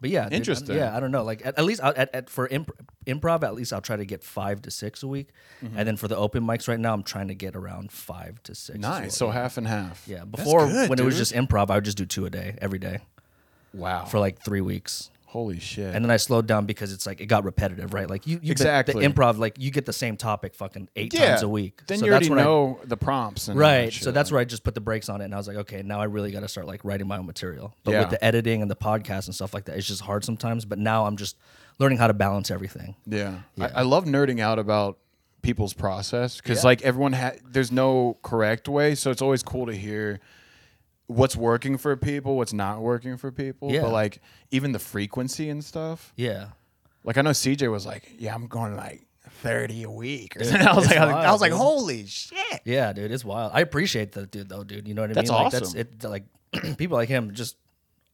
but 0.02 0.10
yeah, 0.10 0.26
dude, 0.26 0.34
Interesting. 0.34 0.76
yeah, 0.76 0.96
I 0.96 1.00
don't 1.00 1.12
know. 1.12 1.24
Like 1.24 1.46
at, 1.46 1.58
at 1.58 1.66
least 1.66 1.82
I- 1.84 1.92
at, 1.92 2.14
at, 2.14 2.30
for 2.30 2.48
imp- 2.48 2.72
improv, 3.08 3.44
at 3.44 3.56
least 3.56 3.72
I'll 3.74 3.82
try 3.82 3.96
to 3.96 4.06
get 4.06 4.24
five 4.24 4.62
to 4.64 4.72
six 4.72 5.02
a 5.04 5.08
week, 5.08 5.30
and 5.62 5.88
then 5.88 5.98
for 5.98 6.08
the 6.08 6.18
open 6.18 6.44
mics 6.44 6.68
right 6.68 6.80
now, 6.80 6.94
I'm 6.94 7.04
trying 7.04 7.30
to 7.30 7.36
get 7.36 7.56
around 7.56 7.92
five 7.92 8.44
to 8.44 8.54
six. 8.54 8.78
Nice. 8.78 9.02
well. 9.02 9.10
So 9.10 9.30
half 9.32 9.58
and 9.58 9.68
half. 9.68 10.04
Yeah, 10.08 10.26
before 10.26 10.68
good, 10.68 10.90
when 10.90 11.00
it 11.00 11.06
was 11.06 11.18
just 11.18 11.34
improv, 11.34 11.70
I 11.70 11.76
would 11.76 11.86
just 11.86 11.98
do 11.98 12.06
two 12.06 12.26
a 12.26 12.30
day 12.30 12.58
every 12.62 12.80
day 12.80 13.00
wow. 13.74 14.06
for 14.06 14.20
like 14.20 14.44
three 14.44 14.62
weeks, 14.62 15.10
Holy 15.36 15.60
shit. 15.60 15.94
and 15.94 16.04
then 16.06 16.10
I 16.12 16.16
slowed 16.16 16.48
down 16.48 16.66
because 16.66 16.94
it's 16.94 17.06
like 17.06 17.20
it 17.20 17.26
got 17.26 17.44
repetitive, 17.44 17.94
right? 17.94 18.10
Like 18.10 18.26
you, 18.26 18.40
you 18.42 18.52
Exactly. 18.54 19.06
the 19.06 19.14
improv, 19.14 19.38
like 19.38 19.60
you 19.60 19.70
get 19.70 19.86
the 19.86 19.92
same 19.92 20.16
topic 20.16 20.56
fucking 20.56 20.88
eight 20.96 21.12
times 21.12 21.42
a 21.42 21.50
week. 21.50 21.82
Then 21.88 21.98
So 22.00 22.06
you 22.06 22.12
that's 22.12 22.30
already 22.30 22.30
when 22.30 22.40
I- 22.40 22.44
know 22.44 22.80
the 22.86 22.96
prompts 22.96 23.50
and 23.50 23.58
all 23.58 23.68
that 23.68 23.78
right? 23.84 23.92
So 23.92 24.12
that's 24.12 24.32
where 24.32 24.40
I 24.40 24.46
just 24.46 24.64
put 24.64 24.76
the 24.76 24.80
brakes 24.80 25.10
on 25.10 25.20
it, 25.20 25.26
and 25.26 25.34
I 25.34 25.38
was 25.38 25.50
like, 25.50 25.58
okay, 25.58 25.82
now 25.84 26.00
I 26.00 26.06
really 26.06 26.32
got 26.32 26.40
to 26.40 26.48
start 26.48 26.68
like 26.68 26.86
writing 26.86 27.06
my 27.08 27.18
own 27.18 27.26
material. 27.26 27.74
But 27.84 27.92
Yeah. 27.92 28.00
with 28.00 28.12
the 28.12 28.24
editing 28.24 28.62
and 28.62 28.72
the 28.72 28.78
podcast 28.78 29.26
and 29.26 29.36
stuff 29.36 29.54
like 29.54 29.66
that, 29.66 29.76
it's 29.78 29.88
just 29.88 30.04
hard 30.04 30.24
sometimes. 30.24 30.64
But 30.64 30.80
now 30.80 31.06
I'm 31.06 31.18
just 31.18 31.36
learning 31.80 31.98
how 31.98 32.08
to 32.08 32.14
balance 32.14 32.50
everything. 32.50 32.96
Yeah, 33.06 33.40
I, 33.60 33.68
I 33.68 33.82
love 33.82 34.06
nerding 34.06 34.40
out 34.40 34.58
about 34.58 35.00
people's 35.42 35.74
process 35.74 36.38
because 36.38 36.60
Yeah. 36.64 36.68
like 36.70 36.82
everyone 36.84 37.12
ha- 37.12 37.34
there's 37.46 37.74
no 37.74 38.18
correct 38.24 38.70
way, 38.70 38.96
so 38.96 39.12
it's 39.12 39.22
always 39.22 39.44
cool 39.44 39.66
to 39.66 39.74
hear 39.76 40.22
what's 41.08 41.36
working 41.36 41.78
for 41.78 41.96
people, 41.96 42.38
what's 42.38 42.54
not 42.54 42.82
working 42.82 43.18
for 43.18 43.32
people. 43.32 43.72
Yeah. 43.72 43.82
But 43.82 43.92
like 43.92 44.22
even 44.52 44.72
the 44.72 44.80
frequency 44.80 45.50
and 45.50 45.64
stuff. 45.64 46.14
Yeah. 46.16 46.48
Like 47.04 47.18
I 47.18 47.22
know 47.22 47.30
CJ 47.32 47.70
was 47.72 47.86
like, 47.86 48.12
"Yeah, 48.18 48.34
I'm 48.34 48.48
going 48.48 48.76
like 48.76 49.06
30 49.30 49.84
a 49.84 49.92
week." 49.92 50.36
Or 50.38 50.44
something. 50.44 50.68
I 50.68 50.74
was 50.76 50.88
like, 50.88 50.98
I 50.98 51.32
was 51.32 51.42
like, 51.42 51.52
dude. 51.52 51.60
"Holy 51.60 52.06
shit!" 52.08 52.62
Yeah, 52.66 52.94
dude, 52.94 53.12
it's 53.12 53.24
wild. 53.24 53.52
I 53.54 53.60
appreciate 53.62 54.14
that, 54.14 54.32
dude. 54.32 54.50
Though, 54.50 54.64
dude, 54.64 54.88
you 54.88 54.96
know 54.96 55.04
what 55.04 55.12
I 55.12 55.14
That's 55.14 55.30
mean? 55.30 55.40
Like, 55.44 55.52
That's 55.52 55.68
awesome. 55.76 55.80
it. 55.80 56.04
Like 56.04 56.24
people 56.78 56.98
like 56.98 57.10
him 57.10 57.34
just 57.34 57.58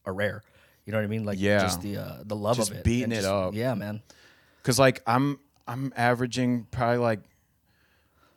are 0.04 0.12
rare. 0.12 0.42
You 0.84 0.92
know 0.92 0.98
what 0.98 1.04
I 1.04 1.08
mean? 1.08 1.24
Like, 1.24 1.38
Yeah. 1.40 1.60
just 1.60 1.80
the 1.80 1.96
uh, 1.98 2.16
the 2.24 2.36
love 2.36 2.56
Just 2.56 2.70
of 2.72 2.78
it, 2.78 2.84
beating 2.84 3.12
it 3.12 3.16
just- 3.16 3.28
up. 3.28 3.54
Yeah, 3.54 3.72
man. 3.74 4.02
Because 4.60 4.78
like 4.78 5.00
I'm 5.06 5.38
I'm 5.66 5.92
averaging 5.96 6.66
probably 6.70 6.98
like 6.98 7.20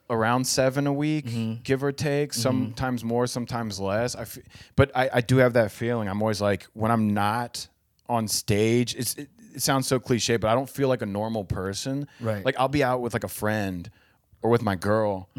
around 0.09 0.45
seven 0.45 0.85
a 0.87 0.93
week, 0.93 1.25
Mm-hmm. 1.25 1.53
give 1.63 1.83
or 1.83 1.91
take. 1.91 2.33
Sometimes 2.33 3.03
more, 3.03 3.27
sometimes 3.27 3.79
less. 3.79 4.15
I 4.15 4.21
f- 4.21 4.37
but 4.75 4.91
I, 4.95 5.09
I 5.13 5.21
do 5.21 5.37
have 5.37 5.53
that 5.53 5.71
feeling. 5.71 6.07
I'm 6.07 6.21
always 6.21 6.41
like 6.41 6.63
when 6.73 6.91
I'm 6.91 7.13
not 7.13 7.67
on 8.07 8.27
stage. 8.27 8.95
It's 8.95 9.15
it, 9.15 9.29
it 9.55 9.61
sounds 9.61 9.87
so 9.87 9.99
cliche, 9.99 10.37
but 10.37 10.49
I 10.49 10.53
don't 10.55 10.69
feel 10.69 10.89
like 10.89 11.01
a 11.01 11.05
normal 11.07 11.43
person. 11.45 12.07
Right. 12.19 12.43
Like 12.45 12.55
I'll 12.59 12.67
be 12.67 12.83
out 12.83 13.01
with 13.01 13.13
like 13.13 13.23
a 13.23 13.29
friend 13.29 13.89
or 14.41 14.49
with 14.49 14.61
my 14.61 14.75
girl, 14.75 15.29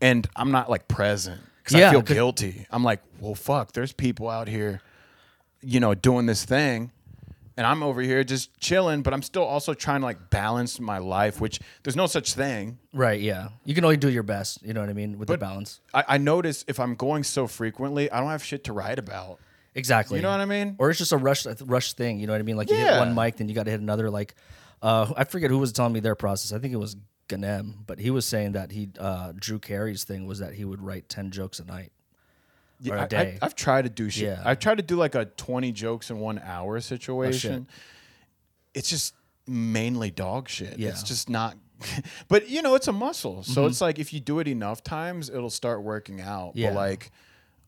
and 0.00 0.26
I'm 0.36 0.50
not 0.52 0.68
like 0.70 0.86
present 0.86 1.40
because 1.62 1.74
Mm-hmm. 1.74 1.80
Yeah, 1.80 1.88
I 1.88 1.92
feel 1.92 2.02
guilty. 2.02 2.66
I'm 2.70 2.84
like, 2.84 3.00
well, 3.20 3.34
fuck. 3.34 3.72
There's 3.72 3.92
people 3.92 4.28
out 4.28 4.48
here, 4.48 4.80
you 5.62 5.80
know, 5.80 5.94
doing 5.94 6.26
this 6.26 6.44
thing 6.44 6.92
and 7.56 7.66
I'm 7.66 7.82
over 7.82 8.00
here 8.00 8.24
just 8.24 8.58
chilling, 8.60 9.02
but 9.02 9.14
I'm 9.14 9.22
still 9.22 9.44
also 9.44 9.74
trying 9.74 10.00
to 10.00 10.06
like 10.06 10.30
balance 10.30 10.80
my 10.80 10.98
life, 10.98 11.40
which 11.40 11.60
there's 11.82 11.96
no 11.96 12.06
such 12.06 12.34
thing. 12.34 12.78
Right. 12.92 13.20
Yeah. 13.20 13.48
You 13.64 13.74
can 13.74 13.84
only 13.84 13.96
do 13.96 14.10
your 14.10 14.22
best. 14.22 14.62
You 14.62 14.74
know 14.74 14.80
what 14.80 14.90
I 14.90 14.94
mean 14.94 15.18
with 15.18 15.28
the 15.28 15.38
balance. 15.38 15.80
I, 15.92 16.04
I 16.08 16.18
notice 16.18 16.64
if 16.66 16.80
I'm 16.80 16.94
going 16.94 17.22
so 17.22 17.46
frequently, 17.46 18.10
I 18.10 18.20
don't 18.20 18.30
have 18.30 18.44
shit 18.44 18.64
to 18.64 18.72
write 18.72 18.98
about. 18.98 19.38
Exactly. 19.74 20.18
You 20.18 20.22
know 20.22 20.30
what 20.30 20.40
I 20.40 20.46
mean? 20.46 20.76
Or 20.78 20.90
it's 20.90 20.98
just 20.98 21.12
a 21.12 21.16
rush 21.16 21.46
rush 21.62 21.94
thing. 21.94 22.20
You 22.20 22.26
know 22.26 22.32
what 22.32 22.40
I 22.40 22.44
mean? 22.44 22.56
Like 22.56 22.70
you 22.70 22.76
hit 22.76 22.98
one 22.98 23.14
mic, 23.14 23.36
then 23.36 23.48
you 23.48 23.54
got 23.54 23.64
to 23.64 23.70
hit 23.70 23.80
another. 23.80 24.10
Like, 24.10 24.34
uh, 24.82 25.12
I 25.16 25.24
forget 25.24 25.50
who 25.50 25.58
was 25.58 25.72
telling 25.72 25.92
me 25.92 26.00
their 26.00 26.14
process. 26.14 26.52
I 26.52 26.60
think 26.60 26.72
it 26.72 26.78
was 26.78 26.96
Ganem, 27.28 27.84
but 27.86 27.98
he 27.98 28.10
was 28.10 28.24
saying 28.26 28.52
that 28.52 28.70
he 28.70 28.90
uh, 28.98 29.32
Drew 29.34 29.58
Carey's 29.58 30.04
thing 30.04 30.26
was 30.26 30.38
that 30.38 30.54
he 30.54 30.64
would 30.64 30.80
write 30.80 31.08
ten 31.08 31.30
jokes 31.30 31.58
a 31.58 31.64
night. 31.64 31.90
Or 32.92 32.98
I, 32.98 33.04
a 33.04 33.08
day. 33.08 33.38
I, 33.40 33.44
have 33.44 33.54
tried 33.54 33.82
to 33.82 33.88
do 33.90 34.10
shit. 34.10 34.24
Yeah. 34.24 34.42
I've 34.44 34.58
tried 34.58 34.76
to 34.78 34.82
do 34.82 34.96
like 34.96 35.14
a 35.14 35.24
20 35.26 35.72
jokes 35.72 36.10
in 36.10 36.18
one 36.18 36.38
hour 36.44 36.80
situation. 36.80 37.66
it's 38.74 38.90
just 38.90 39.14
mainly 39.46 40.10
dog 40.10 40.48
shit. 40.48 40.70
It's 40.70 40.78
Yeah. 40.78 40.90
Mm-hmm. 40.92 41.04
just 41.06 41.28
not. 41.30 41.56
But 42.28 42.48
you 42.48 42.62
know, 42.62 42.74
it's 42.74 42.88
a 42.88 42.92
muscle. 42.92 43.42
So 43.42 43.66
it's 43.66 43.80
like 43.80 43.98
if 43.98 44.12
you 44.12 44.20
do 44.20 44.38
it 44.38 44.48
enough 44.48 44.82
times, 44.82 45.28
it'll 45.28 45.50
start 45.50 45.82
working 45.82 46.20
out. 46.20 46.52
Yeah. 46.54 46.70
But 46.70 46.76
like, 46.76 47.10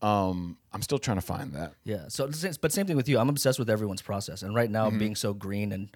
um, 0.03 0.57
I'm 0.73 0.83
still 0.83 0.99
trying 0.99 1.17
to 1.19 1.23
find 1.23 1.53
that. 1.55 1.75
Yeah. 1.85 2.09
So, 2.09 2.25
it's- 2.25 2.45
it's- 2.45 2.59
but 2.59 2.71
same 2.73 2.87
thing 2.87 2.97
with 2.97 3.09
you. 3.09 3.19
I'm 3.19 3.29
obsessed 3.29 3.59
with 3.59 3.71
everyone's 3.71 4.03
process, 4.03 4.43
and 4.43 4.55
right 4.55 4.71
now 4.71 4.89
Mm-hmm. 4.89 4.99
being 4.99 5.17
so 5.17 5.33
green 5.35 5.73
and 5.73 5.89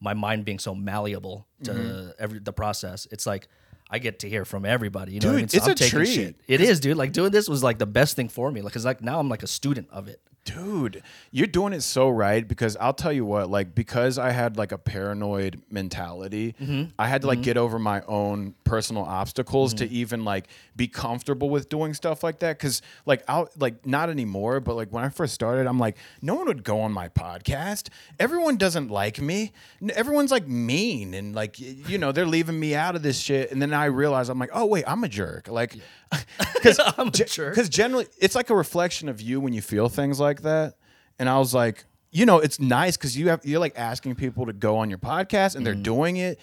my 0.00 0.14
mind 0.14 0.44
being 0.44 0.58
so 0.58 0.74
malleable 0.74 1.46
to 1.64 1.70
Mm-hmm. 1.72 2.10
every 2.18 2.38
the 2.38 2.52
process, 2.52 3.06
it's 3.10 3.26
like 3.26 3.48
I 3.90 3.98
get 3.98 4.20
to 4.20 4.28
hear 4.28 4.44
from 4.44 4.64
everybody. 4.64 5.12
You 5.12 5.20
know 5.20 5.28
what 5.28 5.34
I 5.34 5.38
mean? 5.38 5.48
So 5.48 5.58
it's 5.58 5.66
I'm 5.66 5.72
a 5.72 5.74
treat. 5.74 6.14
Shit. 6.14 6.36
It 6.48 6.60
is, 6.60 6.80
dude. 6.80 6.96
Like 6.96 7.12
doing 7.12 7.30
this 7.30 7.48
was 7.48 7.62
like 7.62 7.78
the 7.78 7.86
best 7.86 8.16
thing 8.16 8.28
for 8.28 8.50
me. 8.50 8.62
Like, 8.62 8.72
cause 8.72 8.84
like 8.84 9.02
now 9.02 9.20
I'm 9.20 9.28
like 9.28 9.42
a 9.42 9.46
student 9.46 9.88
of 9.90 10.08
it. 10.08 10.20
Dude, 10.44 11.02
you're 11.30 11.46
doing 11.46 11.72
it 11.72 11.80
so 11.80 12.10
right 12.10 12.46
because 12.46 12.76
I'll 12.76 12.92
tell 12.92 13.12
you 13.12 13.24
what, 13.24 13.48
like 13.50 13.74
because 13.74 14.18
I 14.18 14.30
had 14.30 14.56
like 14.58 14.72
a 14.72 14.78
paranoid 14.78 15.62
mentality, 15.70 16.54
Mm-hmm. 16.60 16.90
I 16.98 17.08
had 17.08 17.22
to 17.22 17.26
like 17.28 17.40
get 17.42 17.56
over 17.56 17.78
my 17.78 18.02
own 18.02 18.54
personal 18.64 19.02
obstacles 19.04 19.72
to 19.74 19.88
even 19.88 20.24
like 20.24 20.48
be 20.76 20.86
comfortable 20.86 21.48
with 21.48 21.68
doing 21.68 21.94
stuff 21.94 22.22
like 22.22 22.40
that 22.40 22.58
cuz 22.58 22.82
like 23.06 23.22
I'll 23.26 23.48
like 23.58 23.86
not 23.86 24.10
anymore, 24.10 24.60
but 24.60 24.74
like 24.74 24.88
when 24.90 25.02
I 25.04 25.08
first 25.08 25.32
started, 25.34 25.66
I'm 25.66 25.78
like 25.78 25.96
no 26.20 26.34
one 26.34 26.46
would 26.46 26.62
go 26.64 26.80
on 26.80 26.92
my 26.92 27.08
podcast. 27.08 27.88
Everyone 28.20 28.56
doesn't 28.56 28.88
like 28.90 29.20
me. 29.20 29.52
Everyone's 29.94 30.30
like 30.30 30.46
mean 30.46 31.14
and 31.14 31.34
like 31.34 31.58
you 31.58 31.96
know, 31.98 32.12
they're 32.12 32.26
leaving 32.26 32.60
me 32.60 32.74
out 32.74 32.96
of 32.96 33.02
this 33.02 33.18
shit 33.18 33.50
and 33.50 33.62
then 33.62 33.72
I 33.72 33.86
realize 33.86 34.28
I'm 34.28 34.38
like, 34.38 34.50
"Oh 34.52 34.66
wait, 34.66 34.84
I'm 34.86 35.02
a 35.04 35.08
jerk." 35.08 35.48
Like 35.48 35.70
cuz 35.72 35.80
I'm 36.98 37.08
a 37.08 37.10
because 37.10 37.68
generally 37.68 38.06
it's 38.18 38.34
like 38.34 38.50
a 38.50 38.54
reflection 38.54 39.08
of 39.08 39.20
you 39.20 39.40
when 39.40 39.52
you 39.52 39.62
feel 39.62 39.88
things 39.88 40.18
like 40.20 40.42
that. 40.42 40.76
And 41.18 41.28
i 41.28 41.38
was 41.38 41.54
like 41.54 41.84
you 42.10 42.24
know 42.24 42.38
it's 42.38 42.58
nice 42.60 42.96
because 42.96 43.18
you 43.18 43.28
have 43.28 43.40
you're 43.44 43.60
like 43.60 43.74
asking 43.76 44.14
people 44.14 44.46
to 44.46 44.52
go 44.52 44.78
on 44.78 44.88
your 44.88 44.98
podcast 44.98 45.56
and 45.56 45.66
they're 45.66 45.74
mm. 45.74 45.82
doing 45.82 46.16
it. 46.16 46.38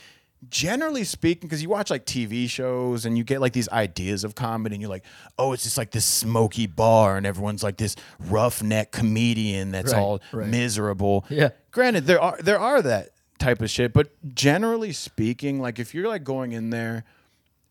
Generally 0.49 1.03
speaking 1.03 1.47
because 1.47 1.61
you 1.61 1.69
watch 1.69 1.91
like 1.91 2.03
tv 2.03 2.49
shows 2.49 3.05
and 3.05 3.15
you 3.15 3.23
get 3.23 3.41
like 3.41 3.53
these 3.53 3.69
ideas 3.69 4.23
of 4.23 4.33
comedy 4.33 4.73
and 4.73 4.81
you're 4.81 4.89
like 4.89 5.05
oh 5.37 5.53
it's 5.53 5.61
just 5.63 5.77
like 5.77 5.91
this 5.91 6.03
smoky 6.03 6.65
bar 6.65 7.15
and 7.15 7.27
everyone's 7.27 7.61
like 7.61 7.77
this 7.77 7.95
roughneck 8.19 8.91
comedian 8.91 9.71
that's 9.71 9.93
Right, 9.93 10.01
all 10.01 10.19
right. 10.31 10.47
miserable. 10.47 11.25
Yeah. 11.29 11.49
granted 11.69 12.05
there 12.05 12.19
are 12.19 12.37
there 12.39 12.59
are 12.59 12.81
that 12.81 13.09
type 13.37 13.61
of 13.61 13.69
shit 13.69 13.93
but 13.93 14.09
generally 14.33 14.93
speaking 14.93 15.61
like 15.61 15.77
if 15.77 15.93
you're 15.93 16.07
like 16.07 16.23
going 16.23 16.53
in 16.53 16.71
there 16.71 17.03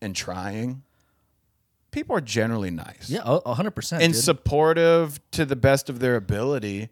and 0.01 0.15
trying 0.15 0.83
people 1.91 2.15
are 2.15 2.21
generally 2.21 2.71
nice 2.71 3.09
Yeah, 3.09 3.21
a 3.25 3.53
hundred 3.53 3.71
percent. 3.71 4.01
and 4.03 4.13
dude. 4.13 4.23
supportive 4.23 5.19
to 5.31 5.45
the 5.45 5.55
best 5.55 5.89
of 5.89 5.99
their 5.99 6.15
ability, 6.15 6.89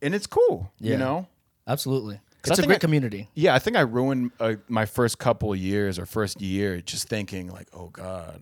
and 0.00 0.14
it's 0.14 0.26
cool. 0.26 0.72
Yeah. 0.78 0.92
You 0.92 0.98
know. 0.98 1.28
Absolutely. 1.66 2.20
It's 2.44 2.58
a 2.58 2.62
great 2.66 2.76
I- 2.76 2.78
community. 2.78 3.28
Yeah, 3.34 3.54
I 3.54 3.60
think 3.60 3.76
I 3.76 3.82
ruined 3.82 4.32
uh, 4.40 4.54
my 4.68 4.84
first 4.84 5.18
couple 5.18 5.52
of 5.52 5.58
years 5.58 5.98
or 5.98 6.06
first 6.06 6.40
year 6.42 6.80
just 6.80 7.08
thinking 7.08 7.48
like, 7.48 7.68
oh 7.72 7.86
god, 7.88 8.40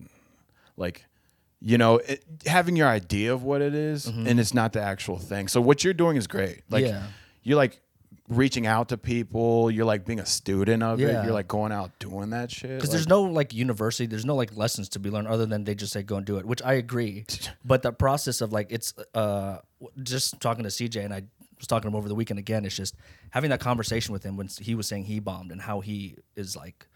like, 0.75 1.05
you 1.61 1.77
know, 1.77 1.97
it, 1.97 2.23
having 2.47 2.75
your 2.75 2.87
idea 2.87 3.31
of 3.31 3.43
what 3.43 3.61
it 3.61 3.75
is, 3.75 4.07
and 4.07 4.39
it's 4.39 4.53
not 4.55 4.73
the 4.73 4.81
actual 4.81 5.19
thing. 5.19 5.47
So 5.47 5.61
what 5.61 5.83
you're 5.83 5.93
doing 5.93 6.17
is 6.17 6.25
great. 6.25 6.63
Like, 6.71 6.85
Yeah. 6.85 7.03
you're 7.43 7.57
like 7.57 7.79
reaching 8.27 8.65
out 8.65 8.89
to 8.89 8.97
people. 8.97 9.69
You're 9.69 9.85
like 9.85 10.05
being 10.05 10.19
a 10.19 10.25
student 10.25 10.83
of 10.83 10.99
it. 11.01 11.07
Yeah. 11.11 11.23
You're 11.23 11.33
like 11.33 11.47
going 11.47 11.71
out 11.71 11.97
doing 11.99 12.29
that 12.31 12.51
shit. 12.51 12.69
Because 12.69 12.83
Like, 12.89 12.91
there's 12.91 13.07
no 13.07 13.23
like 13.23 13.53
university, 13.53 14.05
there's 14.05 14.25
no 14.25 14.35
like 14.35 14.55
lessons 14.55 14.89
to 14.89 14.99
be 14.99 15.09
learned 15.09 15.27
other 15.27 15.45
than 15.45 15.63
they 15.63 15.75
just 15.75 15.91
say 15.93 16.03
go 16.03 16.15
and 16.17 16.25
do 16.25 16.37
it, 16.37 16.45
which 16.45 16.61
I 16.63 16.73
agree. 16.73 17.25
but 17.65 17.81
the 17.81 17.91
process 17.91 18.41
of 18.41 18.51
like 18.53 18.67
it's 18.69 18.93
uh 19.13 19.57
w- 19.81 20.03
just 20.03 20.39
talking 20.39 20.63
to 20.63 20.69
CJ 20.69 21.03
and 21.03 21.13
I 21.13 21.23
was 21.57 21.67
talking 21.67 21.83
to 21.83 21.87
him 21.89 21.95
over 21.95 22.07
the 22.07 22.15
weekend 22.15 22.39
again. 22.39 22.65
It's 22.65 22.75
just 22.75 22.95
having 23.31 23.49
that 23.49 23.59
conversation 23.59 24.13
with 24.13 24.23
him 24.23 24.37
when 24.37 24.47
he 24.59 24.75
was 24.75 24.87
saying 24.87 25.05
he 25.05 25.19
bombed 25.19 25.51
and 25.51 25.61
how 25.61 25.81
he 25.81 26.15
is 26.35 26.55
like 26.55 26.87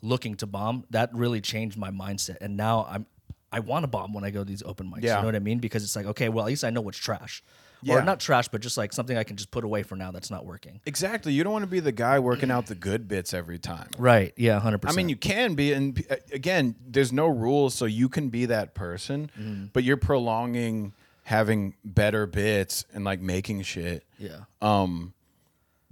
looking 0.00 0.34
to 0.36 0.46
bomb. 0.46 0.84
That 0.90 1.10
really 1.12 1.40
changed 1.40 1.76
my 1.76 1.90
mindset, 1.90 2.36
and 2.40 2.56
now 2.56 2.86
I'm 2.88 3.06
I 3.50 3.60
want 3.60 3.82
to 3.82 3.86
bomb 3.88 4.12
when 4.12 4.24
I 4.24 4.30
go 4.30 4.40
to 4.40 4.44
these 4.44 4.62
open 4.62 4.90
mics. 4.90 5.02
Yeah. 5.02 5.16
You 5.16 5.22
know 5.22 5.28
what 5.28 5.36
I 5.36 5.40
mean? 5.40 5.58
Because 5.58 5.82
it's 5.82 5.96
like 5.96 6.06
okay, 6.06 6.28
well 6.28 6.44
at 6.44 6.48
least 6.48 6.64
I 6.64 6.70
know 6.70 6.80
what's 6.82 6.98
trash. 6.98 7.42
Yeah. 7.82 7.94
Or 7.96 8.02
not 8.02 8.18
trash, 8.18 8.48
but 8.48 8.60
just 8.60 8.76
like 8.76 8.92
something 8.92 9.16
I 9.16 9.22
can 9.24 9.36
just 9.36 9.50
put 9.50 9.62
away 9.64 9.82
for 9.84 9.94
now 9.94 10.10
that's 10.10 10.30
not 10.30 10.44
working. 10.44 10.80
exactly. 10.86 11.32
You 11.32 11.44
don't 11.44 11.52
want 11.52 11.62
to 11.62 11.70
be 11.70 11.80
the 11.80 11.92
guy 11.92 12.18
working 12.18 12.50
out 12.50 12.66
the 12.66 12.74
good 12.74 13.06
bits 13.06 13.32
every 13.32 13.58
time. 13.58 13.88
Right. 13.98 14.32
Yeah. 14.36 14.58
Hundred 14.58 14.78
percent. 14.78 14.94
I 14.94 14.96
mean, 14.96 15.08
you 15.08 15.16
can 15.16 15.54
be, 15.54 15.72
and 15.72 16.04
uh, 16.10 16.16
again, 16.32 16.74
there's 16.86 17.12
no 17.12 17.28
rules, 17.28 17.74
so 17.74 17.84
you 17.84 18.08
can 18.08 18.30
be 18.30 18.46
that 18.46 18.74
person, 18.74 19.30
Mm-hmm. 19.38 19.66
but 19.72 19.84
you're 19.84 19.96
prolonging 19.96 20.92
having 21.22 21.74
better 21.84 22.26
bits 22.26 22.84
and 22.94 23.04
like 23.04 23.20
making 23.20 23.62
shit. 23.62 24.04
Yeah. 24.18 24.40
Um, 24.62 25.12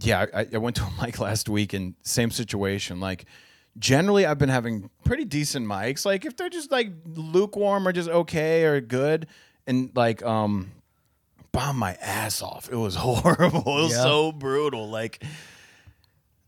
yeah, 0.01 0.27
I, 0.35 0.46
I 0.53 0.59
went 0.59 0.77
to 0.77 0.83
a 0.85 0.92
mic 1.05 1.20
last 1.20 1.49
week 1.49 1.72
and 1.72 1.94
same 2.03 2.31
situation. 2.31 2.99
Like, 3.01 3.27
generally, 3.79 4.27
I've 4.27 4.38
been 4.38 4.49
having 4.49 4.90
pretty 5.05 5.25
decent 5.25 5.66
mics. 5.66 6.05
Like, 6.05 6.25
if 6.25 6.37
they're 6.37 6.49
just 6.51 6.70
like 6.72 6.90
lukewarm 7.07 7.87
or 7.87 7.92
just 7.92 8.09
okay 8.09 8.64
or 8.64 8.81
good, 8.81 9.27
and 9.66 9.90
like, 9.94 10.22
um, 10.25 10.72
bomb 11.57 11.77
my 11.79 11.95
ass 11.95 12.42
off. 12.42 12.69
It 12.71 12.77
was 12.77 12.95
horrible. 13.07 13.61
It 13.61 13.83
was 13.85 13.92
Yeah. 13.92 14.03
so 14.03 14.33
brutal. 14.33 14.88
Like, 14.88 15.23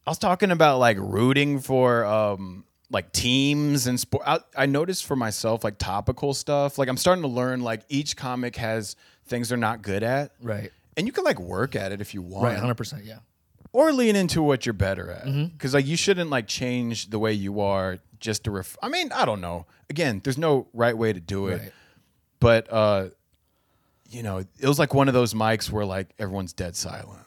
I 0.07 0.11
was 0.11 0.18
talking 0.18 0.51
about 0.51 0.79
like 0.79 0.97
rooting 1.01 1.61
for 1.61 2.05
um 2.05 2.64
like 2.90 3.12
teams 3.12 3.87
and 3.87 4.01
sport. 4.01 4.23
I, 4.27 4.40
I 4.57 4.66
noticed 4.66 5.05
for 5.05 5.14
myself 5.16 5.62
like 5.64 5.77
topical 5.79 6.33
stuff. 6.35 6.79
Like 6.79 6.88
I'm 6.88 6.97
starting 6.97 7.23
to 7.23 7.29
learn 7.29 7.61
like 7.62 7.83
each 7.88 8.16
comic 8.16 8.57
has 8.57 8.97
things 9.27 9.51
they're 9.51 9.59
not 9.59 9.83
good 9.83 10.03
at, 10.03 10.33
Right. 10.40 10.71
and 10.97 11.07
you 11.07 11.12
can 11.12 11.25
like 11.25 11.38
work 11.38 11.77
at 11.77 11.92
it 11.92 12.01
if 12.01 12.14
you 12.14 12.23
want, 12.23 12.44
Right. 12.44 12.59
Hundred 12.59 12.77
percent. 12.77 13.05
Yeah. 13.05 13.18
or 13.73 13.92
lean 13.92 14.16
into 14.16 14.42
what 14.42 14.64
you're 14.64 14.73
better 14.73 15.11
at. 15.11 15.27
Mm-hmm. 15.27 15.44
Because 15.53 15.75
like 15.75 15.87
you 15.87 15.97
shouldn't 15.99 16.31
like 16.31 16.47
change 16.47 17.11
the 17.11 17.18
way 17.18 17.35
you 17.35 17.61
are 17.61 17.99
just 18.21 18.44
to 18.44 18.51
ref. 18.51 18.77
I 18.83 18.88
mean, 18.88 19.12
I 19.12 19.27
don't 19.27 19.42
know. 19.42 19.66
Again, 19.90 20.23
there's 20.25 20.38
no 20.38 20.66
right 20.73 20.97
way 20.97 21.12
to 21.12 21.21
do 21.21 21.49
it, 21.49 21.61
Right. 21.61 21.73
but 22.40 22.73
uh, 22.73 23.09
you 24.09 24.23
know, 24.23 24.38
it 24.38 24.66
was 24.66 24.79
like 24.79 24.94
one 24.94 25.09
of 25.09 25.14
those 25.14 25.35
mics 25.35 25.71
where 25.71 25.85
like 25.85 26.09
everyone's 26.18 26.53
dead 26.53 26.75
silent. 26.77 27.21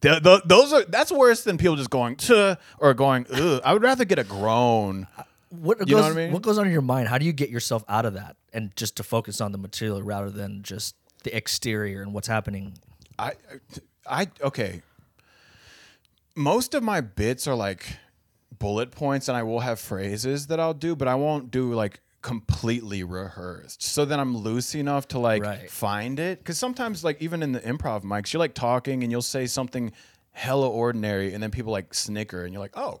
Th- 0.00 0.22
th- 0.22 0.42
those 0.44 0.72
are 0.72 0.84
that's 0.84 1.10
worse 1.10 1.44
than 1.44 1.58
people 1.58 1.76
just 1.76 1.90
going 1.90 2.16
to 2.16 2.58
or 2.78 2.94
going. 2.94 3.26
Ugh. 3.32 3.60
I 3.64 3.72
would 3.72 3.82
rather 3.82 4.04
get 4.04 4.18
a 4.18 4.24
groan. 4.24 5.06
Uh, 5.16 5.22
what 5.50 5.78
You 5.80 5.86
goes, 5.86 6.02
know 6.02 6.08
what 6.08 6.12
I 6.12 6.14
mean? 6.14 6.32
What 6.32 6.42
goes 6.42 6.58
on 6.58 6.66
in 6.66 6.72
your 6.72 6.82
mind? 6.82 7.08
How 7.08 7.16
do 7.18 7.24
you 7.24 7.32
get 7.32 7.48
yourself 7.48 7.82
out 7.88 8.04
of 8.04 8.14
that 8.14 8.36
and 8.52 8.74
just 8.76 8.96
to 8.96 9.02
focus 9.02 9.40
on 9.40 9.52
the 9.52 9.58
material 9.58 10.02
rather 10.02 10.30
than 10.30 10.62
just 10.62 10.94
the 11.24 11.34
exterior 11.34 12.02
and 12.02 12.12
what's 12.12 12.28
happening? 12.28 12.74
I, 13.18 13.32
I 14.06 14.28
okay. 14.42 14.82
Most 16.36 16.74
of 16.74 16.82
my 16.82 17.00
bits 17.00 17.48
are 17.48 17.54
like 17.54 17.96
bullet 18.58 18.90
points, 18.90 19.26
and 19.28 19.36
I 19.36 19.42
will 19.42 19.60
have 19.60 19.80
phrases 19.80 20.48
that 20.48 20.60
I'll 20.60 20.74
do, 20.74 20.94
but 20.94 21.08
I 21.08 21.14
won't 21.14 21.50
do 21.50 21.72
like 21.72 22.00
completely 22.28 23.02
rehearsed. 23.04 23.82
So 23.82 24.04
then 24.04 24.20
I'm 24.20 24.36
loose 24.36 24.74
enough 24.74 25.08
to 25.08 25.18
like 25.18 25.42
Right. 25.42 25.70
find 25.70 26.20
it. 26.20 26.38
Because 26.38 26.58
sometimes, 26.58 27.02
like 27.02 27.20
even 27.22 27.42
in 27.42 27.52
the 27.52 27.60
improv 27.60 28.02
mics, 28.02 28.32
you're 28.32 28.38
like 28.38 28.54
talking 28.54 29.02
and 29.02 29.10
you'll 29.10 29.22
say 29.22 29.46
something 29.46 29.92
hella 30.32 30.68
ordinary, 30.68 31.32
and 31.34 31.42
then 31.42 31.50
people 31.50 31.72
like 31.72 31.94
snicker, 31.94 32.44
and 32.44 32.52
you're 32.52 32.60
like, 32.60 32.76
oh, 32.76 33.00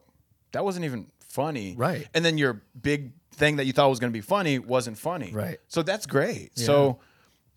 that 0.52 0.64
wasn't 0.64 0.84
even 0.84 1.06
funny, 1.20 1.74
Right. 1.76 2.08
And 2.14 2.24
then 2.24 2.38
your 2.38 2.62
big 2.80 3.12
thing 3.32 3.56
that 3.56 3.66
you 3.66 3.72
thought 3.72 3.90
was 3.90 4.00
gonna 4.00 4.10
be 4.12 4.22
funny 4.22 4.58
wasn't 4.58 4.96
funny, 4.98 5.30
Right. 5.32 5.58
So 5.68 5.82
that's 5.82 6.06
great. 6.06 6.58
So 6.58 6.98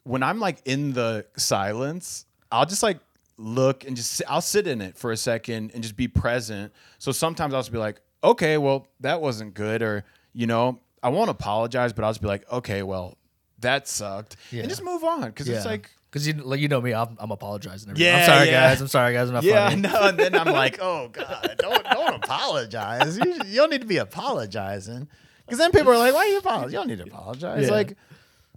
when 0.03 0.21
I'm 0.23 0.39
like 0.39 0.57
in 0.65 0.91
the 0.93 1.25
silence, 1.38 2.25
I'll 2.51 2.65
just 2.65 2.84
like 2.84 2.99
look 3.38 3.86
and 3.86 3.95
just 3.95 4.12
sit, 4.12 4.27
I'll 4.29 4.41
sit 4.41 4.67
in 4.67 4.81
it 4.81 4.97
for 4.97 5.12
a 5.12 5.17
second 5.17 5.71
and 5.73 5.81
just 5.81 5.95
be 5.95 6.07
present. 6.07 6.73
So 6.99 7.12
sometimes 7.12 7.53
I'll 7.53 7.62
just 7.62 7.71
be 7.71 7.77
like, 7.77 8.01
okay, 8.23 8.57
well 8.57 8.88
that 8.99 9.21
wasn't 9.21 9.53
good, 9.55 9.81
or 9.81 10.03
you 10.34 10.47
know, 10.47 10.79
I 11.03 11.09
won't 11.09 11.29
apologize, 11.29 11.93
but 11.93 12.03
I'll 12.05 12.11
just 12.11 12.21
be 12.21 12.27
like, 12.27 12.49
okay, 12.51 12.83
well 12.83 13.17
that 13.59 13.87
sucked, 13.87 14.37
Yeah. 14.51 14.61
and 14.61 14.69
just 14.69 14.83
move 14.83 15.03
on 15.03 15.21
because 15.21 15.47
it's 15.47 15.65
like. 15.65 15.89
because 16.09 16.27
you 16.27 16.33
like 16.33 16.59
you 16.59 16.67
know 16.67 16.81
me, 16.81 16.93
I'm, 16.93 17.15
I'm 17.19 17.31
apologizing. 17.31 17.93
Yeah, 17.95 18.17
I'm 18.17 18.25
sorry, 18.25 18.47
yeah. 18.47 18.69
guys. 18.69 18.81
I'm 18.81 18.87
sorry, 18.87 19.13
guys. 19.13 19.27
I'm 19.29 19.35
not 19.35 19.43
Yeah, 19.43 19.69
funny. 19.69 19.81
no, 19.81 20.01
and 20.09 20.17
then 20.17 20.35
I'm 20.35 20.51
like, 20.51 20.79
oh 20.81 21.09
god, 21.09 21.56
don't 21.60 21.83
don't 21.83 22.15
apologize. 22.15 23.17
You, 23.17 23.33
you 23.45 23.56
don't 23.58 23.69
need 23.69 23.81
to 23.81 23.87
be 23.87 23.97
apologizing, 23.97 25.08
because 25.45 25.60
then 25.60 25.71
people 25.71 25.91
are 25.91 25.97
like, 25.97 26.13
why 26.13 26.21
are 26.21 26.27
you 26.27 26.37
apologize? 26.39 26.71
You 26.73 26.79
don't 26.79 26.87
need 26.87 26.97
to 26.99 27.04
apologize. 27.06 27.65
Yeah. 27.65 27.71
Like, 27.71 27.97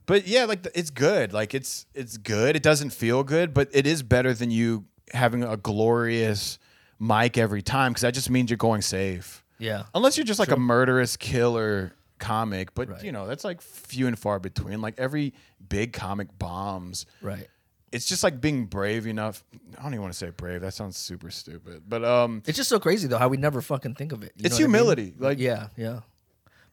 but 0.07 0.27
yeah, 0.27 0.45
like 0.45 0.63
the, 0.63 0.79
it's 0.79 0.91
good. 0.91 1.33
Like 1.33 1.55
it's 1.55 1.87
it's 1.95 2.17
good. 2.17 2.57
It 2.57 2.63
doesn't 2.63 2.91
feel 2.91 3.25
good, 3.25 3.53
but 3.55 3.69
it 3.73 3.87
is 3.87 4.03
better 4.03 4.33
than 4.35 4.51
you 4.51 4.85
having 5.13 5.43
a 5.45 5.57
glorious 5.59 6.59
mic 6.99 7.37
every 7.37 7.61
time, 7.63 7.93
because 7.93 8.03
that 8.03 8.15
just 8.15 8.31
means 8.31 8.49
you're 8.51 8.57
going 8.57 8.81
safe. 8.83 9.45
Yeah. 9.59 9.85
Unless 9.95 10.17
you're 10.17 10.25
just 10.27 10.41
like 10.41 10.51
a 10.51 10.57
murderous 10.57 11.17
killer 11.17 11.93
comic, 12.25 12.75
but 12.75 12.89
Right. 12.89 13.03
you 13.05 13.13
know 13.13 13.27
that's 13.27 13.45
like 13.45 13.61
few 13.61 14.07
and 14.07 14.19
far 14.19 14.39
between. 14.39 14.81
Like 14.81 14.95
every 14.99 15.35
big 15.69 15.93
comic 15.93 16.29
bombs 16.39 17.07
Right. 17.23 17.49
it's 17.93 18.07
just 18.07 18.23
like 18.25 18.41
being 18.41 18.67
brave 18.67 19.07
enough. 19.07 19.45
I 19.79 19.83
don't 19.83 19.93
even 19.95 20.03
want 20.03 20.13
to 20.13 20.19
say 20.19 20.31
brave. 20.31 20.61
That 20.63 20.75
sounds 20.75 20.97
super 20.97 21.31
stupid. 21.31 21.83
But 21.89 22.05
um, 22.05 22.43
It's 22.47 22.57
just 22.57 22.69
so 22.69 22.79
crazy 22.81 23.07
though 23.09 23.19
how 23.19 23.29
we 23.29 23.37
never 23.37 23.61
fucking 23.63 23.95
think 23.95 24.13
of 24.13 24.23
it. 24.23 24.33
you 24.37 24.47
it's 24.47 24.59
know 24.59 24.67
what 24.67 24.71
I 24.71 24.73
mean? 24.73 24.75
humility. 24.97 25.15
Like 25.19 25.39
Yeah. 25.39 25.69
Yeah. 25.77 26.01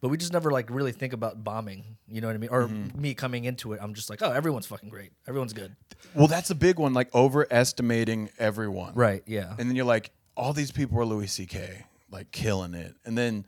but 0.02 0.10
we 0.10 0.18
just 0.18 0.34
never 0.34 0.50
like 0.52 0.70
really 0.72 0.92
think 0.92 1.14
about 1.14 1.44
bombing. 1.44 1.84
You 2.08 2.22
know 2.22 2.28
what 2.28 2.36
I 2.36 2.40
mean? 2.40 2.50
Or 2.52 2.64
Mm-hmm. 2.68 3.00
me 3.02 3.14
coming 3.14 3.44
into 3.46 3.74
it, 3.74 3.80
I'm 3.82 3.94
just 3.94 4.10
like, 4.10 4.22
oh, 4.24 4.32
everyone's 4.32 4.66
fucking 4.68 4.90
great. 4.90 5.12
Everyone's 5.28 5.54
good. 5.54 5.76
Well, 6.16 6.28
that's 6.28 6.50
a 6.50 6.56
big 6.56 6.80
one, 6.80 6.94
like 6.94 7.14
overestimating 7.14 8.30
everyone. 8.40 8.94
Right? 8.96 9.24
Yeah. 9.28 9.54
And 9.60 9.70
then 9.70 9.76
you're 9.76 9.86
like, 9.86 10.10
all 10.36 10.54
these 10.54 10.72
people 10.72 10.98
are 11.00 11.06
Louis 11.06 11.28
C.K. 11.28 11.86
like 12.10 12.32
killing 12.32 12.74
it, 12.74 12.96
and 13.06 13.18
then. 13.18 13.46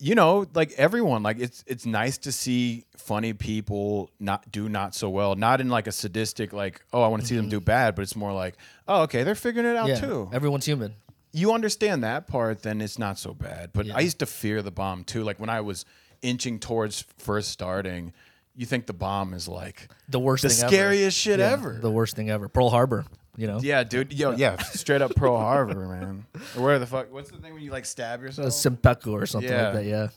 You 0.00 0.14
know, 0.14 0.46
like 0.54 0.72
everyone, 0.72 1.22
like 1.24 1.40
it's 1.40 1.64
it's 1.66 1.84
nice 1.84 2.18
to 2.18 2.32
see 2.32 2.84
funny 2.96 3.32
people 3.32 4.10
not 4.20 4.50
do 4.52 4.68
not 4.68 4.94
so 4.94 5.10
well. 5.10 5.34
Not 5.34 5.60
in 5.60 5.68
like 5.68 5.86
a 5.88 5.92
sadistic, 5.92 6.52
like 6.52 6.82
oh 6.92 7.02
I 7.02 7.08
want 7.08 7.22
to 7.22 7.28
see 7.28 7.34
them 7.34 7.46
mm-hmm. 7.46 7.50
do 7.50 7.60
bad, 7.60 7.96
but 7.96 8.02
it's 8.02 8.14
more 8.14 8.32
like 8.32 8.56
oh 8.86 9.02
okay 9.02 9.24
they're 9.24 9.34
figuring 9.34 9.66
it 9.66 9.76
out 9.76 9.88
yeah. 9.88 10.00
too. 10.00 10.30
Everyone's 10.32 10.66
human. 10.66 10.94
you 11.32 11.52
understand 11.52 12.04
that 12.04 12.26
part, 12.26 12.62
then 12.62 12.80
it's 12.80 12.98
not 12.98 13.18
so 13.18 13.34
bad. 13.34 13.70
But 13.72 13.86
Yeah. 13.86 13.96
I 13.96 14.00
used 14.00 14.20
to 14.20 14.26
fear 14.26 14.62
the 14.62 14.70
bomb 14.70 15.04
too. 15.04 15.24
Like 15.24 15.40
when 15.40 15.50
I 15.50 15.60
was 15.62 15.84
inching 16.22 16.58
towards 16.60 17.04
first 17.18 17.50
starting, 17.50 18.12
you 18.54 18.66
think 18.66 18.86
the 18.86 18.92
bomb 18.92 19.34
is 19.34 19.48
like 19.48 19.88
The 20.08 20.18
worst 20.18 20.42
the 20.42 20.48
thing 20.48 20.64
ever. 20.64 20.68
scariest 20.68 21.18
shit 21.18 21.38
Yeah, 21.38 21.50
ever. 21.50 21.78
The 21.80 21.90
worst 21.90 22.16
thing 22.16 22.30
ever. 22.30 22.48
Pearl 22.48 22.70
Harbor. 22.70 23.04
You 23.38 23.46
know. 23.46 23.60
yeah, 23.62 23.84
dude. 23.84 24.12
Yo, 24.12 24.32
yeah, 24.32 24.56
straight 24.62 25.00
up 25.00 25.14
Pearl 25.14 25.38
Harbor, 25.38 25.86
man. 25.86 26.26
Or 26.56 26.64
where 26.64 26.78
the 26.80 26.86
fuck? 26.86 27.12
What's 27.12 27.30
the 27.30 27.38
thing 27.38 27.54
when 27.54 27.62
you 27.62 27.70
like 27.70 27.86
stab 27.86 28.18
A 28.20 28.24
yourself? 28.24 28.52
Seppuku 28.52 29.12
or 29.12 29.26
something 29.26 29.48
Yeah. 29.50 29.66
like 29.66 29.74
that. 29.74 29.84
Yeah. 29.84 30.08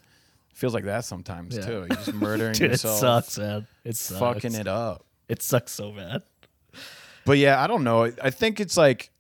Feels 0.56 0.74
like 0.74 0.86
that 0.86 1.06
sometimes 1.06 1.56
Yeah. 1.56 1.66
too. 1.66 1.72
You're 1.74 1.88
just 1.90 2.14
murdering 2.14 2.54
Dude, 2.56 2.72
it 2.72 2.80
sucks, 2.80 3.38
man. 3.38 3.68
It 3.86 3.96
sucks. 3.96 4.20
fucking 4.20 4.56
it 4.60 4.68
up. 4.68 5.06
It 5.30 5.42
sucks 5.44 5.72
so 5.72 5.92
bad. 5.92 6.24
But 7.26 7.38
yeah, 7.38 7.62
I 7.64 7.68
don't 7.68 7.84
know. 7.84 8.06
I- 8.22 8.32
think 8.32 8.60
it's 8.60 8.76
like 8.76 9.12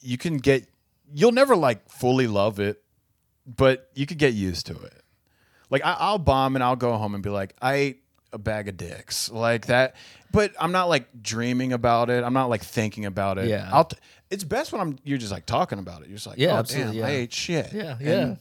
you 0.00 0.16
can 0.16 0.36
get 0.36 0.68
you'll 1.12 1.32
never 1.32 1.56
like 1.56 1.88
fully 1.90 2.28
love 2.28 2.60
it, 2.60 2.80
but 3.44 3.90
you 3.94 4.06
could 4.06 4.18
get 4.18 4.34
used 4.34 4.66
to 4.66 4.74
it. 4.80 5.02
Like 5.68 5.84
I, 5.84 5.96
I'll 5.98 6.18
bomb 6.18 6.54
and 6.54 6.62
I'll 6.62 6.76
go 6.76 6.96
home 6.96 7.14
and 7.14 7.22
be 7.24 7.30
like, 7.30 7.56
I 7.60 7.74
ate 7.74 8.01
a 8.32 8.38
bag 8.38 8.68
of 8.68 8.76
dicks 8.76 9.30
like 9.30 9.66
that. 9.66 9.94
But 10.30 10.52
I'm 10.58 10.72
not 10.72 10.88
like 10.88 11.06
dreaming 11.22 11.72
about 11.72 12.10
it. 12.10 12.24
I'm 12.24 12.32
not 12.32 12.48
like 12.48 12.62
thinking 12.62 13.04
about 13.04 13.38
it. 13.38 13.48
Yeah. 13.48 13.68
I'll 13.72 13.84
t- 13.84 13.98
it's 14.30 14.44
best 14.44 14.72
when 14.72 14.80
I'm 14.80 14.98
you're 15.04 15.18
just 15.18 15.32
like 15.32 15.44
talking 15.46 15.78
about 15.78 16.02
it. 16.02 16.08
You're 16.08 16.16
just 16.16 16.26
like, 16.26 16.38
Yeah, 16.38 16.58
oh, 16.58 16.62
damn, 16.62 17.04
I 17.04 17.10
ate 17.10 17.32
shit. 17.32 17.72
Yeah, 17.72 17.92
And 17.98 18.00
yeah. 18.00 18.24
then 18.24 18.36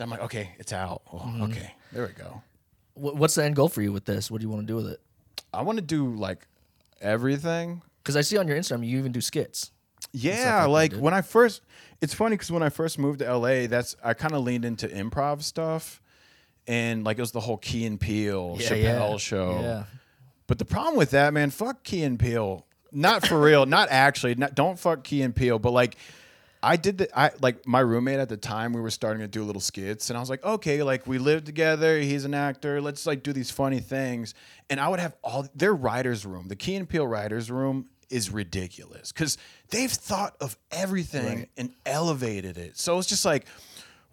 I'm 0.00 0.10
like, 0.10 0.22
okay, 0.22 0.50
it's 0.58 0.72
out. 0.72 1.02
Oh, 1.12 1.18
mm-hmm. 1.18 1.42
Okay, 1.44 1.74
there 1.92 2.06
we 2.06 2.12
go. 2.12 2.42
What's 2.94 3.34
the 3.34 3.44
end 3.44 3.56
goal 3.56 3.68
for 3.68 3.82
you 3.82 3.92
with 3.92 4.04
this? 4.04 4.30
What 4.30 4.40
do 4.40 4.46
you 4.46 4.50
want 4.50 4.62
to 4.62 4.66
do 4.66 4.76
with 4.76 4.86
it? 4.88 5.00
I 5.52 5.62
want 5.62 5.76
to 5.78 5.84
do 5.84 6.14
like 6.14 6.46
everything. 7.00 7.82
Because 8.02 8.16
I 8.16 8.20
see 8.20 8.36
on 8.36 8.48
your 8.48 8.56
Instagram 8.56 8.86
you 8.86 8.98
even 8.98 9.12
do 9.12 9.20
skits. 9.20 9.70
Yeah, 10.12 10.64
like 10.66 10.92
like 10.92 11.00
when 11.00 11.12
I 11.14 11.22
first, 11.22 11.62
it's 12.00 12.14
funny 12.14 12.34
because 12.36 12.50
when 12.50 12.62
I 12.62 12.68
first 12.68 12.98
moved 12.98 13.18
to 13.20 13.36
LA, 13.36 13.66
that's 13.66 13.96
I 14.04 14.14
kind 14.14 14.34
of 14.34 14.42
leaned 14.44 14.64
into 14.64 14.86
improv 14.86 15.42
stuff, 15.42 16.00
and 16.66 17.04
like 17.04 17.18
it 17.18 17.20
was 17.22 17.32
the 17.32 17.40
whole 17.40 17.56
Key 17.58 17.84
and 17.86 18.00
Peele 18.00 18.56
Yeah, 18.58 18.68
Chappelle 18.68 19.10
yeah. 19.12 19.16
show. 19.18 19.60
Yeah. 19.60 19.84
But 20.46 20.58
the 20.58 20.64
problem 20.64 20.96
with 20.96 21.10
that, 21.10 21.32
man, 21.32 21.50
fuck 21.50 21.82
Key 21.84 22.02
and 22.02 22.18
Peele. 22.18 22.66
Not 22.92 23.26
for 23.26 23.40
real. 23.40 23.66
Not 23.78 23.88
actually. 23.90 24.34
Not, 24.34 24.54
don't 24.54 24.78
fuck 24.78 25.02
Key 25.04 25.22
and 25.22 25.34
Peele. 25.34 25.58
But 25.58 25.70
like, 25.72 25.96
I 26.62 26.76
did 26.76 26.98
the. 26.98 27.18
I 27.18 27.30
like 27.40 27.66
my 27.66 27.80
roommate 27.80 28.18
at 28.20 28.28
the 28.28 28.36
time. 28.36 28.72
We 28.72 28.80
were 28.80 28.90
starting 28.90 29.20
to 29.20 29.28
do 29.28 29.42
little 29.44 29.60
skits, 29.60 30.08
and 30.10 30.16
I 30.16 30.20
was 30.20 30.30
like, 30.30 30.42
okay, 30.44 30.82
like 30.82 31.06
we 31.06 31.18
live 31.18 31.44
together. 31.44 31.98
He's 32.00 32.24
an 32.24 32.32
actor. 32.34 32.80
Let's 32.80 33.04
like 33.06 33.22
do 33.22 33.32
these 33.34 33.50
funny 33.50 33.80
things. 33.80 34.34
And 34.70 34.80
I 34.80 34.88
would 34.88 35.00
have 35.00 35.14
all 35.22 35.46
their 35.54 35.74
writers' 35.74 36.24
room. 36.24 36.48
The 36.48 36.56
Key 36.56 36.76
and 36.76 36.88
Peele 36.88 37.06
writers' 37.06 37.50
room 37.50 37.88
is 38.08 38.30
ridiculous 38.30 39.12
because 39.12 39.36
they've 39.70 39.90
thought 39.90 40.36
of 40.40 40.56
everything 40.70 41.38
Right. 41.40 41.48
and 41.58 41.72
elevated 41.84 42.56
it. 42.58 42.78
So 42.78 42.98
it's 42.98 43.08
just 43.08 43.24
like. 43.24 43.46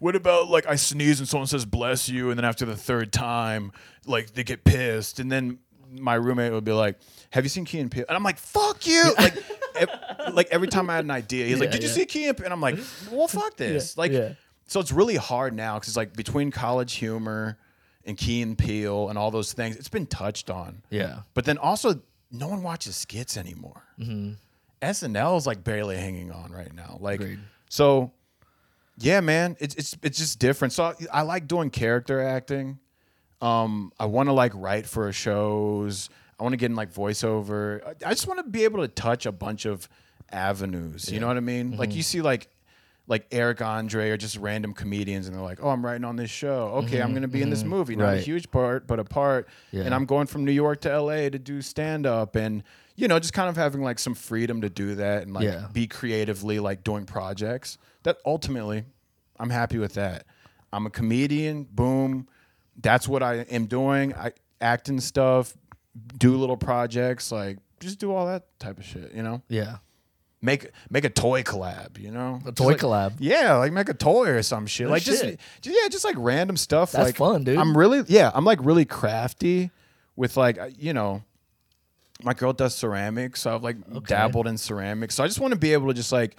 What 0.02 0.16
about 0.16 0.48
like 0.50 0.66
I 0.66 0.74
sneeze 0.74 1.20
and 1.20 1.28
someone 1.28 1.46
says 1.46 1.64
bless 1.64 2.08
you, 2.08 2.30
and 2.30 2.36
then 2.36 2.44
after 2.44 2.64
the 2.64 2.74
third 2.76 3.12
time, 3.12 3.70
like 4.04 4.34
they 4.34 4.42
get 4.42 4.64
pissed, 4.64 5.20
and 5.20 5.30
then 5.30 5.60
my 5.92 6.14
roommate 6.14 6.50
would 6.52 6.64
be 6.64 6.72
like, 6.72 6.98
"Have 7.30 7.44
you 7.44 7.48
seen 7.48 7.64
Key 7.64 7.78
and 7.78 7.88
Peele?" 7.88 8.06
And 8.08 8.16
I'm 8.16 8.24
like, 8.24 8.38
"Fuck 8.38 8.84
you!" 8.84 9.14
Like, 9.16 9.36
ev- 9.76 10.00
like 10.34 10.48
every 10.50 10.66
time 10.66 10.90
I 10.90 10.96
had 10.96 11.04
an 11.04 11.12
idea, 11.12 11.46
he's 11.46 11.60
like, 11.60 11.68
Yeah, 11.68 11.74
"Did 11.74 11.82
you 11.84 11.88
see 11.88 12.04
Key 12.04 12.26
and 12.26 12.36
Peele?" 12.36 12.46
And 12.46 12.52
I'm 12.52 12.60
like, 12.60 12.78
"Well, 13.12 13.28
fuck 13.28 13.56
this!" 13.56 13.96
Like, 13.96 14.10
yeah. 14.10 14.32
so 14.66 14.80
it's 14.80 14.90
really 14.90 15.14
hard 15.14 15.54
now 15.54 15.74
because 15.74 15.90
it's 15.90 15.96
like 15.96 16.16
between 16.16 16.50
college 16.50 16.94
humor 16.94 17.56
and 18.04 18.16
Key 18.18 18.42
and 18.42 18.58
Peele 18.58 19.08
and 19.08 19.16
all 19.16 19.30
those 19.30 19.52
things, 19.52 19.76
it's 19.76 19.88
been 19.88 20.06
touched 20.06 20.50
on. 20.50 20.82
Yeah. 20.90 21.20
But 21.34 21.44
then 21.44 21.58
also, 21.58 22.02
no 22.32 22.48
one 22.48 22.64
watches 22.64 22.96
skits 22.96 23.36
anymore. 23.36 23.84
Mm-hmm. 24.00 24.32
SNL 24.82 25.38
is 25.38 25.46
like 25.46 25.62
barely 25.62 25.96
hanging 25.96 26.32
on 26.32 26.50
right 26.50 26.74
now. 26.74 26.96
Like, 27.00 27.20
Agreed. 27.20 27.38
so 27.68 28.10
yeah, 29.02 29.20
man, 29.20 29.56
it's 29.60 29.74
it's 29.74 29.96
it's 30.02 30.18
just 30.18 30.38
different. 30.38 30.72
So 30.72 30.84
I, 30.84 30.94
I 31.12 31.22
like 31.22 31.46
doing 31.48 31.70
character 31.70 32.20
acting. 32.20 32.78
Um, 33.40 33.92
I 33.98 34.06
want 34.06 34.28
to 34.28 34.32
like 34.32 34.52
write 34.54 34.86
for 34.86 35.10
shows. 35.12 36.08
I 36.38 36.42
want 36.42 36.52
to 36.52 36.56
get 36.56 36.66
in 36.70 36.76
like 36.76 36.92
voiceover. 36.92 37.84
I, 37.84 38.10
I 38.10 38.14
just 38.14 38.26
want 38.26 38.38
to 38.38 38.44
be 38.50 38.64
able 38.64 38.80
to 38.80 38.88
touch 38.88 39.26
a 39.26 39.32
bunch 39.32 39.64
of 39.64 39.88
avenues. 40.30 41.10
You 41.10 41.20
know 41.20 41.26
what 41.26 41.36
I 41.36 41.40
mean? 41.40 41.70
Mm-hmm. 41.70 41.78
Like 41.78 41.94
you 41.94 42.02
see 42.02 42.20
like 42.22 42.48
like 43.08 43.26
Eric 43.32 43.60
Andre 43.60 44.10
or 44.10 44.16
just 44.16 44.36
random 44.36 44.72
comedians, 44.72 45.26
and 45.26 45.36
they're 45.36 45.42
like, 45.42 45.58
"Oh, 45.62 45.68
I'm 45.70 45.84
writing 45.84 46.04
on 46.04 46.16
this 46.16 46.30
show. 46.30 46.82
Okay, 46.84 47.02
I'm 47.02 47.10
going 47.10 47.22
to 47.22 47.28
be 47.28 47.42
in 47.42 47.50
this 47.50 47.64
movie. 47.64 47.96
Not 47.96 48.14
a 48.14 48.16
Mm-hmm. 48.18 48.24
Huge 48.24 48.50
part, 48.50 48.86
but 48.86 48.98
a 49.00 49.04
part. 49.04 49.48
Yeah. 49.72 49.82
And 49.82 49.94
I'm 49.94 50.04
going 50.06 50.26
from 50.28 50.44
New 50.44 50.52
York 50.52 50.80
to 50.82 51.00
LA 51.00 51.28
to 51.28 51.38
do 51.38 51.60
stand 51.62 52.06
up, 52.06 52.36
and 52.36 52.62
you 52.94 53.08
know, 53.08 53.18
just 53.18 53.32
kind 53.32 53.48
of 53.48 53.56
having 53.56 53.82
like 53.82 53.98
some 53.98 54.14
freedom 54.14 54.60
to 54.60 54.70
do 54.70 54.94
that 54.96 55.22
and 55.22 55.32
like 55.34 55.44
Yeah. 55.44 55.66
be 55.72 55.86
creatively 55.88 56.60
like 56.60 56.84
doing 56.84 57.04
projects. 57.06 57.76
That 58.04 58.18
ultimately, 58.26 58.84
I'm 59.38 59.50
happy 59.50 59.78
with 59.78 59.94
that. 59.94 60.24
I'm 60.72 60.86
a 60.86 60.90
comedian. 60.90 61.64
Boom. 61.64 62.28
That's 62.80 63.06
what 63.06 63.22
I 63.22 63.40
am 63.50 63.66
doing. 63.66 64.14
I 64.14 64.32
acting 64.60 65.00
stuff, 65.00 65.54
do 66.18 66.36
little 66.36 66.56
projects, 66.56 67.30
like 67.32 67.58
just 67.80 67.98
do 67.98 68.12
all 68.14 68.26
that 68.26 68.44
type 68.58 68.78
of 68.78 68.84
shit. 68.84 69.12
You 69.12 69.22
know, 69.22 69.42
Yeah. 69.48 69.78
make 70.40 70.70
make 70.88 71.04
a 71.04 71.10
toy 71.10 71.42
collab. 71.42 71.98
You 71.98 72.10
know, 72.10 72.40
A 72.42 72.46
Just 72.52 72.56
toy 72.58 72.66
like- 72.68 72.78
collab. 72.78 73.12
Yeah, 73.18 73.54
like 73.56 73.72
make 73.72 73.88
a 73.88 73.94
toy 73.94 74.28
or 74.30 74.42
some 74.42 74.66
shit. 74.66 74.86
No 74.86 74.92
like 74.92 75.02
just, 75.02 75.22
shit. 75.22 75.38
just 75.60 75.76
yeah, 75.82 75.88
just 75.88 76.04
like 76.04 76.14
random 76.18 76.56
stuff. 76.56 76.92
That's 76.92 77.06
like 77.08 77.16
fun, 77.16 77.44
dude. 77.44 77.58
I'm 77.58 77.76
really 77.76 78.02
yeah, 78.06 78.30
I'm 78.34 78.44
like 78.44 78.58
really 78.64 78.84
crafty 78.84 79.70
with 80.16 80.36
like 80.36 80.58
uh, 80.58 80.70
you 80.78 80.92
know. 80.94 81.22
My 82.24 82.34
girl 82.34 82.52
does 82.52 82.72
ceramics, 82.76 83.40
so 83.40 83.52
I've 83.52 83.64
like 83.64 83.76
dabbled 84.06 84.46
in 84.46 84.56
ceramics. 84.56 85.16
So 85.16 85.24
I 85.24 85.26
just 85.26 85.40
want 85.40 85.54
to 85.54 85.58
be 85.58 85.72
able 85.72 85.88
to 85.88 85.94
just 85.94 86.12
like 86.12 86.36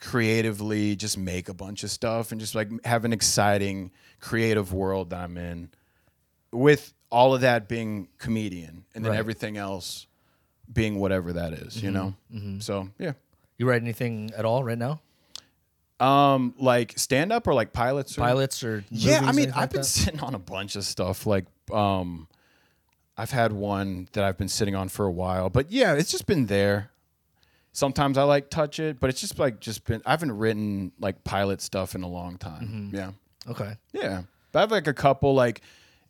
creatively 0.00 0.96
just 0.96 1.18
make 1.18 1.48
a 1.48 1.54
bunch 1.54 1.84
of 1.84 1.90
stuff 1.90 2.32
and 2.32 2.40
just 2.40 2.54
like 2.54 2.68
have 2.84 3.04
an 3.04 3.12
exciting 3.12 3.90
creative 4.20 4.72
world 4.72 5.10
that 5.10 5.20
I'm 5.20 5.36
in 5.36 5.70
with 6.52 6.92
all 7.10 7.34
of 7.34 7.42
that 7.42 7.68
being 7.68 8.08
comedian 8.18 8.84
and 8.94 9.04
then 9.04 9.12
Right. 9.12 9.18
everything 9.18 9.56
else 9.56 10.06
being 10.72 10.98
whatever 10.98 11.32
that 11.34 11.52
is, 11.52 11.76
Mm-hmm. 11.76 11.84
you 11.86 11.90
know? 11.92 12.14
So, 12.60 12.88
yeah. 12.98 13.12
You 13.58 13.68
write 13.68 13.82
anything 13.82 14.30
at 14.36 14.44
all 14.44 14.64
right 14.64 14.78
now? 14.78 15.00
Um, 15.98 16.54
like 16.58 16.98
stand 16.98 17.30
up 17.30 17.46
or 17.46 17.52
like 17.52 17.72
pilots 17.74 18.16
or 18.16 18.22
Pilots 18.22 18.64
or 18.64 18.84
Yeah, 18.90 19.18
I 19.18 19.20
movies, 19.20 19.36
mean, 19.36 19.42
anything 19.44 19.52
I've 19.54 19.60
like 19.60 19.70
been 19.72 19.80
that? 19.82 19.86
sitting 19.86 20.20
on 20.20 20.34
a 20.34 20.38
bunch 20.38 20.76
of 20.76 20.84
stuff. 20.84 21.26
Like, 21.26 21.44
um, 21.72 22.26
I've 23.18 23.30
had 23.32 23.52
one 23.52 24.08
that 24.12 24.24
I've 24.24 24.38
been 24.38 24.48
sitting 24.48 24.74
on 24.74 24.88
for 24.88 25.04
a 25.04 25.10
while, 25.10 25.50
but 25.50 25.70
yeah, 25.70 25.92
it's 25.94 26.10
just 26.10 26.26
been 26.26 26.46
there. 26.46 26.89
Sometimes 27.80 28.18
I 28.18 28.24
like 28.24 28.50
touch 28.50 28.78
it, 28.78 29.00
but 29.00 29.08
it's 29.08 29.22
just 29.22 29.38
like 29.38 29.58
just 29.58 29.86
been. 29.86 30.02
I 30.04 30.10
haven't 30.10 30.36
written 30.36 30.92
like 31.00 31.24
pilot 31.24 31.62
stuff 31.62 31.94
in 31.94 32.02
a 32.02 32.08
long 32.08 32.36
time. 32.36 32.90
Mm-hmm. 32.92 32.94
Yeah, 32.94 33.10
Okay. 33.48 33.72
yeah. 33.94 34.22
But 34.52 34.58
I 34.58 34.62
have 34.64 34.70
like 34.70 34.86
a 34.86 34.92
couple 34.92 35.32
like 35.34 35.62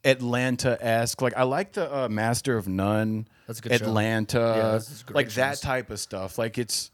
Atlanta 0.04 0.76
esque. 0.84 1.22
Like 1.22 1.36
I 1.36 1.44
like 1.44 1.74
the 1.74 1.94
uh, 1.96 2.08
Master 2.08 2.56
of 2.56 2.66
None. 2.66 3.28
That's 3.46 3.60
a 3.60 3.62
good 3.62 3.78
show. 3.78 3.84
Atlanta, 3.86 4.54
Yeah, 4.56 4.72
this 4.72 4.90
is 4.90 5.04
like 5.10 5.30
that 5.34 5.60
type 5.60 5.90
of 5.90 6.00
stuff. 6.00 6.38
Like 6.38 6.58
it's 6.58 6.90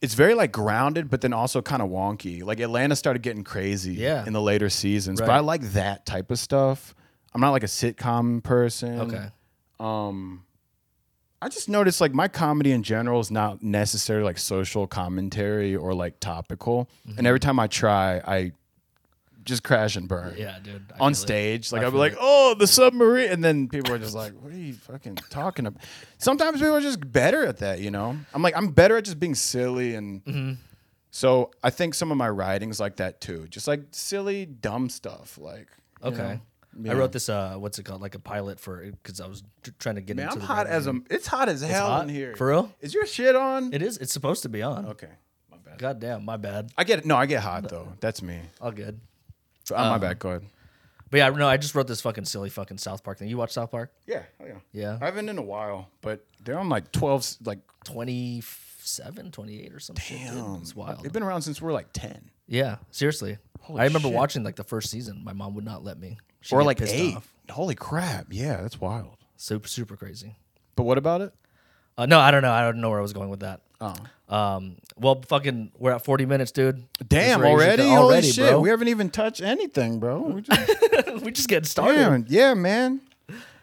it's 0.00 0.14
very 0.14 0.34
like 0.34 0.52
grounded, 0.52 1.10
but 1.10 1.20
then 1.22 1.32
also 1.32 1.60
kind 1.60 1.82
of 1.82 1.88
wonky. 1.90 2.44
Like 2.44 2.60
Atlanta 2.60 2.94
started 2.94 3.22
getting 3.22 3.42
crazy 3.42 3.94
Yeah. 3.94 4.24
in 4.24 4.32
the 4.32 4.40
later 4.40 4.70
seasons, 4.70 5.20
but 5.20 5.30
I 5.30 5.40
like 5.40 5.62
that 5.72 6.06
type 6.06 6.30
of 6.30 6.38
stuff. 6.38 6.94
I'm 7.34 7.40
not 7.40 7.50
like 7.50 7.64
a 7.64 7.66
sitcom 7.66 8.44
person. 8.44 9.00
Okay. 9.00 9.26
Um, 9.80 10.44
I 11.46 11.48
just 11.48 11.68
noticed 11.68 12.00
like 12.00 12.12
my 12.12 12.26
comedy 12.26 12.72
in 12.72 12.82
general 12.82 13.20
is 13.20 13.30
not 13.30 13.62
necessarily 13.62 14.24
like 14.24 14.36
social 14.38 14.88
commentary 14.88 15.76
or 15.76 15.94
like 15.94 16.18
topical. 16.18 16.88
Mm-hmm. 17.08 17.18
And 17.18 17.26
every 17.28 17.38
time 17.38 17.60
I 17.60 17.68
try, 17.68 18.16
I 18.26 18.50
just 19.44 19.62
crash 19.62 19.94
and 19.94 20.08
burn 20.08 20.34
Yeah, 20.36 20.58
dude. 20.60 20.82
I 20.92 20.98
on 20.98 20.98
feel 20.98 21.08
it. 21.10 21.14
stage. 21.14 21.70
Like 21.72 21.82
I 21.82 21.84
I'll 21.84 21.92
be 21.92 21.98
like, 21.98 22.12
it. 22.14 22.18
"Oh, 22.20 22.56
the 22.58 22.66
submarine," 22.66 23.30
and 23.30 23.44
then 23.44 23.68
people 23.68 23.92
are 23.94 23.98
just 23.98 24.16
like, 24.16 24.32
"What 24.32 24.52
are 24.52 24.56
you 24.56 24.72
fucking 24.74 25.14
talking 25.30 25.66
about?" 25.68 25.82
Sometimes 26.18 26.58
people 26.58 26.74
are 26.74 26.80
just 26.80 27.12
better 27.12 27.46
at 27.46 27.58
that, 27.58 27.78
you 27.78 27.92
know. 27.92 28.16
I'm 28.34 28.42
like, 28.42 28.56
I'm 28.56 28.68
better 28.70 28.96
at 28.96 29.04
just 29.04 29.20
being 29.20 29.36
silly, 29.36 29.94
and 29.94 30.24
Mm-hmm. 30.24 30.52
so 31.12 31.52
I 31.62 31.70
think 31.70 31.94
some 31.94 32.10
of 32.10 32.16
my 32.16 32.28
writings 32.28 32.80
like 32.80 32.96
that 32.96 33.20
too, 33.20 33.46
just 33.48 33.68
like 33.68 33.82
silly, 33.92 34.46
dumb 34.46 34.88
stuff. 34.88 35.38
Like, 35.40 35.68
you 36.02 36.08
Okay. 36.10 36.16
know? 36.18 36.40
I 36.84 36.94
wrote 36.94 37.12
this. 37.12 37.28
Uh, 37.28 37.54
what's 37.56 37.78
it 37.78 37.84
called? 37.84 38.00
Like 38.00 38.14
a 38.14 38.18
pilot 38.18 38.60
for 38.60 38.84
because 38.84 39.20
I 39.20 39.26
was 39.26 39.42
trying 39.78 39.94
to 39.94 40.00
get 40.00 40.16
Man, 40.16 40.26
into. 40.26 40.34
I'm 40.36 40.40
the 40.40 40.46
hot 40.46 40.66
as 40.66 40.86
a. 40.86 40.94
It's 41.10 41.26
hot 41.26 41.48
as 41.48 41.62
hell 41.62 41.86
hot? 41.86 42.02
in 42.04 42.08
here. 42.08 42.34
For 42.36 42.48
real? 42.48 42.72
Is 42.80 42.94
your 42.94 43.06
shit 43.06 43.34
on? 43.36 43.72
It 43.72 43.82
is. 43.82 43.98
It's 43.98 44.12
supposed 44.12 44.42
to 44.42 44.48
be 44.48 44.62
on. 44.62 44.86
okay, 44.86 45.10
my 45.50 45.56
bad. 45.58 45.78
God 45.78 46.00
damn, 46.00 46.24
my 46.24 46.36
bad. 46.36 46.70
I 46.76 46.84
get 46.84 47.00
it. 47.00 47.04
no, 47.06 47.16
I 47.16 47.26
get 47.26 47.42
hot 47.42 47.68
though. 47.68 47.92
That's 48.00 48.22
me. 48.22 48.40
All 48.60 48.72
good. 48.72 49.00
Oh, 49.70 49.74
my 49.90 49.98
bad. 49.98 50.18
Go 50.18 50.30
ahead. 50.30 50.42
But 51.10 51.18
yeah, 51.18 51.28
no, 51.30 51.48
I 51.48 51.56
just 51.56 51.74
wrote 51.74 51.86
this 51.86 52.00
fucking 52.00 52.24
silly 52.24 52.50
fucking 52.50 52.78
South 52.78 53.04
Park 53.04 53.18
thing. 53.18 53.28
You 53.28 53.36
watch 53.38 53.52
South 53.52 53.70
Park? 53.70 53.92
Yeah, 54.06 54.22
oh 54.40 54.46
yeah. 54.46 54.58
Yeah. 54.72 54.98
I 55.00 55.04
haven't 55.06 55.28
in 55.28 55.38
a 55.38 55.42
while, 55.42 55.88
but 56.00 56.24
they're 56.44 56.58
on 56.58 56.68
like 56.68 56.90
twelve. 56.92 57.26
Like 57.44 57.60
27, 57.84 59.30
28 59.30 59.72
or 59.72 59.78
some 59.78 59.94
shit. 59.96 60.18
Dude. 60.18 60.28
damn, 60.32 60.54
It's 60.56 60.74
wild. 60.74 61.02
They've 61.04 61.12
been 61.12 61.22
around 61.22 61.42
since 61.42 61.62
we're 61.62 61.72
like 61.72 61.92
ten 61.92 62.30
yeah, 62.48 62.76
seriously. 62.90 63.38
Holy 63.60 63.80
I 63.80 63.84
remember 63.84 64.08
shit. 64.08 64.14
watching 64.16 64.44
like 64.44 64.56
the 64.56 64.64
first 64.64 64.90
season. 64.90 65.22
My 65.24 65.32
mom 65.32 65.54
would 65.54 65.64
not 65.64 65.82
let 65.82 65.98
me. 65.98 66.18
She'd 66.46 66.54
or 66.54 66.62
like 66.64 66.80
eight. 66.82 67.16
off. 67.16 67.32
Holy 67.50 67.74
crap! 67.74 68.26
Yeah, 68.30 68.60
that's 68.62 68.80
wild. 68.80 69.16
Super, 69.36 69.68
super 69.68 69.96
crazy. 69.96 70.36
But 70.74 70.84
what 70.84 70.98
about 70.98 71.20
it? 71.20 71.32
Uh, 71.98 72.06
no, 72.06 72.18
I 72.18 72.30
don't 72.30 72.42
know. 72.42 72.52
I 72.52 72.62
don't 72.62 72.80
know 72.80 72.90
where 72.90 72.98
I 72.98 73.02
was 73.02 73.12
going 73.12 73.30
with 73.30 73.40
that. 73.40 73.60
Oh, 73.80 73.94
Um, 74.28 74.76
well, 74.96 75.22
fucking, 75.28 75.70
we're 75.78 75.92
at 75.92 76.04
40 76.04 76.24
minutes, 76.26 76.50
dude. 76.52 76.82
damn! 77.06 77.42
Already? 77.44 77.82
Holy 77.84 77.96
already, 77.96 78.30
shit! 78.30 78.50
bro. 78.50 78.60
We 78.60 78.68
haven't 78.70 78.88
even 78.88 79.10
touched 79.10 79.42
anything, 79.42 79.98
bro. 80.00 80.20
We 80.34 80.40
just, 80.42 81.24
we 81.24 81.30
just 81.32 81.48
getting 81.48 81.64
started. 81.64 81.96
damn, 81.96 82.24
yeah, 82.28 82.54
man. 82.54 83.00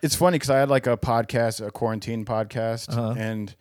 It's 0.01 0.15
funny 0.15 0.35
because 0.35 0.49
I 0.49 0.57
had 0.59 0.69
like 0.69 0.85
a 0.87 0.97
podcast, 0.97 1.65
a 1.65 1.71
quarantine 1.71 2.25
podcast, 2.25 2.89
Uh-huh. 2.95 3.13
and 3.17 3.53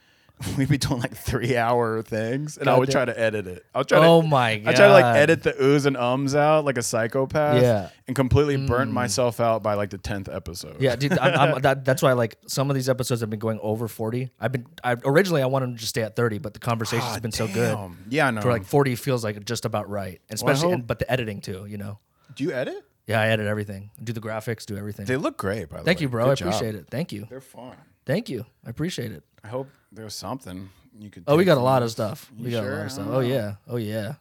we'd 0.59 0.69
be 0.69 0.79
doing 0.79 1.01
like 1.01 1.15
three 1.17 1.57
hour 1.57 2.03
things, 2.03 2.57
and 2.59 2.69
I 2.69 2.79
would 2.79 2.89
Goddamn. 2.91 3.07
try 3.07 3.15
to 3.15 3.21
edit 3.21 3.47
it. 3.47 3.65
I 3.75 3.79
would 3.79 3.89
try 3.89 3.99
Oh 4.07 4.23
to. 4.23 4.27
my 4.29 4.57
god! 4.59 4.69
I 4.69 4.75
try 4.75 4.87
to 4.87 4.93
like 4.93 5.17
edit 5.17 5.43
the 5.43 5.53
oohs 5.53 5.87
and 5.87 5.97
ums 5.97 6.35
out 6.35 6.65
like 6.65 6.79
a 6.79 6.83
psychopath. 6.83 7.63
Yeah. 7.63 7.73
Mm. 7.85 7.91
And 8.09 8.17
completely 8.17 8.57
burnt 8.67 8.91
myself 8.93 9.39
out 9.41 9.63
by 9.63 9.75
like 9.75 9.91
the 9.91 9.99
tenth 9.99 10.29
episode. 10.29 10.81
Yeah, 10.81 10.97
dude. 10.97 11.17
I'm, 11.19 11.55
I'm, 11.55 11.63
that, 11.63 11.85
that's 11.85 12.03
why 12.03 12.13
like 12.15 12.37
some 12.47 12.69
of 12.69 12.75
these 12.75 12.89
episodes 12.89 13.21
have 13.21 13.31
been 13.31 13.39
going 13.39 13.59
over 13.63 13.87
40. 13.89 14.31
I've 14.41 14.53
been 14.53 14.67
I 14.83 14.97
originally 15.05 15.41
I 15.43 15.47
wanted 15.47 15.67
to 15.69 15.75
just 15.75 15.91
stay 15.91 16.03
at 16.03 16.17
30, 16.17 16.39
but 16.39 16.53
the 16.53 16.61
conversation's 16.61 17.17
Ah, 17.17 17.21
been 17.21 17.33
so 17.33 17.47
good. 17.47 17.79
Yeah, 18.11 18.27
I 18.27 18.31
know. 18.33 18.41
For 18.43 18.51
like 18.51 18.65
40 18.65 18.97
feels 18.97 19.23
like 19.25 19.43
just 19.45 19.65
about 19.65 19.89
right, 19.89 20.21
especially 20.31 20.65
hope- 20.71 20.73
and, 20.75 20.87
but 20.87 20.99
the 20.99 21.11
editing 21.11 21.41
too. 21.41 21.65
You 21.67 21.79
know. 21.79 21.99
Do 22.35 22.45
you 22.45 22.53
edit? 22.53 22.75
Yeah, 23.07 23.21
I 23.21 23.29
edit 23.29 23.47
everything. 23.47 23.91
Do 24.03 24.13
the 24.13 24.21
graphics, 24.21 24.65
do 24.65 24.77
everything. 24.77 25.07
They 25.07 25.17
look 25.17 25.37
great, 25.37 25.69
by 25.69 25.79
the 25.79 25.85
Thank 25.85 25.99
way. 25.99 26.03
you, 26.03 26.09
bro. 26.09 26.25
Good 26.27 26.31
I 26.31 26.35
job. 26.37 26.49
appreciate 26.49 26.75
it. 26.77 26.87
Thank 26.91 27.13
you. 27.13 27.27
They're 27.29 27.41
fun. 27.41 27.75
Thank 28.07 28.29
you. 28.29 28.47
I 28.67 28.71
appreciate 28.71 29.11
it. 29.13 29.23
I 29.45 29.49
hope 29.49 29.69
there's 29.91 30.15
something 30.15 30.71
you 30.99 31.11
could. 31.11 31.25
Oh, 31.27 31.37
we 31.37 31.45
got 31.45 31.59
a 31.59 31.63
lot 31.63 31.83
of 31.83 31.91
stuff. 31.91 32.31
We 32.39 32.51
got 32.51 32.65
a 32.65 32.69
lot 32.71 32.87
of 32.87 32.93
stuff. 32.93 33.07
Oh 33.11 33.21
yeah. 33.21 33.55
Oh 33.69 33.77
yeah. 33.77 34.15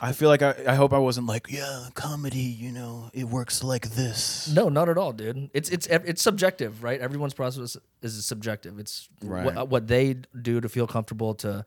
I 0.00 0.10
feel 0.10 0.28
like 0.28 0.42
I, 0.42 0.54
I 0.66 0.74
hope 0.74 0.92
I 0.92 0.98
wasn't 0.98 1.28
like, 1.28 1.46
yeah, 1.48 1.86
comedy, 1.94 2.40
you 2.40 2.72
know, 2.72 3.08
it 3.14 3.24
works 3.24 3.62
like 3.62 3.90
this. 3.90 4.48
No, 4.52 4.68
not 4.68 4.88
at 4.88 4.98
all, 4.98 5.12
dude. 5.12 5.50
It's 5.54 5.68
it's 5.70 5.86
it's 5.86 6.20
subjective, 6.20 6.82
right? 6.82 7.00
Everyone's 7.00 7.34
process 7.34 7.76
is 8.02 8.24
subjective. 8.26 8.80
It's 8.80 9.08
Right. 9.22 9.44
what, 9.54 9.68
what 9.68 9.86
they 9.86 10.16
do 10.40 10.60
to 10.60 10.68
feel 10.68 10.88
comfortable 10.88 11.34
to 11.36 11.64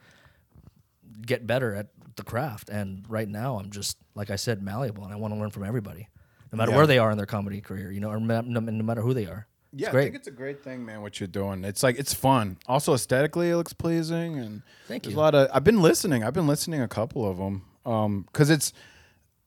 get 1.26 1.48
better 1.48 1.74
at 1.74 1.88
the 2.18 2.24
craft. 2.24 2.70
And 2.70 3.06
right 3.08 3.30
now, 3.30 3.58
I'm 3.58 3.70
just 3.70 3.98
like 4.16 4.30
I 4.30 4.36
said, 4.36 4.62
malleable, 4.62 5.06
and 5.06 5.14
I 5.14 5.16
want 5.16 5.34
to 5.34 5.40
learn 5.40 5.52
from 5.52 5.64
everybody, 5.64 6.10
no 6.52 6.58
matter 6.58 6.72
Yeah. 6.72 6.78
where 6.78 6.88
they 6.88 6.98
are 6.98 7.12
in 7.12 7.18
their 7.18 7.26
comedy 7.26 7.62
career, 7.62 7.90
you 7.92 8.02
know, 8.02 8.10
or 8.10 8.20
ma- 8.20 8.42
no, 8.42 8.60
no 8.60 8.84
matter 8.84 9.02
who 9.02 9.14
they 9.14 9.26
are. 9.28 9.48
Yeah, 9.78 9.90
I 9.90 9.92
think 9.92 10.16
it's 10.16 10.28
a 10.28 10.32
great 10.32 10.64
thing, 10.64 10.86
man. 10.86 11.02
What 11.02 11.20
you're 11.20 11.28
doing, 11.28 11.66
it's 11.66 11.84
like 11.84 12.00
it's 12.00 12.14
fun. 12.14 12.58
Also, 12.66 12.94
aesthetically, 12.94 13.50
it 13.50 13.58
looks 13.58 13.74
pleasing, 13.74 14.40
and 14.40 14.62
Thank 14.88 15.04
there's 15.04 15.14
you. 15.14 15.20
a 15.20 15.22
lot 15.22 15.36
of. 15.36 15.50
I've 15.54 15.66
been 15.66 15.82
listening. 15.82 16.24
I've 16.24 16.34
been 16.34 16.48
listening 16.48 16.82
a 16.82 16.88
couple 16.88 17.30
of 17.30 17.38
them, 17.38 17.64
um, 17.86 18.22
because 18.22 18.50
it's. 18.50 18.72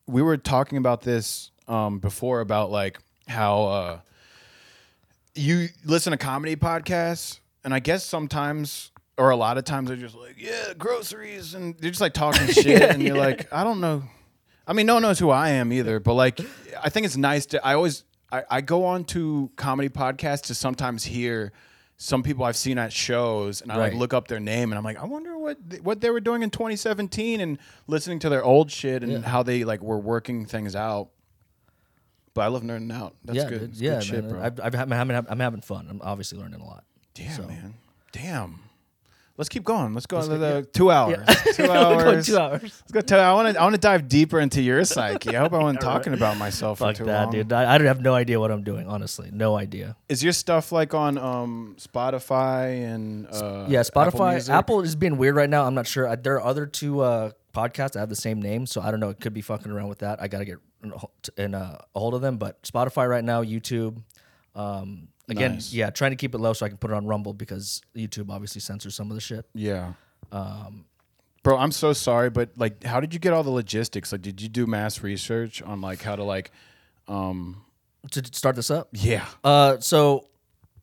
We 0.06 0.22
were 0.22 0.36
talking 0.36 0.78
about 0.78 1.02
this 1.02 1.50
um 1.66 1.98
before 1.98 2.40
about 2.40 2.70
like 2.70 2.98
how 3.26 3.64
uh 3.64 4.00
you 5.34 5.68
listen 5.84 6.10
to 6.10 6.16
comedy 6.16 6.56
podcasts, 6.56 7.40
and 7.64 7.72
I 7.72 7.78
guess 7.78 8.04
sometimes 8.04 8.90
or 9.16 9.30
a 9.30 9.36
lot 9.36 9.58
of 9.58 9.64
times 9.64 9.88
they're 9.88 9.96
just 9.96 10.14
like, 10.14 10.36
yeah, 10.38 10.72
groceries, 10.76 11.54
and 11.54 11.76
they're 11.78 11.90
just 11.90 12.00
like 12.00 12.14
talking 12.14 12.46
shit, 12.48 12.82
and 12.82 13.02
you're 13.02 13.16
yeah. 13.16 13.22
like, 13.22 13.52
I 13.52 13.64
don't 13.64 13.80
know. 13.80 14.04
I 14.66 14.74
mean, 14.74 14.86
no 14.86 14.94
one 14.94 15.02
knows 15.02 15.18
who 15.18 15.30
I 15.30 15.50
am 15.50 15.72
either, 15.72 15.98
but 15.98 16.14
like, 16.14 16.38
I 16.82 16.90
think 16.90 17.06
it's 17.06 17.16
nice 17.16 17.46
to. 17.46 17.66
I 17.66 17.74
always 17.74 18.04
I, 18.30 18.44
I 18.50 18.60
go 18.60 18.84
on 18.84 19.04
to 19.06 19.50
comedy 19.56 19.88
podcasts 19.88 20.46
to 20.46 20.54
sometimes 20.54 21.04
hear 21.04 21.52
some 21.96 22.22
people 22.22 22.44
I've 22.44 22.56
seen 22.56 22.78
at 22.78 22.92
shows, 22.92 23.60
and 23.60 23.72
I 23.72 23.76
like 23.76 23.94
look 23.94 24.14
up 24.14 24.28
their 24.28 24.38
name, 24.38 24.70
and 24.70 24.78
I'm 24.78 24.84
like, 24.84 24.98
I 24.98 25.04
wonder 25.04 25.36
what 25.36 25.70
th- 25.70 25.82
what 25.82 26.00
they 26.00 26.10
were 26.10 26.20
doing 26.20 26.42
in 26.42 26.50
2017, 26.50 27.40
and 27.40 27.58
listening 27.88 28.20
to 28.20 28.28
their 28.28 28.44
old 28.44 28.70
shit 28.70 29.02
and 29.02 29.24
how 29.24 29.42
they 29.42 29.64
like 29.64 29.82
were 29.82 29.98
working 29.98 30.46
things 30.46 30.76
out. 30.76 31.08
But 32.34 32.42
I 32.42 32.46
love 32.48 32.62
nerding 32.62 32.92
out. 32.92 33.16
That's 33.24 33.36
yeah, 33.36 33.48
good. 33.48 33.60
dude. 33.60 33.70
It's 33.70 33.80
yeah, 33.80 33.94
good 33.94 34.04
shit, 34.04 34.24
man. 34.24 34.32
bro. 34.32 34.42
I've, 34.42 34.60
I've, 34.60 34.74
I'm, 34.76 34.90
having, 34.90 35.26
I'm 35.28 35.40
having 35.40 35.60
fun. 35.60 35.88
I'm 35.90 36.00
obviously 36.04 36.38
learning 36.38 36.60
a 36.60 36.64
lot. 36.64 36.84
Damn, 37.14 37.48
man. 37.48 37.74
Damn. 38.12 38.60
Let's 39.38 39.48
keep 39.48 39.62
going. 39.64 39.94
Let's 39.94 40.06
go 40.06 40.16
Let's 40.16 40.28
to 40.28 40.36
go- 40.36 40.60
the 40.60 40.66
two 40.66 40.90
hours. 40.90 41.24
Two 41.56 41.70
hours. 41.70 42.02
going 42.04 42.22
two 42.24 42.36
hours. 42.38 42.62
Let's 42.62 42.92
go. 42.92 43.00
Tell, 43.00 43.20
I 43.20 43.32
want 43.32 43.54
to. 43.54 43.60
I 43.60 43.62
want 43.62 43.74
to 43.76 43.80
dive 43.80 44.08
deeper 44.08 44.40
into 44.40 44.60
your 44.60 44.84
psyche. 44.84 45.36
I 45.36 45.40
hope 45.40 45.52
I 45.52 45.58
wasn't 45.62 45.80
talking 45.80 46.12
about 46.12 46.36
myself 46.38 46.78
for 46.78 46.86
Fuck 46.88 46.96
too 46.96 47.04
that, 47.04 47.22
long. 47.24 47.32
dude. 47.32 47.52
I, 47.52 47.72
I 47.76 47.82
have 47.84 48.00
no 48.02 48.14
idea 48.14 48.40
what 48.40 48.50
I'm 48.50 48.64
doing. 48.64 48.88
Honestly, 48.88 49.30
no 49.32 49.56
idea. 49.56 49.96
Is 50.08 50.22
your 50.24 50.32
stuff 50.32 50.72
like 50.72 50.92
on 50.92 51.16
um, 51.18 51.76
Spotify 51.78 52.84
and 52.92 53.28
uh, 53.28 53.66
yeah, 53.68 53.80
Apple 53.80 54.02
Spotify, 54.02 54.32
Music? 54.32 54.52
Apple, 54.54 54.80
is 54.82 54.96
being 54.96 55.16
weird 55.16 55.36
right 55.36 55.48
now. 55.48 55.64
I'm 55.64 55.74
not 55.74 55.86
sure. 55.86 56.06
Uh, 56.08 56.16
There 56.16 56.34
are 56.34 56.42
other 56.44 56.66
two 56.66 57.00
uh, 57.00 57.30
podcasts 57.54 57.92
that 57.92 58.00
have 58.00 58.08
the 58.08 58.16
same 58.16 58.42
name, 58.42 58.66
so 58.66 58.80
I 58.80 58.90
don't 58.90 58.98
know. 59.00 59.10
It 59.10 59.20
could 59.20 59.34
be 59.34 59.40
fucking 59.40 59.70
around 59.70 59.88
with 59.88 60.00
that. 60.00 60.20
I 60.20 60.26
gotta 60.26 60.44
get 60.46 60.58
in 60.82 60.92
a 60.92 61.40
in 61.40 61.54
uh, 61.54 61.78
a 61.94 61.98
hold 61.98 62.14
of 62.14 62.22
them. 62.22 62.38
But 62.38 62.60
Spotify 62.64 63.08
right 63.08 63.24
now, 63.24 63.44
YouTube. 63.44 64.02
Um, 64.56 65.08
again, 65.28 65.54
Nice. 65.54 65.72
yeah, 65.72 65.90
trying 65.90 66.10
to 66.12 66.16
keep 66.16 66.34
it 66.34 66.38
low 66.38 66.52
so 66.52 66.64
I 66.66 66.68
can 66.68 66.78
put 66.78 66.90
it 66.90 66.94
on 66.94 67.06
Rumble 67.06 67.32
because 67.34 67.82
YouTube 67.94 68.30
obviously 68.30 68.60
censors 68.60 68.94
some 68.94 69.10
of 69.10 69.14
the 69.14 69.20
shit. 69.20 69.46
Yeah. 69.54 69.92
Um, 70.32 70.84
Bro, 71.44 71.58
I'm 71.58 71.72
so 71.72 71.92
sorry, 71.92 72.30
but 72.30 72.50
like, 72.56 72.82
how 72.84 73.00
did 73.00 73.14
you 73.14 73.20
get 73.20 73.32
all 73.32 73.42
the 73.42 73.50
logistics? 73.50 74.10
Like, 74.12 74.22
did 74.22 74.42
you 74.42 74.48
do 74.48 74.66
mass 74.66 75.02
research 75.02 75.62
on 75.62 75.80
like 75.80 76.02
how 76.02 76.16
to 76.16 76.24
like, 76.24 76.50
um, 77.06 77.62
to 78.10 78.22
start 78.32 78.56
this 78.56 78.70
up, 78.70 78.88
yeah, 78.92 79.24
Uh, 79.44 79.78
so 79.80 80.26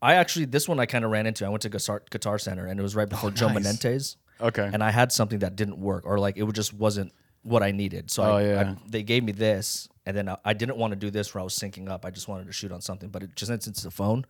I 0.02 0.16
actually 0.16 0.46
this 0.46 0.68
one 0.68 0.80
I 0.80 0.86
kind 0.86 1.04
of 1.06 1.12
ran 1.12 1.26
into. 1.28 1.46
I 1.46 1.50
went 1.50 1.62
to 1.64 1.70
Guitar, 1.70 2.02
Guitar 2.10 2.38
Center 2.40 2.66
and 2.66 2.80
it 2.80 2.84
was 2.84 2.96
right 2.96 3.08
before 3.10 3.32
Joe 3.32 3.46
Oh, 3.46 3.50
nice. 3.50 3.64
Menendez, 3.64 4.18
okay, 4.42 4.70
and 4.72 4.84
I 4.84 4.92
had 4.92 5.12
something 5.12 5.40
that 5.40 5.56
didn't 5.56 5.78
work 5.80 6.04
or 6.06 6.20
like 6.20 6.38
it 6.38 6.52
just 6.54 6.74
wasn't 6.74 7.14
what 7.46 7.64
I 7.64 7.72
needed. 7.72 8.12
So 8.12 8.24
Oh, 8.24 8.36
I, 8.38 8.44
yeah. 8.44 8.62
I, 8.62 8.76
they 8.90 9.04
gave 9.04 9.24
me 9.24 9.32
this, 9.32 9.88
and 10.06 10.18
then 10.18 10.28
I, 10.28 10.38
I 10.44 10.54
didn't 10.54 10.78
want 10.78 10.92
to 10.92 10.96
do 10.96 11.10
this 11.10 11.34
where 11.34 11.42
I 11.42 11.44
was 11.44 11.54
syncing 11.58 11.90
up. 11.90 12.06
I 12.06 12.10
just 12.10 12.28
wanted 12.28 12.48
to 12.48 12.54
shoot 12.54 12.72
on 12.72 12.82
something, 12.82 13.10
but 13.10 13.24
it 13.24 13.36
just 13.36 13.50
since 13.50 13.68
it's 13.68 13.86
a 13.86 13.92
phone, 13.92 14.26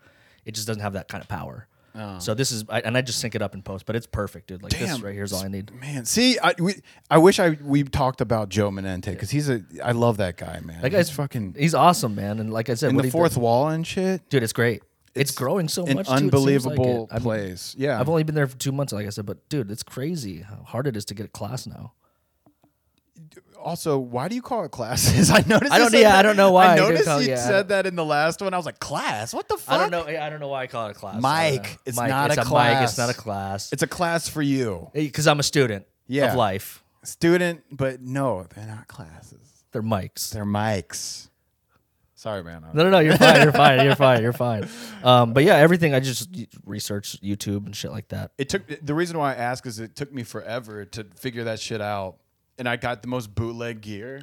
it 0.45 0.53
just 0.53 0.67
doesn't 0.67 0.81
have 0.81 0.93
that 0.93 1.07
kind 1.07 1.21
of 1.23 1.27
power. 1.27 1.67
Oh. 1.97 2.19
So 2.19 2.33
this 2.33 2.51
is, 2.51 2.65
I, 2.67 2.81
and 2.81 2.97
I 2.97 3.01
just 3.01 3.19
sync 3.19 3.35
it 3.35 3.41
up 3.41 3.53
in 3.53 3.61
post, 3.61 3.85
but 3.85 3.95
it's 3.95 4.05
perfect, 4.05 4.47
dude. 4.47 4.61
Like 4.61 4.77
this 4.77 4.99
right 4.99 5.13
here 5.13 5.23
is 5.23 5.31
all 5.31 5.43
I 5.43 5.47
need. 5.47 5.73
man. 5.79 6.03
See, 6.03 6.37
I 6.39 6.53
we, 6.59 6.75
I 7.09 7.17
wish 7.17 7.39
I 7.39 7.51
we 7.61 7.83
talked 7.83 8.19
about 8.19 8.49
Joe 8.49 8.69
Menente 8.69 9.11
because 9.11 9.29
he's 9.29 9.49
a. 9.49 9.63
I 9.81 9.93
love 9.93 10.17
that 10.17 10.35
guy, 10.35 10.59
man. 10.59 10.81
That 10.81 10.91
he's 10.91 11.09
fucking 11.09 11.55
He's 11.57 11.73
awesome, 11.73 12.13
man. 12.15 12.39
And 12.39 12.51
like 12.51 12.69
I 12.69 12.73
said, 12.73 12.89
in 12.89 12.97
the 12.97 13.09
fourth 13.09 13.37
wall 13.37 13.69
and 13.69 13.87
shit. 13.87 14.27
dude, 14.29 14.43
it's 14.43 14.53
great. 14.53 14.83
It's, 15.13 15.31
growing 15.31 15.69
so 15.69 15.85
much. 15.85 16.07
too, 16.07 16.11
like 16.11 16.21
unbelievable 16.23 17.07
it. 17.09 17.15
I 17.15 17.19
mean. 17.19 17.55
Yeah, 17.77 17.97
I've 17.97 18.09
only 18.09 18.23
been 18.23 18.35
there 18.35 18.47
for 18.47 18.57
two 18.57 18.73
months, 18.73 18.91
like 18.91 19.05
I 19.05 19.09
said, 19.09 19.25
but 19.25 19.47
dude, 19.47 19.71
it's 19.71 19.83
crazy 19.83 20.41
how 20.41 20.63
hard 20.65 20.87
it 20.87 20.97
is 20.97 21.05
to 21.05 21.13
get 21.13 21.25
a 21.25 21.29
class 21.29 21.65
now. 21.65 21.93
Also, 23.65 23.97
why 23.97 24.27
do 24.27 24.35
you 24.35 24.41
call 24.43 24.63
it 24.63 24.71
classes? 24.71 25.29
I 25.31 25.43
noticed. 25.47 25.71
I 25.73 25.79
don't- 25.79 25.91
yeah, 25.93 26.15
I 26.17 26.21
don't 26.21 26.37
know 26.37 26.51
why 26.51 26.67
I 26.67 26.75
noticed 26.75 27.05
call- 27.05 27.21
you 27.21 27.29
yeah. 27.29 27.35
said 27.47 27.69
that 27.69 27.85
in 27.87 27.95
the 27.95 28.05
last 28.05 28.39
one. 28.41 28.53
I 28.53 28.57
was 28.57 28.65
like, 28.65 28.79
class? 28.79 29.33
What 29.33 29.47
the 29.49 29.57
fuck? 29.57 29.73
I 29.75 29.89
don't 29.89 29.91
know. 29.91 30.17
I 30.19 30.29
don't 30.29 30.39
know 30.39 30.47
why 30.49 30.61
I 30.63 30.67
call 30.67 30.87
it 30.87 30.91
a 30.91 30.93
class. 30.93 31.15
mic, 31.15 31.23
I 31.25 31.49
don't 31.57 31.63
know. 31.65 31.77
it's 31.87 31.99
mic, 31.99 32.09
not 32.09 32.29
it's 32.29 32.37
a 32.37 32.41
mic. 32.41 32.47
class. 32.47 32.89
It's 32.91 32.97
not 32.99 33.09
a 33.09 33.13
class. 33.15 33.73
It's 33.73 33.83
a 33.83 33.87
class 33.87 34.29
for 34.29 34.41
you, 34.43 34.89
Because 34.93 35.27
I'm 35.27 35.39
a 35.39 35.43
student 35.43 35.85
Yeah. 36.07 36.29
of 36.29 36.35
life. 36.35 36.83
student. 37.03 37.63
But 37.71 38.01
no, 38.01 38.45
they're 38.55 38.67
not 38.67 38.87
classes. 38.87 39.65
They're 39.71 39.81
mics. 39.83 40.29
They're 40.31 40.45
mics. 40.45 41.29
Sorry, 42.13 42.43
man. 42.43 42.63
No, 42.73 42.83
no, 42.83 42.89
no. 42.89 42.99
You're 42.99 43.17
fine. 43.17 43.41
You're 43.41 43.51
fine. 43.51 43.83
You're 43.85 43.95
fine. 43.95 44.21
You're 44.21 44.33
fine. 44.33 44.67
Um, 45.03 45.33
but 45.33 45.43
yeah, 45.43 45.57
everything 45.57 45.93
I 45.93 45.99
just 45.99 46.29
research 46.65 47.21
YouTube 47.21 47.67
and 47.67 47.75
shit 47.75 47.91
like 47.91 48.07
that. 48.07 48.31
It 48.39 48.49
took 48.49 48.63
the 48.83 48.95
reason 48.95 49.19
why 49.19 49.33
I 49.33 49.35
ask 49.35 49.65
is 49.67 49.79
it 49.79 49.95
took 49.95 50.11
me 50.11 50.23
forever 50.23 50.83
to 50.85 51.05
figure 51.19 51.43
that 51.43 51.59
shit 51.59 51.79
out, 51.79 52.15
and 52.57 52.67
I 52.69 52.75
got 52.77 53.01
the 53.01 53.07
most 53.07 53.33
bootleg 53.35 53.81
gear, 53.81 54.21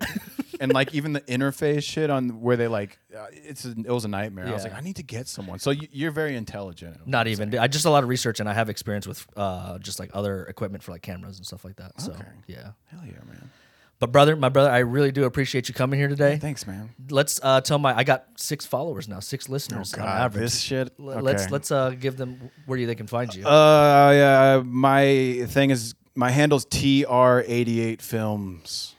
and 0.60 0.72
like 0.72 0.94
even 0.94 1.12
the 1.12 1.20
interface 1.22 1.82
shit 1.82 2.10
on 2.10 2.40
where 2.40 2.56
they 2.56 2.68
like 2.68 2.98
uh, 3.16 3.26
it's 3.32 3.64
a, 3.64 3.70
it 3.70 3.90
was 3.90 4.04
a 4.04 4.08
nightmare. 4.08 4.46
I 4.46 4.52
was 4.52 4.64
Yeah. 4.64 4.70
like, 4.70 4.78
I 4.78 4.82
need 4.82 4.96
to 4.96 5.02
get 5.02 5.28
someone. 5.28 5.58
So 5.58 5.70
you, 5.70 5.88
you're 5.92 6.10
very 6.10 6.36
intelligent. 6.36 7.06
Not 7.06 7.26
even. 7.26 7.56
I 7.58 7.66
just 7.68 7.84
a 7.84 7.90
lot 7.90 8.02
of 8.02 8.08
research, 8.08 8.40
and 8.40 8.48
I 8.48 8.54
have 8.54 8.68
experience 8.70 9.06
with 9.06 9.26
uh, 9.36 9.78
just 9.78 9.98
like 10.00 10.10
other 10.14 10.44
equipment 10.46 10.82
for 10.82 10.92
like 10.92 11.02
cameras 11.02 11.36
and 11.38 11.46
stuff 11.46 11.64
like 11.64 11.76
that. 11.76 12.00
So 12.00 12.12
Okay. 12.12 12.24
yeah. 12.46 12.72
Hell 12.90 13.00
yeah, 13.04 13.12
man. 13.26 13.50
But 13.98 14.10
brother, 14.10 14.34
my 14.34 14.48
brother, 14.48 14.68
I 14.68 14.78
really 14.78 15.12
do 15.12 15.22
appreciate 15.24 15.68
you 15.68 15.74
coming 15.74 15.96
here 16.00 16.08
today. 16.08 16.36
Thanks, 16.36 16.66
man. 16.66 16.90
Let's 17.08 17.38
uh, 17.40 17.60
tell 17.60 17.78
my 17.78 17.96
I 17.96 18.02
got 18.02 18.24
six 18.36 18.66
followers 18.66 19.08
now, 19.08 19.20
six 19.20 19.48
listeners 19.48 19.94
on 19.94 20.00
average. 20.00 20.40
Oh, 20.40 20.44
this 20.44 20.58
shit. 20.60 20.92
L- 20.98 21.04
Let's 21.22 21.42
okay. 21.44 21.52
let's 21.52 21.70
uh, 21.70 21.90
give 21.90 22.16
them 22.16 22.50
where 22.66 22.76
you 22.78 22.88
they 22.88 22.96
can 22.96 23.06
find 23.06 23.32
you. 23.32 23.46
Uh, 23.46 24.10
yeah, 24.12 24.62
my 24.64 25.44
thing 25.46 25.70
is 25.70 25.94
my 26.14 26.30
handle's 26.30 26.66
TR88 26.66 28.02
Films 28.02 28.94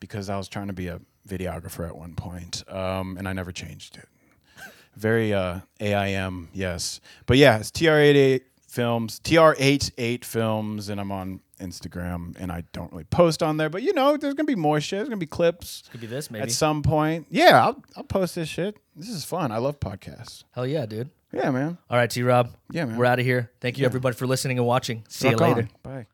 because 0.00 0.28
I 0.28 0.36
was 0.36 0.48
trying 0.48 0.66
to 0.68 0.72
be 0.72 0.88
a 0.88 1.00
videographer 1.28 1.86
at 1.86 1.96
one 1.96 2.14
point, 2.14 2.64
um, 2.72 3.16
and 3.18 3.28
I 3.28 3.32
never 3.32 3.52
changed 3.52 3.96
it. 3.96 4.08
Very 4.96 5.34
uh, 5.34 5.60
AIM, 5.80 6.48
yes, 6.54 7.00
but 7.26 7.36
yeah, 7.36 7.58
it's 7.58 7.70
TR88 7.70 8.42
Films, 8.68 9.20
TR88 9.20 10.24
Films, 10.24 10.88
and 10.88 11.00
I'm 11.00 11.12
on 11.12 11.40
Instagram, 11.60 12.34
and 12.38 12.50
I 12.52 12.64
don't 12.72 12.90
really 12.92 13.04
post 13.04 13.42
on 13.42 13.56
there. 13.56 13.68
But 13.68 13.82
you 13.82 13.92
know, 13.92 14.16
there's 14.16 14.34
gonna 14.34 14.46
be 14.46 14.54
more 14.54 14.80
shit. 14.80 14.98
There's 14.98 15.08
gonna 15.08 15.18
be 15.18 15.26
clips 15.26 15.82
Could 15.90 16.00
be 16.00 16.06
this 16.06 16.30
maybe. 16.30 16.42
at 16.42 16.50
some 16.50 16.82
point. 16.82 17.26
Yeah, 17.30 17.62
I'll 17.64 17.82
I'll 17.96 18.04
post 18.04 18.34
this 18.34 18.48
shit. 18.48 18.76
This 18.94 19.08
is 19.10 19.24
fun. 19.24 19.52
I 19.52 19.58
love 19.58 19.80
podcasts. 19.80 20.44
Hell 20.52 20.66
yeah, 20.66 20.86
dude. 20.86 21.10
Yeah, 21.32 21.50
man. 21.50 21.76
All 21.90 21.98
right, 21.98 22.08
T 22.10 22.22
Rob. 22.22 22.50
Yeah, 22.70 22.86
man. 22.86 22.96
We're 22.96 23.04
out 23.06 23.18
of 23.18 23.24
here. 23.26 23.50
Thank 23.60 23.78
you 23.78 23.84
everybody 23.84 24.16
for 24.16 24.26
listening 24.26 24.58
and 24.58 24.66
watching. 24.66 25.04
See 25.08 25.28
Rock 25.28 25.40
you 25.40 25.44
on. 25.46 25.54
later. 25.56 25.68
Bye. 25.82 26.06